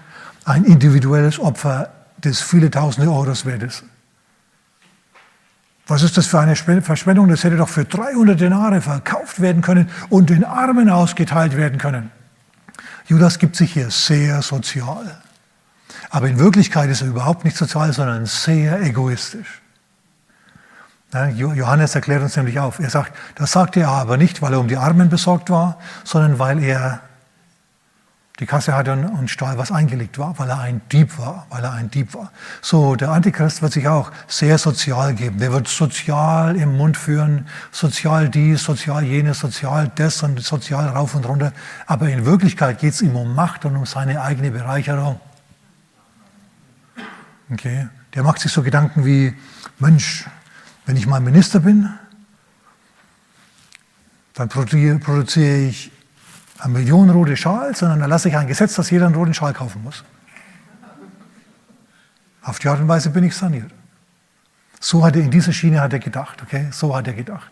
ein 0.48 0.64
individuelles 0.64 1.38
Opfer, 1.38 1.90
das 2.20 2.40
viele 2.40 2.70
tausende 2.70 3.10
Euros 3.10 3.44
ist. 3.44 3.84
Was 5.86 6.02
ist 6.02 6.16
das 6.16 6.26
für 6.26 6.40
eine 6.40 6.56
Verschwendung? 6.56 7.28
Das 7.28 7.44
hätte 7.44 7.56
doch 7.56 7.68
für 7.68 7.84
300 7.84 8.40
Denare 8.40 8.80
verkauft 8.80 9.40
werden 9.40 9.62
können 9.62 9.90
und 10.10 10.30
den 10.30 10.44
Armen 10.44 10.90
ausgeteilt 10.90 11.56
werden 11.56 11.78
können. 11.78 12.10
Judas 13.06 13.38
gibt 13.38 13.56
sich 13.56 13.72
hier 13.72 13.90
sehr 13.90 14.42
sozial. 14.42 15.18
Aber 16.10 16.28
in 16.28 16.38
Wirklichkeit 16.38 16.90
ist 16.90 17.00
er 17.00 17.08
überhaupt 17.08 17.44
nicht 17.44 17.56
sozial, 17.56 17.92
sondern 17.92 18.26
sehr 18.26 18.82
egoistisch. 18.82 19.62
Johannes 21.12 21.94
erklärt 21.94 22.22
uns 22.22 22.36
nämlich 22.36 22.60
auf. 22.60 22.80
Er 22.80 22.90
sagt, 22.90 23.16
das 23.34 23.52
sagte 23.52 23.80
er 23.80 23.88
aber 23.88 24.16
nicht, 24.16 24.42
weil 24.42 24.52
er 24.52 24.60
um 24.60 24.68
die 24.68 24.76
Armen 24.76 25.08
besorgt 25.08 25.48
war, 25.48 25.78
sondern 26.04 26.38
weil 26.38 26.62
er 26.62 27.00
die 28.40 28.46
Kasse 28.46 28.74
hatte 28.74 28.92
und 28.92 29.28
stahl, 29.28 29.58
was 29.58 29.72
eingelegt 29.72 30.18
war, 30.18 30.38
weil 30.38 30.48
er 30.50 30.60
ein 30.60 30.80
Dieb 30.92 31.18
war, 31.18 31.46
weil 31.50 31.64
er 31.64 31.72
ein 31.72 31.90
Dieb 31.90 32.14
war. 32.14 32.30
So, 32.60 32.94
der 32.94 33.10
Antichrist 33.10 33.62
wird 33.62 33.72
sich 33.72 33.88
auch 33.88 34.12
sehr 34.28 34.58
sozial 34.58 35.14
geben. 35.14 35.38
Der 35.38 35.52
wird 35.52 35.66
sozial 35.66 36.54
im 36.54 36.76
Mund 36.76 36.96
führen, 36.96 37.48
sozial 37.72 38.28
dies, 38.28 38.62
sozial 38.62 39.02
jenes, 39.02 39.40
sozial 39.40 39.90
das 39.96 40.22
und 40.22 40.40
sozial 40.40 40.88
rauf 40.88 41.16
und 41.16 41.26
runter. 41.26 41.52
Aber 41.86 42.08
in 42.08 42.26
Wirklichkeit 42.26 42.78
geht 42.78 42.92
es 42.92 43.02
ihm 43.02 43.16
um 43.16 43.34
Macht 43.34 43.64
und 43.64 43.74
um 43.74 43.86
seine 43.86 44.22
eigene 44.22 44.52
Bereicherung. 44.52 45.18
Okay? 47.50 47.88
Der 48.14 48.22
macht 48.22 48.40
sich 48.40 48.52
so 48.52 48.62
Gedanken 48.62 49.04
wie, 49.04 49.34
Mensch, 49.80 50.26
wenn 50.88 50.96
ich 50.96 51.06
mal 51.06 51.20
Minister 51.20 51.60
bin, 51.60 51.90
dann 54.32 54.48
produziere 54.48 55.58
ich 55.68 55.92
eine 56.60 56.72
Million 56.72 57.10
rote 57.10 57.36
Schal, 57.36 57.76
sondern 57.76 58.00
da 58.00 58.06
lasse 58.06 58.30
ich 58.30 58.36
ein 58.38 58.46
Gesetz, 58.46 58.74
dass 58.74 58.88
jeder 58.88 59.04
einen 59.04 59.14
roten 59.14 59.34
Schal 59.34 59.52
kaufen 59.52 59.82
muss. 59.84 60.02
Auf 62.40 62.58
die 62.58 62.68
Art 62.68 62.80
und 62.80 62.88
Weise 62.88 63.10
bin 63.10 63.22
ich 63.22 63.36
saniert. 63.36 63.70
So 64.80 65.04
hat 65.04 65.14
er, 65.14 65.20
in 65.20 65.30
dieser 65.30 65.52
Schiene 65.52 65.82
hat 65.82 65.92
er 65.92 65.98
gedacht, 65.98 66.40
okay? 66.42 66.68
So 66.70 66.96
hat 66.96 67.06
er 67.06 67.12
gedacht. 67.12 67.50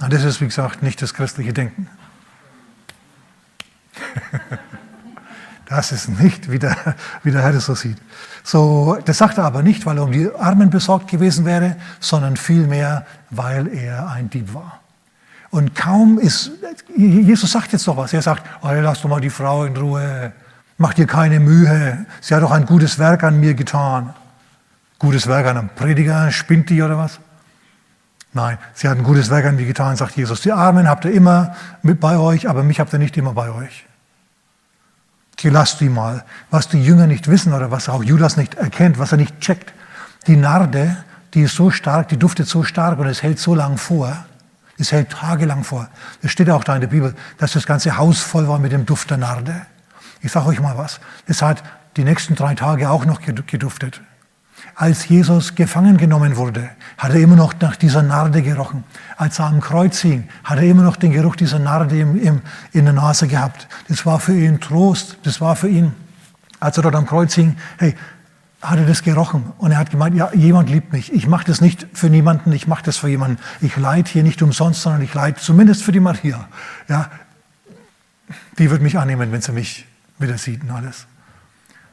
Und 0.00 0.12
das 0.12 0.24
ist, 0.24 0.40
wie 0.40 0.46
gesagt, 0.46 0.82
nicht 0.82 1.00
das 1.00 1.14
christliche 1.14 1.52
Denken. 1.52 1.88
Das 5.66 5.90
ist 5.90 6.08
nicht, 6.20 6.50
wie 6.50 6.58
der, 6.58 6.96
wie 7.22 7.30
der 7.30 7.40
Herr 7.42 7.52
das 7.52 7.64
so 7.64 7.74
sieht. 7.74 7.96
So, 8.44 8.98
das 9.04 9.18
sagt 9.18 9.38
er 9.38 9.44
aber 9.44 9.62
nicht, 9.62 9.86
weil 9.86 9.96
er 9.96 10.04
um 10.04 10.12
die 10.12 10.28
Armen 10.34 10.70
besorgt 10.70 11.08
gewesen 11.08 11.44
wäre, 11.44 11.76
sondern 12.00 12.36
vielmehr, 12.36 13.06
weil 13.30 13.68
er 13.68 14.08
ein 14.10 14.30
Dieb 14.30 14.52
war. 14.52 14.80
Und 15.50 15.74
kaum 15.74 16.18
ist, 16.18 16.50
Jesus 16.96 17.52
sagt 17.52 17.72
jetzt 17.72 17.86
noch 17.86 17.96
was. 17.96 18.12
Er 18.12 18.22
sagt, 18.22 18.42
oh, 18.62 18.70
lass 18.70 19.02
doch 19.02 19.08
mal 19.08 19.20
die 19.20 19.30
Frau 19.30 19.64
in 19.64 19.76
Ruhe. 19.76 20.32
Mach 20.78 20.94
dir 20.94 21.06
keine 21.06 21.40
Mühe. 21.40 22.06
Sie 22.20 22.34
hat 22.34 22.42
doch 22.42 22.50
ein 22.50 22.66
gutes 22.66 22.98
Werk 22.98 23.22
an 23.22 23.38
mir 23.38 23.54
getan. 23.54 24.14
Gutes 24.98 25.26
Werk 25.26 25.46
an 25.46 25.58
einem 25.58 25.68
Prediger, 25.68 26.30
spinnt 26.30 26.70
die 26.70 26.82
oder 26.82 26.96
was? 26.96 27.20
Nein, 28.32 28.56
sie 28.72 28.88
hat 28.88 28.96
ein 28.96 29.04
gutes 29.04 29.28
Werk 29.28 29.44
an 29.44 29.56
mir 29.56 29.66
getan, 29.66 29.94
sagt 29.96 30.16
Jesus. 30.16 30.40
Die 30.40 30.52
Armen 30.52 30.88
habt 30.88 31.04
ihr 31.04 31.12
immer 31.12 31.54
mit 31.82 32.00
bei 32.00 32.16
euch, 32.16 32.48
aber 32.48 32.62
mich 32.62 32.80
habt 32.80 32.92
ihr 32.94 32.98
nicht 32.98 33.16
immer 33.18 33.34
bei 33.34 33.50
euch. 33.50 33.84
Lasst 35.50 35.80
die 35.80 35.88
mal. 35.88 36.24
Was 36.50 36.68
die 36.68 36.82
Jünger 36.82 37.06
nicht 37.06 37.28
wissen 37.28 37.52
oder 37.52 37.70
was 37.70 37.88
auch 37.88 38.02
Judas 38.02 38.36
nicht 38.36 38.54
erkennt, 38.54 38.98
was 38.98 39.12
er 39.12 39.18
nicht 39.18 39.40
checkt. 39.40 39.72
Die 40.26 40.36
Narde, 40.36 40.96
die 41.34 41.42
ist 41.42 41.56
so 41.56 41.70
stark, 41.70 42.08
die 42.08 42.16
duftet 42.16 42.48
so 42.48 42.62
stark 42.62 42.98
und 42.98 43.06
es 43.06 43.22
hält 43.22 43.38
so 43.38 43.54
lang 43.54 43.76
vor. 43.76 44.24
Es 44.78 44.92
hält 44.92 45.10
tagelang 45.10 45.64
vor. 45.64 45.88
Das 46.22 46.30
steht 46.30 46.50
auch 46.50 46.64
da 46.64 46.74
in 46.74 46.80
der 46.80 46.88
Bibel, 46.88 47.14
dass 47.38 47.52
das 47.52 47.66
ganze 47.66 47.96
Haus 47.96 48.20
voll 48.20 48.48
war 48.48 48.58
mit 48.58 48.72
dem 48.72 48.86
Duft 48.86 49.10
der 49.10 49.18
Narde. 49.18 49.66
Ich 50.20 50.32
sage 50.32 50.46
euch 50.46 50.60
mal 50.60 50.78
was. 50.78 51.00
Es 51.26 51.42
hat 51.42 51.62
die 51.96 52.04
nächsten 52.04 52.34
drei 52.34 52.54
Tage 52.54 52.90
auch 52.90 53.04
noch 53.04 53.20
geduftet. 53.20 54.00
Als 54.74 55.08
Jesus 55.08 55.54
gefangen 55.54 55.96
genommen 55.96 56.36
wurde, 56.36 56.70
hat 56.96 57.10
er 57.12 57.20
immer 57.20 57.36
noch 57.36 57.54
nach 57.60 57.76
dieser 57.76 58.02
Narde 58.02 58.42
gerochen. 58.42 58.84
Als 59.16 59.38
er 59.38 59.46
am 59.46 59.60
Kreuz 59.60 60.00
hing, 60.00 60.28
hat 60.44 60.58
er 60.58 60.64
immer 60.64 60.82
noch 60.82 60.96
den 60.96 61.12
Geruch 61.12 61.36
dieser 61.36 61.58
Narde 61.58 61.98
im, 61.98 62.16
im, 62.20 62.40
in 62.72 62.84
der 62.84 62.94
Nase 62.94 63.28
gehabt. 63.28 63.68
Das 63.88 64.06
war 64.06 64.18
für 64.18 64.34
ihn 64.34 64.60
Trost. 64.60 65.18
Das 65.24 65.40
war 65.40 65.56
für 65.56 65.68
ihn, 65.68 65.92
als 66.58 66.76
er 66.76 66.84
dort 66.84 66.94
am 66.94 67.06
Kreuz 67.06 67.34
hing, 67.34 67.56
hey, 67.78 67.94
hat 68.62 68.78
er 68.78 68.86
das 68.86 69.02
gerochen. 69.02 69.52
Und 69.58 69.72
er 69.72 69.78
hat 69.78 69.90
gemeint, 69.90 70.16
ja, 70.16 70.32
jemand 70.32 70.70
liebt 70.70 70.92
mich. 70.92 71.12
Ich 71.12 71.26
mache 71.26 71.44
das 71.44 71.60
nicht 71.60 71.86
für 71.92 72.08
niemanden, 72.08 72.52
ich 72.52 72.66
mache 72.66 72.84
das 72.84 72.96
für 72.96 73.08
jemanden. 73.08 73.38
Ich 73.60 73.76
leide 73.76 74.08
hier 74.08 74.22
nicht 74.22 74.40
umsonst, 74.40 74.82
sondern 74.82 75.02
ich 75.02 75.12
leide 75.12 75.38
zumindest 75.40 75.82
für 75.82 75.92
die 75.92 76.00
Maria. 76.00 76.48
Ja, 76.88 77.10
die 78.58 78.70
wird 78.70 78.80
mich 78.80 78.98
annehmen, 78.98 79.32
wenn 79.32 79.42
sie 79.42 79.52
mich 79.52 79.86
wieder 80.18 80.38
sieht 80.38 80.62
und 80.62 80.70
alles. 80.70 81.06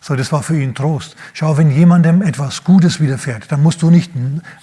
So, 0.01 0.15
das 0.15 0.31
war 0.31 0.43
für 0.43 0.59
ihn 0.59 0.75
Trost. 0.75 1.15
Schau, 1.33 1.57
wenn 1.57 1.71
jemandem 1.71 2.21
etwas 2.21 2.63
Gutes 2.63 2.99
widerfährt, 2.99 3.51
dann 3.51 3.61
musst 3.61 3.81
du 3.81 3.89
nicht 3.89 4.11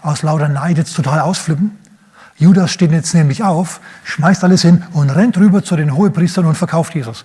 aus 0.00 0.22
lauter 0.22 0.48
Neid 0.48 0.78
jetzt 0.78 0.96
total 0.96 1.20
ausflippen. 1.20 1.78
Judas 2.36 2.70
steht 2.70 2.92
jetzt 2.92 3.14
nämlich 3.14 3.42
auf, 3.42 3.80
schmeißt 4.04 4.44
alles 4.44 4.62
hin 4.62 4.84
und 4.92 5.10
rennt 5.10 5.38
rüber 5.38 5.62
zu 5.62 5.76
den 5.76 5.94
Hohepriestern 5.94 6.44
und 6.46 6.54
verkauft 6.54 6.94
Jesus. 6.94 7.24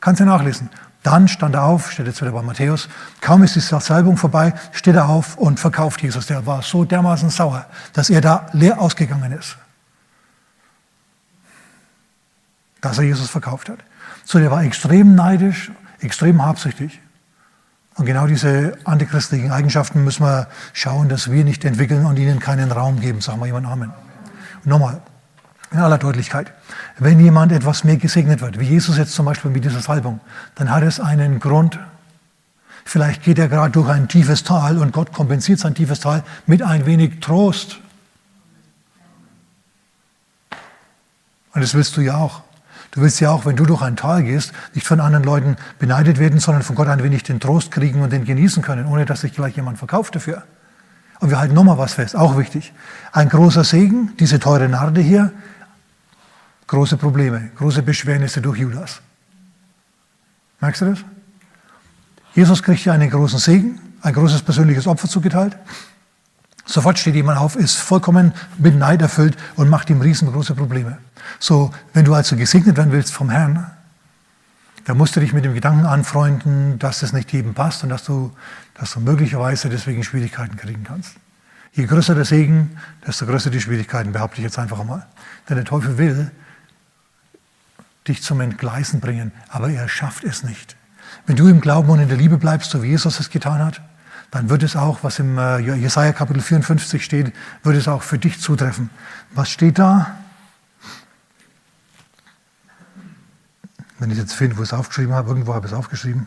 Kannst 0.00 0.20
du 0.20 0.24
nachlesen. 0.24 0.68
Dann 1.02 1.28
stand 1.28 1.54
er 1.54 1.64
auf, 1.64 1.92
steht 1.92 2.06
jetzt 2.06 2.22
wieder 2.22 2.32
bei 2.32 2.40
Matthäus, 2.40 2.88
kaum 3.20 3.42
ist 3.42 3.56
die 3.56 3.60
Salbung 3.60 4.16
vorbei, 4.16 4.54
steht 4.72 4.96
er 4.96 5.08
auf 5.08 5.36
und 5.36 5.60
verkauft 5.60 6.02
Jesus. 6.02 6.26
Der 6.26 6.46
war 6.46 6.62
so 6.62 6.84
dermaßen 6.84 7.28
sauer, 7.28 7.66
dass 7.92 8.08
er 8.08 8.22
da 8.22 8.46
leer 8.52 8.80
ausgegangen 8.80 9.32
ist. 9.32 9.58
Dass 12.80 12.96
er 12.96 13.04
Jesus 13.04 13.28
verkauft 13.28 13.68
hat. 13.68 13.80
So, 14.24 14.38
der 14.38 14.50
war 14.50 14.62
extrem 14.62 15.14
neidisch, 15.14 15.70
extrem 16.00 16.44
habsüchtig. 16.44 17.00
Und 17.96 18.06
genau 18.06 18.26
diese 18.26 18.76
antichristlichen 18.84 19.52
Eigenschaften 19.52 20.02
müssen 20.02 20.24
wir 20.24 20.48
schauen, 20.72 21.08
dass 21.08 21.30
wir 21.30 21.44
nicht 21.44 21.64
entwickeln 21.64 22.06
und 22.06 22.18
ihnen 22.18 22.40
keinen 22.40 22.72
Raum 22.72 23.00
geben. 23.00 23.20
Sagen 23.20 23.40
wir 23.40 23.46
jemand 23.46 23.66
Amen. 23.66 23.92
Und 24.64 24.66
nochmal, 24.66 25.00
in 25.74 25.80
aller 25.80 25.98
Deutlichkeit. 25.98 26.52
Wenn 26.98 27.20
jemand 27.20 27.52
etwas 27.52 27.84
mehr 27.84 27.96
gesegnet 27.96 28.40
wird, 28.40 28.58
wie 28.58 28.64
Jesus 28.64 28.96
jetzt 28.96 29.12
zum 29.12 29.26
Beispiel 29.26 29.50
mit 29.50 29.64
dieser 29.64 29.80
Salbung, 29.80 30.20
dann 30.54 30.70
hat 30.70 30.82
es 30.82 31.00
einen 31.00 31.40
Grund. 31.40 31.78
Vielleicht 32.84 33.22
geht 33.22 33.38
er 33.38 33.48
gerade 33.48 33.72
durch 33.72 33.88
ein 33.88 34.08
tiefes 34.08 34.44
Tal 34.44 34.78
und 34.78 34.92
Gott 34.92 35.12
kompensiert 35.12 35.58
sein 35.58 35.74
tiefes 35.74 36.00
Tal 36.00 36.22
mit 36.46 36.62
ein 36.62 36.86
wenig 36.86 37.20
Trost. 37.20 37.78
Und 41.54 41.60
das 41.60 41.74
willst 41.74 41.96
du 41.96 42.00
ja 42.00 42.16
auch. 42.16 42.42
Du 42.94 43.00
willst 43.00 43.18
ja 43.18 43.32
auch, 43.32 43.44
wenn 43.44 43.56
du 43.56 43.66
durch 43.66 43.82
ein 43.82 43.96
Tal 43.96 44.22
gehst, 44.22 44.52
nicht 44.72 44.86
von 44.86 45.00
anderen 45.00 45.24
Leuten 45.24 45.56
beneidet 45.80 46.20
werden, 46.20 46.38
sondern 46.38 46.62
von 46.62 46.76
Gott 46.76 46.86
ein 46.86 47.02
wenig 47.02 47.24
den 47.24 47.40
Trost 47.40 47.72
kriegen 47.72 48.02
und 48.02 48.12
den 48.12 48.24
genießen 48.24 48.62
können, 48.62 48.86
ohne 48.86 49.04
dass 49.04 49.22
sich 49.22 49.32
gleich 49.32 49.56
jemand 49.56 49.78
verkauft 49.78 50.14
dafür. 50.14 50.44
Und 51.18 51.30
wir 51.30 51.40
halten 51.40 51.54
nochmal 51.54 51.76
was 51.76 51.94
fest, 51.94 52.14
auch 52.14 52.38
wichtig. 52.38 52.72
Ein 53.10 53.28
großer 53.28 53.64
Segen, 53.64 54.12
diese 54.20 54.38
teure 54.38 54.68
Narde 54.68 55.00
hier, 55.00 55.32
große 56.68 56.96
Probleme, 56.96 57.50
große 57.56 57.82
Beschwernisse 57.82 58.40
durch 58.40 58.60
Judas. 58.60 59.00
Merkst 60.60 60.82
du 60.82 60.90
das? 60.90 61.00
Jesus 62.36 62.62
kriegt 62.62 62.78
hier 62.78 62.92
einen 62.92 63.10
großen 63.10 63.40
Segen, 63.40 63.80
ein 64.02 64.14
großes 64.14 64.42
persönliches 64.42 64.86
Opfer 64.86 65.08
zugeteilt. 65.08 65.56
Sofort 66.66 66.98
steht 66.98 67.14
jemand 67.14 67.38
auf, 67.38 67.56
ist 67.56 67.76
vollkommen 67.76 68.32
mit 68.58 68.76
Neid 68.76 69.02
erfüllt 69.02 69.36
und 69.56 69.68
macht 69.68 69.90
ihm 69.90 70.00
riesengroße 70.00 70.54
Probleme. 70.54 70.98
So, 71.38 71.72
wenn 71.92 72.04
du 72.04 72.14
also 72.14 72.36
gesegnet 72.36 72.76
werden 72.76 72.92
willst 72.92 73.12
vom 73.12 73.30
Herrn, 73.30 73.70
dann 74.86 74.96
musst 74.96 75.16
du 75.16 75.20
dich 75.20 75.32
mit 75.32 75.44
dem 75.44 75.54
Gedanken 75.54 75.86
anfreunden, 75.86 76.78
dass 76.78 77.02
es 77.02 77.12
nicht 77.12 77.32
jedem 77.32 77.54
passt 77.54 77.82
und 77.82 77.88
dass 77.88 78.04
du, 78.04 78.32
dass 78.74 78.92
du 78.92 79.00
möglicherweise 79.00 79.68
deswegen 79.68 80.04
Schwierigkeiten 80.04 80.56
kriegen 80.56 80.84
kannst. 80.84 81.12
Je 81.72 81.86
größer 81.86 82.14
der 82.14 82.24
Segen, 82.24 82.78
desto 83.06 83.26
größer 83.26 83.50
die 83.50 83.60
Schwierigkeiten, 83.60 84.12
behaupte 84.12 84.38
ich 84.38 84.44
jetzt 84.44 84.58
einfach 84.58 84.78
einmal. 84.78 85.06
Denn 85.48 85.56
der 85.56 85.64
Teufel 85.64 85.98
will 85.98 86.30
dich 88.06 88.22
zum 88.22 88.40
Entgleisen 88.40 89.00
bringen, 89.00 89.32
aber 89.48 89.70
er 89.70 89.88
schafft 89.88 90.24
es 90.24 90.44
nicht. 90.44 90.76
Wenn 91.26 91.36
du 91.36 91.48
im 91.48 91.60
Glauben 91.60 91.88
und 91.88 92.00
in 92.00 92.08
der 92.08 92.18
Liebe 92.18 92.36
bleibst, 92.36 92.70
so 92.70 92.82
wie 92.82 92.88
Jesus 92.88 93.18
es 93.18 93.30
getan 93.30 93.64
hat, 93.64 93.80
dann 94.34 94.50
wird 94.50 94.64
es 94.64 94.74
auch, 94.74 95.04
was 95.04 95.20
im 95.20 95.38
äh, 95.38 95.58
Jesaja 95.58 96.12
Kapitel 96.12 96.42
54 96.42 97.04
steht, 97.04 97.32
wird 97.62 97.76
es 97.76 97.86
auch 97.86 98.02
für 98.02 98.18
dich 98.18 98.40
zutreffen. 98.40 98.90
Was 99.32 99.48
steht 99.48 99.78
da? 99.78 100.16
Wenn 104.00 104.10
ich 104.10 104.18
jetzt 104.18 104.32
finde, 104.32 104.56
wo 104.56 104.62
ich 104.64 104.70
es 104.70 104.72
aufgeschrieben 104.72 105.14
habe, 105.14 105.28
irgendwo 105.28 105.54
habe 105.54 105.68
ich 105.68 105.72
es 105.72 105.78
aufgeschrieben. 105.78 106.26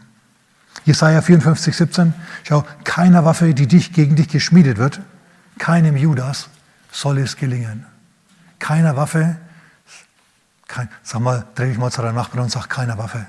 Jesaja 0.85 1.21
54, 1.21 1.75
17. 1.75 2.13
Schau, 2.47 2.63
keiner 2.85 3.25
Waffe, 3.25 3.53
die 3.53 3.67
dich 3.67 3.91
gegen 3.91 4.15
dich 4.15 4.29
geschmiedet 4.29 4.77
wird, 4.77 5.01
keinem 5.59 5.97
Judas 5.97 6.47
soll 6.93 7.17
es 7.17 7.35
gelingen. 7.35 7.85
Keiner 8.57 8.95
Waffe, 8.95 9.35
kein, 10.69 10.87
sag 11.03 11.19
mal, 11.19 11.45
dreh 11.55 11.67
dich 11.67 11.77
mal 11.77 11.91
zu 11.91 12.01
deinem 12.01 12.15
Nachbarn 12.15 12.45
und 12.45 12.51
sag, 12.51 12.69
keiner 12.69 12.97
Waffe. 12.97 13.25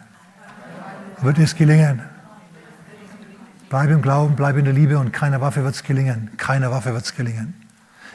Wird 1.21 1.41
es 1.41 1.57
gelingen. 1.57 2.01
Bleib 3.69 3.91
im 3.91 4.01
Glauben, 4.01 4.35
bleib 4.35 4.57
in 4.57 4.65
der 4.65 4.75
Liebe 4.75 4.99
und 4.99 5.13
keiner 5.13 5.41
Waffe 5.41 5.63
wird 5.63 5.75
es 5.75 5.83
gelingen. 5.83 6.31
Keiner 6.37 6.71
Waffe 6.71 6.93
wird 6.95 7.05
es 7.05 7.15
gelingen. 7.15 7.55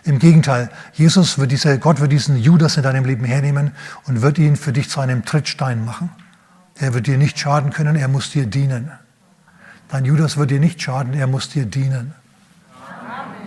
Im 0.04 0.20
Gegenteil, 0.20 0.70
Jesus 0.94 1.38
wird 1.38 1.52
diese, 1.52 1.80
Gott 1.80 2.02
wird 2.02 2.12
diesen 2.12 2.36
Judas 2.36 2.76
in 2.76 2.84
deinem 2.84 3.06
Leben 3.06 3.24
hernehmen 3.24 3.72
und 4.06 4.22
wird 4.22 4.38
ihn 4.38 4.58
für 4.58 4.74
dich 4.74 4.90
zu 4.90 5.00
einem 5.00 5.24
Trittstein 5.24 5.86
machen. 5.86 6.10
Er 6.76 6.94
wird 6.94 7.08
dir 7.08 7.18
nicht 7.18 7.40
schaden 7.40 7.72
können, 7.72 7.96
er 7.96 8.08
muss 8.08 8.32
dir 8.32 8.46
dienen. 8.46 8.92
Dein 9.90 10.06
Judas 10.06 10.38
wird 10.38 10.52
dir 10.52 10.60
nicht 10.60 10.82
schaden, 10.82 11.14
er 11.14 11.28
muss 11.28 11.50
dir 11.50 11.66
dienen. 11.66 12.14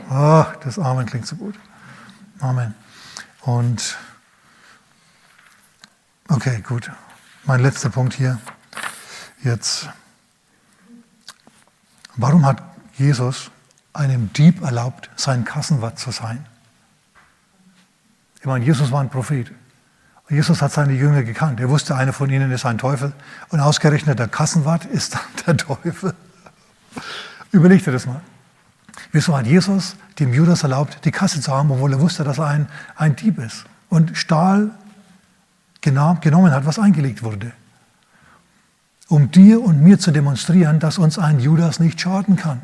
Oh, 0.09 0.45
das 0.63 0.79
Amen 0.79 1.05
klingt 1.07 1.27
so 1.27 1.37
gut. 1.37 1.57
Amen. 2.39 2.75
Und 3.43 3.99
okay, 6.29 6.63
gut. 6.67 6.91
Mein 7.45 7.61
letzter 7.61 7.91
Punkt 7.91 8.15
hier. 8.15 8.39
Jetzt. 9.43 9.89
Warum 12.17 12.47
hat 12.47 12.63
Jesus 12.97 13.51
einem 13.93 14.33
Dieb 14.33 14.63
erlaubt, 14.63 15.11
sein 15.17 15.45
Kassenwart 15.45 15.99
zu 15.99 16.11
sein? 16.11 16.47
Ich 18.41 18.47
meine, 18.47 18.65
Jesus 18.65 18.91
war 18.91 19.01
ein 19.01 19.11
Prophet. 19.11 19.53
Jesus 20.29 20.61
hat 20.61 20.73
seine 20.73 20.93
Jünger 20.93 21.23
gekannt. 21.23 21.61
Er 21.61 21.69
wusste, 21.69 21.95
einer 21.95 22.13
von 22.13 22.31
ihnen 22.31 22.51
ist 22.51 22.65
ein 22.65 22.79
Teufel. 22.79 23.13
Und 23.51 23.61
ausgerechnet 23.61 24.19
der 24.19 24.29
Kassenwart 24.29 24.85
ist 24.87 25.15
dann 25.15 25.21
der 25.47 25.57
Teufel. 25.57 26.15
Überleg 27.53 27.85
dir 27.85 27.93
das 27.93 28.07
mal. 28.07 28.21
Wieso 29.13 29.37
hat 29.37 29.47
Jesus 29.47 29.97
dem 30.19 30.33
Judas 30.33 30.63
erlaubt, 30.63 31.05
die 31.05 31.11
Kasse 31.11 31.41
zu 31.41 31.53
haben, 31.53 31.71
obwohl 31.71 31.93
er 31.93 32.01
wusste, 32.01 32.25
dass 32.25 32.39
er 32.39 32.47
ein, 32.47 32.69
ein 32.97 33.15
Dieb 33.15 33.39
ist 33.39 33.65
und 33.89 34.17
Stahl 34.17 34.71
genommen 35.81 36.53
hat, 36.53 36.67
was 36.67 36.79
eingelegt 36.79 37.23
wurde? 37.23 37.53
Um 39.09 39.31
dir 39.31 39.63
und 39.63 39.83
mir 39.83 39.99
zu 39.99 40.11
demonstrieren, 40.11 40.81
dass 40.81 40.99
uns 40.99 41.19
ein 41.19 41.41
Judas 41.41 41.81
nicht 41.81 42.01
schaden 42.01 42.37
kann. 42.37 42.63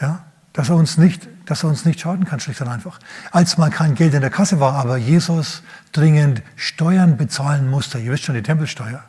Ja? 0.00 0.24
Dass 0.52 0.68
er 0.68 0.76
uns 0.76 0.98
nicht 0.98 1.28
dass 1.50 1.64
er 1.64 1.68
uns 1.68 1.84
nicht 1.84 1.98
schaden 1.98 2.26
kann, 2.26 2.38
schlicht 2.38 2.60
und 2.60 2.68
einfach. 2.68 3.00
Als 3.32 3.58
mal 3.58 3.70
kein 3.70 3.96
Geld 3.96 4.14
in 4.14 4.20
der 4.20 4.30
Kasse 4.30 4.60
war, 4.60 4.74
aber 4.74 4.96
Jesus 4.96 5.64
dringend 5.90 6.42
Steuern 6.54 7.16
bezahlen 7.16 7.68
musste, 7.68 7.98
ihr 7.98 8.12
wisst 8.12 8.22
schon, 8.22 8.36
die 8.36 8.42
Tempelsteuer. 8.42 9.02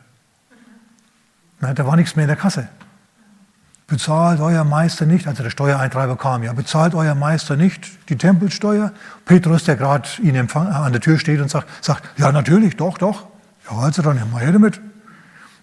Na, 1.60 1.72
da 1.72 1.86
war 1.86 1.94
nichts 1.94 2.16
mehr 2.16 2.24
in 2.24 2.28
der 2.28 2.36
Kasse. 2.36 2.66
Bezahlt 3.86 4.40
euer 4.40 4.64
Meister 4.64 5.06
nicht, 5.06 5.28
also 5.28 5.44
der 5.44 5.50
Steuereintreiber 5.50 6.16
kam, 6.16 6.42
ja, 6.42 6.52
bezahlt 6.52 6.96
euer 6.96 7.14
Meister 7.14 7.54
nicht 7.54 7.88
die 8.08 8.16
Tempelsteuer? 8.16 8.90
Petrus, 9.24 9.62
der 9.62 9.76
gerade 9.76 10.08
äh, 10.20 10.58
an 10.58 10.90
der 10.90 11.00
Tür 11.00 11.20
steht 11.20 11.40
und 11.40 11.48
sagt, 11.48 11.68
sagt, 11.80 12.02
ja, 12.18 12.32
natürlich, 12.32 12.76
doch, 12.76 12.98
doch. 12.98 13.28
Ja, 13.70 13.78
also 13.78 14.02
dann, 14.02 14.30
mal 14.30 14.40
her 14.42 14.52
damit. 14.52 14.80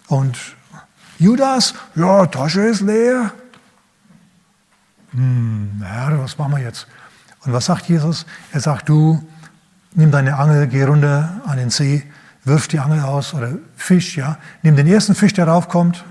Und 0.07 0.37
Judas, 1.17 1.73
ja, 1.95 2.25
Tasche 2.25 2.61
ist 2.61 2.81
leer. 2.81 3.31
Hm, 5.11 5.83
Herr, 5.83 6.19
was 6.19 6.37
machen 6.37 6.53
wir 6.53 6.59
jetzt? 6.59 6.87
Und 7.45 7.53
was 7.53 7.65
sagt 7.65 7.87
Jesus? 7.87 8.25
Er 8.51 8.59
sagt, 8.59 8.89
du, 8.89 9.27
nimm 9.93 10.11
deine 10.11 10.37
Angel, 10.37 10.67
geh 10.67 10.83
runter 10.83 11.41
an 11.45 11.57
den 11.57 11.69
See, 11.69 12.03
wirf 12.43 12.67
die 12.67 12.79
Angel 12.79 13.01
aus 13.01 13.33
oder 13.33 13.53
Fisch, 13.75 14.17
ja. 14.17 14.37
Nimm 14.61 14.75
den 14.75 14.87
ersten 14.87 15.15
Fisch, 15.15 15.33
der 15.33 15.47
raufkommt 15.47 16.03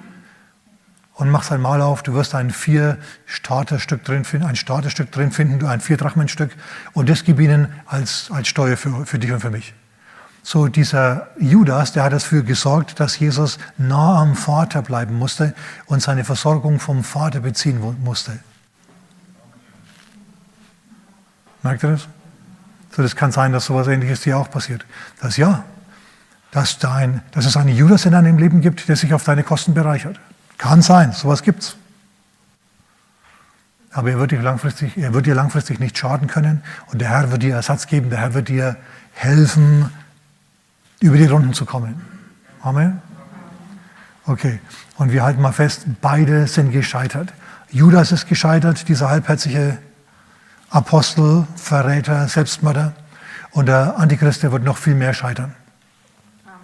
und 1.15 1.31
mach 1.31 1.43
sein 1.43 1.61
Mal 1.61 1.81
auf. 1.81 2.03
Du 2.03 2.15
wirst 2.15 2.35
ein 2.35 2.51
vier 2.51 2.99
Starterstück 3.27 4.05
drin 4.05 4.25
finden, 4.25 4.47
ein 4.47 4.57
Starterstück 4.57 5.11
drin 5.13 5.33
finden, 5.33 5.67
ein 5.67 5.81
vier 5.81 5.97
Drachmenstück 5.97 6.51
und 6.93 7.09
das 7.09 7.25
gib 7.25 7.41
ihnen 7.41 7.69
als, 7.87 8.31
als 8.31 8.49
Steuer 8.49 8.77
für, 8.77 9.07
für 9.07 9.19
dich 9.19 9.33
und 9.33 9.41
für 9.41 9.51
mich. 9.51 9.75
So 10.43 10.69
dieser 10.69 11.29
Judas, 11.39 11.93
der 11.93 12.05
hat 12.05 12.13
dafür 12.13 12.43
gesorgt, 12.43 13.01
dass 13.01 13.19
Jesus 13.19 13.59
nah 13.77 14.21
am 14.21 14.35
Vater 14.35 14.83
bleiben 14.83 15.15
musste 15.15 15.55
und 15.87 16.03
seine 16.03 16.25
Versorgung 16.25 16.81
vom 16.81 17.05
Vater 17.05 17.41
beziehen 17.41 17.81
musste. 18.03 18.39
Merkt 21.63 21.83
ihr 21.83 21.91
das? 21.91 22.09
So, 22.97 23.03
das 23.03 23.15
kann 23.15 23.31
sein, 23.31 23.53
dass 23.53 23.67
sowas 23.67 23.87
ähnliches 23.89 24.23
dir 24.23 24.39
auch 24.39 24.51
passiert. 24.51 24.87
Das 25.21 25.37
ja, 25.37 25.65
dass, 26.51 26.79
dein, 26.79 27.23
dass 27.33 27.45
es 27.45 27.57
einen 27.57 27.75
Judas 27.75 28.07
in 28.07 28.13
deinem 28.13 28.39
Leben 28.39 28.61
gibt, 28.61 28.89
der 28.89 28.97
sich 28.97 29.13
auf 29.13 29.25
deine 29.25 29.43
Kosten 29.43 29.75
bereichert. 29.75 30.19
Kann 30.57 30.83
sein, 30.83 31.13
sowas 31.13 31.43
gibt's. 31.43 31.77
Aber 33.93 34.11
er 34.11 34.19
wird, 34.19 34.33
dir 34.33 34.43
langfristig, 34.43 34.97
er 34.97 35.15
wird 35.15 35.27
dir 35.27 35.35
langfristig 35.35 35.81
nicht 35.81 35.97
schaden 35.97 36.29
können 36.29 36.63
und 36.87 37.01
der 37.01 37.09
Herr 37.09 37.31
wird 37.31 37.43
dir 37.43 37.55
Ersatz 37.55 37.87
geben, 37.87 38.11
der 38.11 38.21
Herr 38.21 38.35
wird 38.35 38.49
dir 38.49 38.77
helfen, 39.13 39.91
über 41.01 41.17
die 41.17 41.27
Runden 41.27 41.53
zu 41.53 41.65
kommen. 41.65 42.01
Amen. 42.63 43.01
Okay, 44.27 44.61
und 44.97 45.13
wir 45.13 45.23
halten 45.23 45.41
mal 45.41 45.53
fest, 45.53 45.87
beide 46.01 46.47
sind 46.47 46.71
gescheitert. 46.73 47.33
Judas 47.71 48.13
ist 48.13 48.27
gescheitert, 48.29 48.89
dieser 48.89 49.09
halbherzige 49.09 49.79
Apostel, 50.71 51.47
Verräter, 51.57 52.29
Selbstmörder. 52.29 52.95
Und 53.53 53.67
der 53.67 53.97
Antichrist, 53.97 54.43
der 54.43 54.53
wird 54.53 54.65
noch 54.65 54.77
viel 54.77 54.95
mehr 54.95 55.15
scheitern. 55.15 55.55
Amen. 56.45 56.59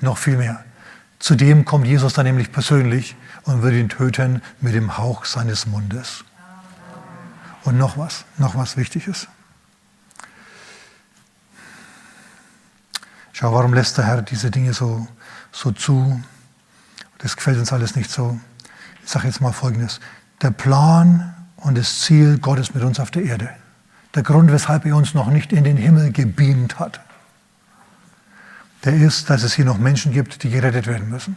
Noch 0.00 0.18
viel 0.18 0.36
mehr. 0.36 0.64
Zudem 1.18 1.64
kommt 1.64 1.86
Jesus 1.86 2.14
dann 2.14 2.26
nämlich 2.26 2.52
persönlich 2.52 3.16
und 3.44 3.62
wird 3.62 3.74
ihn 3.74 3.88
töten 3.88 4.42
mit 4.60 4.74
dem 4.74 4.98
Hauch 4.98 5.24
seines 5.24 5.66
Mundes. 5.66 6.24
Und 7.64 7.76
noch 7.76 7.96
was, 7.96 8.24
noch 8.38 8.56
was 8.56 8.76
Wichtiges. 8.76 9.28
Schau, 13.40 13.52
warum 13.52 13.72
lässt 13.72 13.96
der 13.96 14.04
Herr 14.04 14.20
diese 14.20 14.50
Dinge 14.50 14.72
so, 14.72 15.06
so 15.52 15.70
zu? 15.70 16.20
Das 17.18 17.36
gefällt 17.36 17.56
uns 17.56 17.72
alles 17.72 17.94
nicht 17.94 18.10
so. 18.10 18.36
Ich 19.04 19.10
sage 19.10 19.28
jetzt 19.28 19.40
mal 19.40 19.52
Folgendes. 19.52 20.00
Der 20.42 20.50
Plan 20.50 21.36
und 21.54 21.78
das 21.78 22.00
Ziel 22.00 22.38
Gottes 22.38 22.74
mit 22.74 22.82
uns 22.82 22.98
auf 22.98 23.12
der 23.12 23.22
Erde. 23.22 23.48
Der 24.16 24.24
Grund, 24.24 24.50
weshalb 24.50 24.86
er 24.86 24.96
uns 24.96 25.14
noch 25.14 25.30
nicht 25.30 25.52
in 25.52 25.62
den 25.62 25.76
Himmel 25.76 26.10
gebeamt 26.10 26.80
hat, 26.80 26.98
der 28.82 28.94
ist, 28.94 29.30
dass 29.30 29.44
es 29.44 29.52
hier 29.52 29.64
noch 29.64 29.78
Menschen 29.78 30.10
gibt, 30.10 30.42
die 30.42 30.50
gerettet 30.50 30.88
werden 30.88 31.08
müssen. 31.08 31.36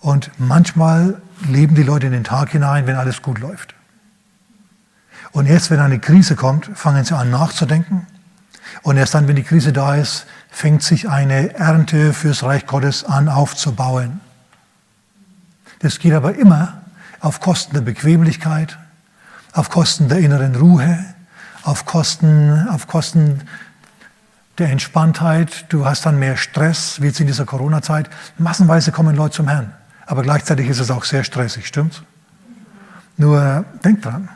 Und 0.00 0.32
manchmal 0.38 1.22
leben 1.46 1.76
die 1.76 1.84
Leute 1.84 2.06
in 2.06 2.12
den 2.12 2.24
Tag 2.24 2.50
hinein, 2.50 2.88
wenn 2.88 2.96
alles 2.96 3.22
gut 3.22 3.38
läuft. 3.38 3.76
Und 5.30 5.46
erst 5.46 5.70
wenn 5.70 5.78
eine 5.78 6.00
Krise 6.00 6.34
kommt, 6.34 6.68
fangen 6.74 7.04
sie 7.04 7.16
an 7.16 7.30
nachzudenken. 7.30 8.08
Und 8.80 8.96
erst 8.96 9.14
dann, 9.14 9.28
wenn 9.28 9.36
die 9.36 9.42
Krise 9.42 9.72
da 9.72 9.94
ist, 9.96 10.26
fängt 10.50 10.82
sich 10.82 11.08
eine 11.08 11.54
Ernte 11.54 12.12
fürs 12.12 12.42
Reich 12.42 12.66
Gottes 12.66 13.04
an 13.04 13.28
aufzubauen. 13.28 14.20
Das 15.80 15.98
geht 15.98 16.14
aber 16.14 16.34
immer 16.36 16.82
auf 17.20 17.40
Kosten 17.40 17.74
der 17.74 17.82
Bequemlichkeit, 17.82 18.78
auf 19.52 19.68
Kosten 19.68 20.08
der 20.08 20.18
inneren 20.18 20.56
Ruhe, 20.56 21.04
auf 21.64 21.86
Kosten, 21.86 22.68
auf 22.68 22.86
Kosten 22.86 23.42
der 24.58 24.70
Entspanntheit. 24.70 25.66
Du 25.68 25.84
hast 25.84 26.06
dann 26.06 26.18
mehr 26.18 26.36
Stress, 26.36 27.00
wie 27.00 27.06
jetzt 27.06 27.20
in 27.20 27.26
dieser 27.26 27.44
Corona-Zeit. 27.44 28.08
Massenweise 28.38 28.92
kommen 28.92 29.16
Leute 29.16 29.36
zum 29.36 29.48
Herrn. 29.48 29.72
Aber 30.06 30.22
gleichzeitig 30.22 30.68
ist 30.68 30.80
es 30.80 30.90
auch 30.90 31.04
sehr 31.04 31.24
stressig, 31.24 31.66
stimmt's? 31.66 32.02
Nur 33.16 33.64
denk 33.84 34.02
dran. 34.02 34.28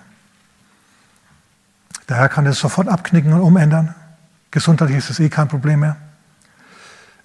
Der 2.09 2.17
Herr 2.17 2.29
kann 2.29 2.47
es 2.47 2.59
sofort 2.59 2.89
abknicken 2.89 3.33
und 3.33 3.41
umändern. 3.41 3.95
Gesundheitlich 4.57 4.97
ist 4.97 5.11
es 5.11 5.21
eh 5.21 5.29
kein 5.29 5.49
Problem 5.49 5.81
mehr. 5.81 5.97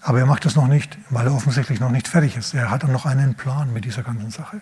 Aber 0.01 0.19
er 0.19 0.25
macht 0.25 0.45
es 0.45 0.57
noch 0.57 0.67
nicht, 0.67 0.97
weil 1.09 1.27
er 1.27 1.33
offensichtlich 1.33 1.79
noch 1.79 1.89
nicht 1.89 2.09
fertig 2.09 2.35
ist. 2.35 2.53
Er 2.53 2.69
hat 2.69 2.85
noch 2.85 3.05
einen 3.05 3.35
Plan 3.35 3.71
mit 3.71 3.85
dieser 3.85 4.03
ganzen 4.03 4.31
Sache. 4.31 4.59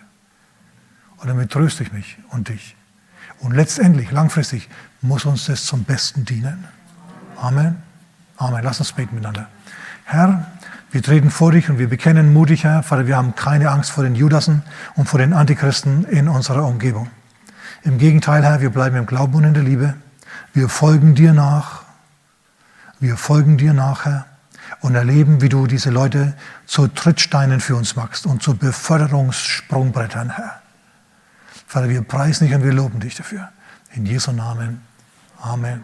Und 1.16 1.28
damit 1.28 1.50
tröste 1.50 1.82
ich 1.82 1.92
mich 1.92 2.18
und 2.28 2.48
dich. 2.48 2.76
Und 3.40 3.56
letztendlich, 3.56 4.12
langfristig, 4.12 4.68
muss 5.00 5.24
uns 5.24 5.46
das 5.46 5.64
zum 5.64 5.82
Besten 5.82 6.24
dienen. 6.24 6.64
Amen. 7.40 7.82
Amen. 8.36 8.62
Lass 8.62 8.78
uns 8.78 8.92
beten 8.92 9.16
miteinander. 9.16 9.48
Herr, 10.04 10.46
wir 10.92 11.02
treten 11.02 11.32
vor 11.32 11.50
dich 11.50 11.70
und 11.70 11.80
wir 11.80 11.88
bekennen 11.88 12.32
mutig, 12.32 12.62
Herr, 12.62 12.84
Vater, 12.84 13.08
wir 13.08 13.16
haben 13.16 13.34
keine 13.34 13.72
Angst 13.72 13.90
vor 13.90 14.04
den 14.04 14.14
Judasen 14.14 14.62
und 14.94 15.08
vor 15.08 15.18
den 15.18 15.32
Antichristen 15.32 16.04
in 16.04 16.28
unserer 16.28 16.64
Umgebung. 16.68 17.10
Im 17.82 17.98
Gegenteil, 17.98 18.44
Herr, 18.44 18.60
wir 18.60 18.70
bleiben 18.70 18.94
im 18.94 19.06
Glauben 19.06 19.34
und 19.34 19.42
in 19.42 19.54
der 19.54 19.64
Liebe. 19.64 19.94
Wir 20.54 20.68
folgen 20.68 21.16
dir 21.16 21.32
nach. 21.32 21.79
Wir 23.00 23.16
folgen 23.16 23.56
dir 23.56 23.72
nach, 23.72 24.04
Herr, 24.04 24.26
und 24.80 24.94
erleben, 24.94 25.40
wie 25.40 25.48
du 25.48 25.66
diese 25.66 25.90
Leute 25.90 26.34
zu 26.66 26.86
Trittsteinen 26.86 27.60
für 27.60 27.74
uns 27.74 27.96
machst 27.96 28.26
und 28.26 28.42
zu 28.42 28.56
Beförderungssprungbrettern, 28.56 30.30
Herr. 30.30 30.60
Vater, 31.66 31.88
wir 31.88 32.02
preisen 32.02 32.46
dich 32.46 32.54
und 32.54 32.62
wir 32.62 32.72
loben 32.72 33.00
dich 33.00 33.14
dafür. 33.14 33.48
In 33.94 34.06
Jesu 34.06 34.32
Namen. 34.32 34.82
Amen. 35.40 35.82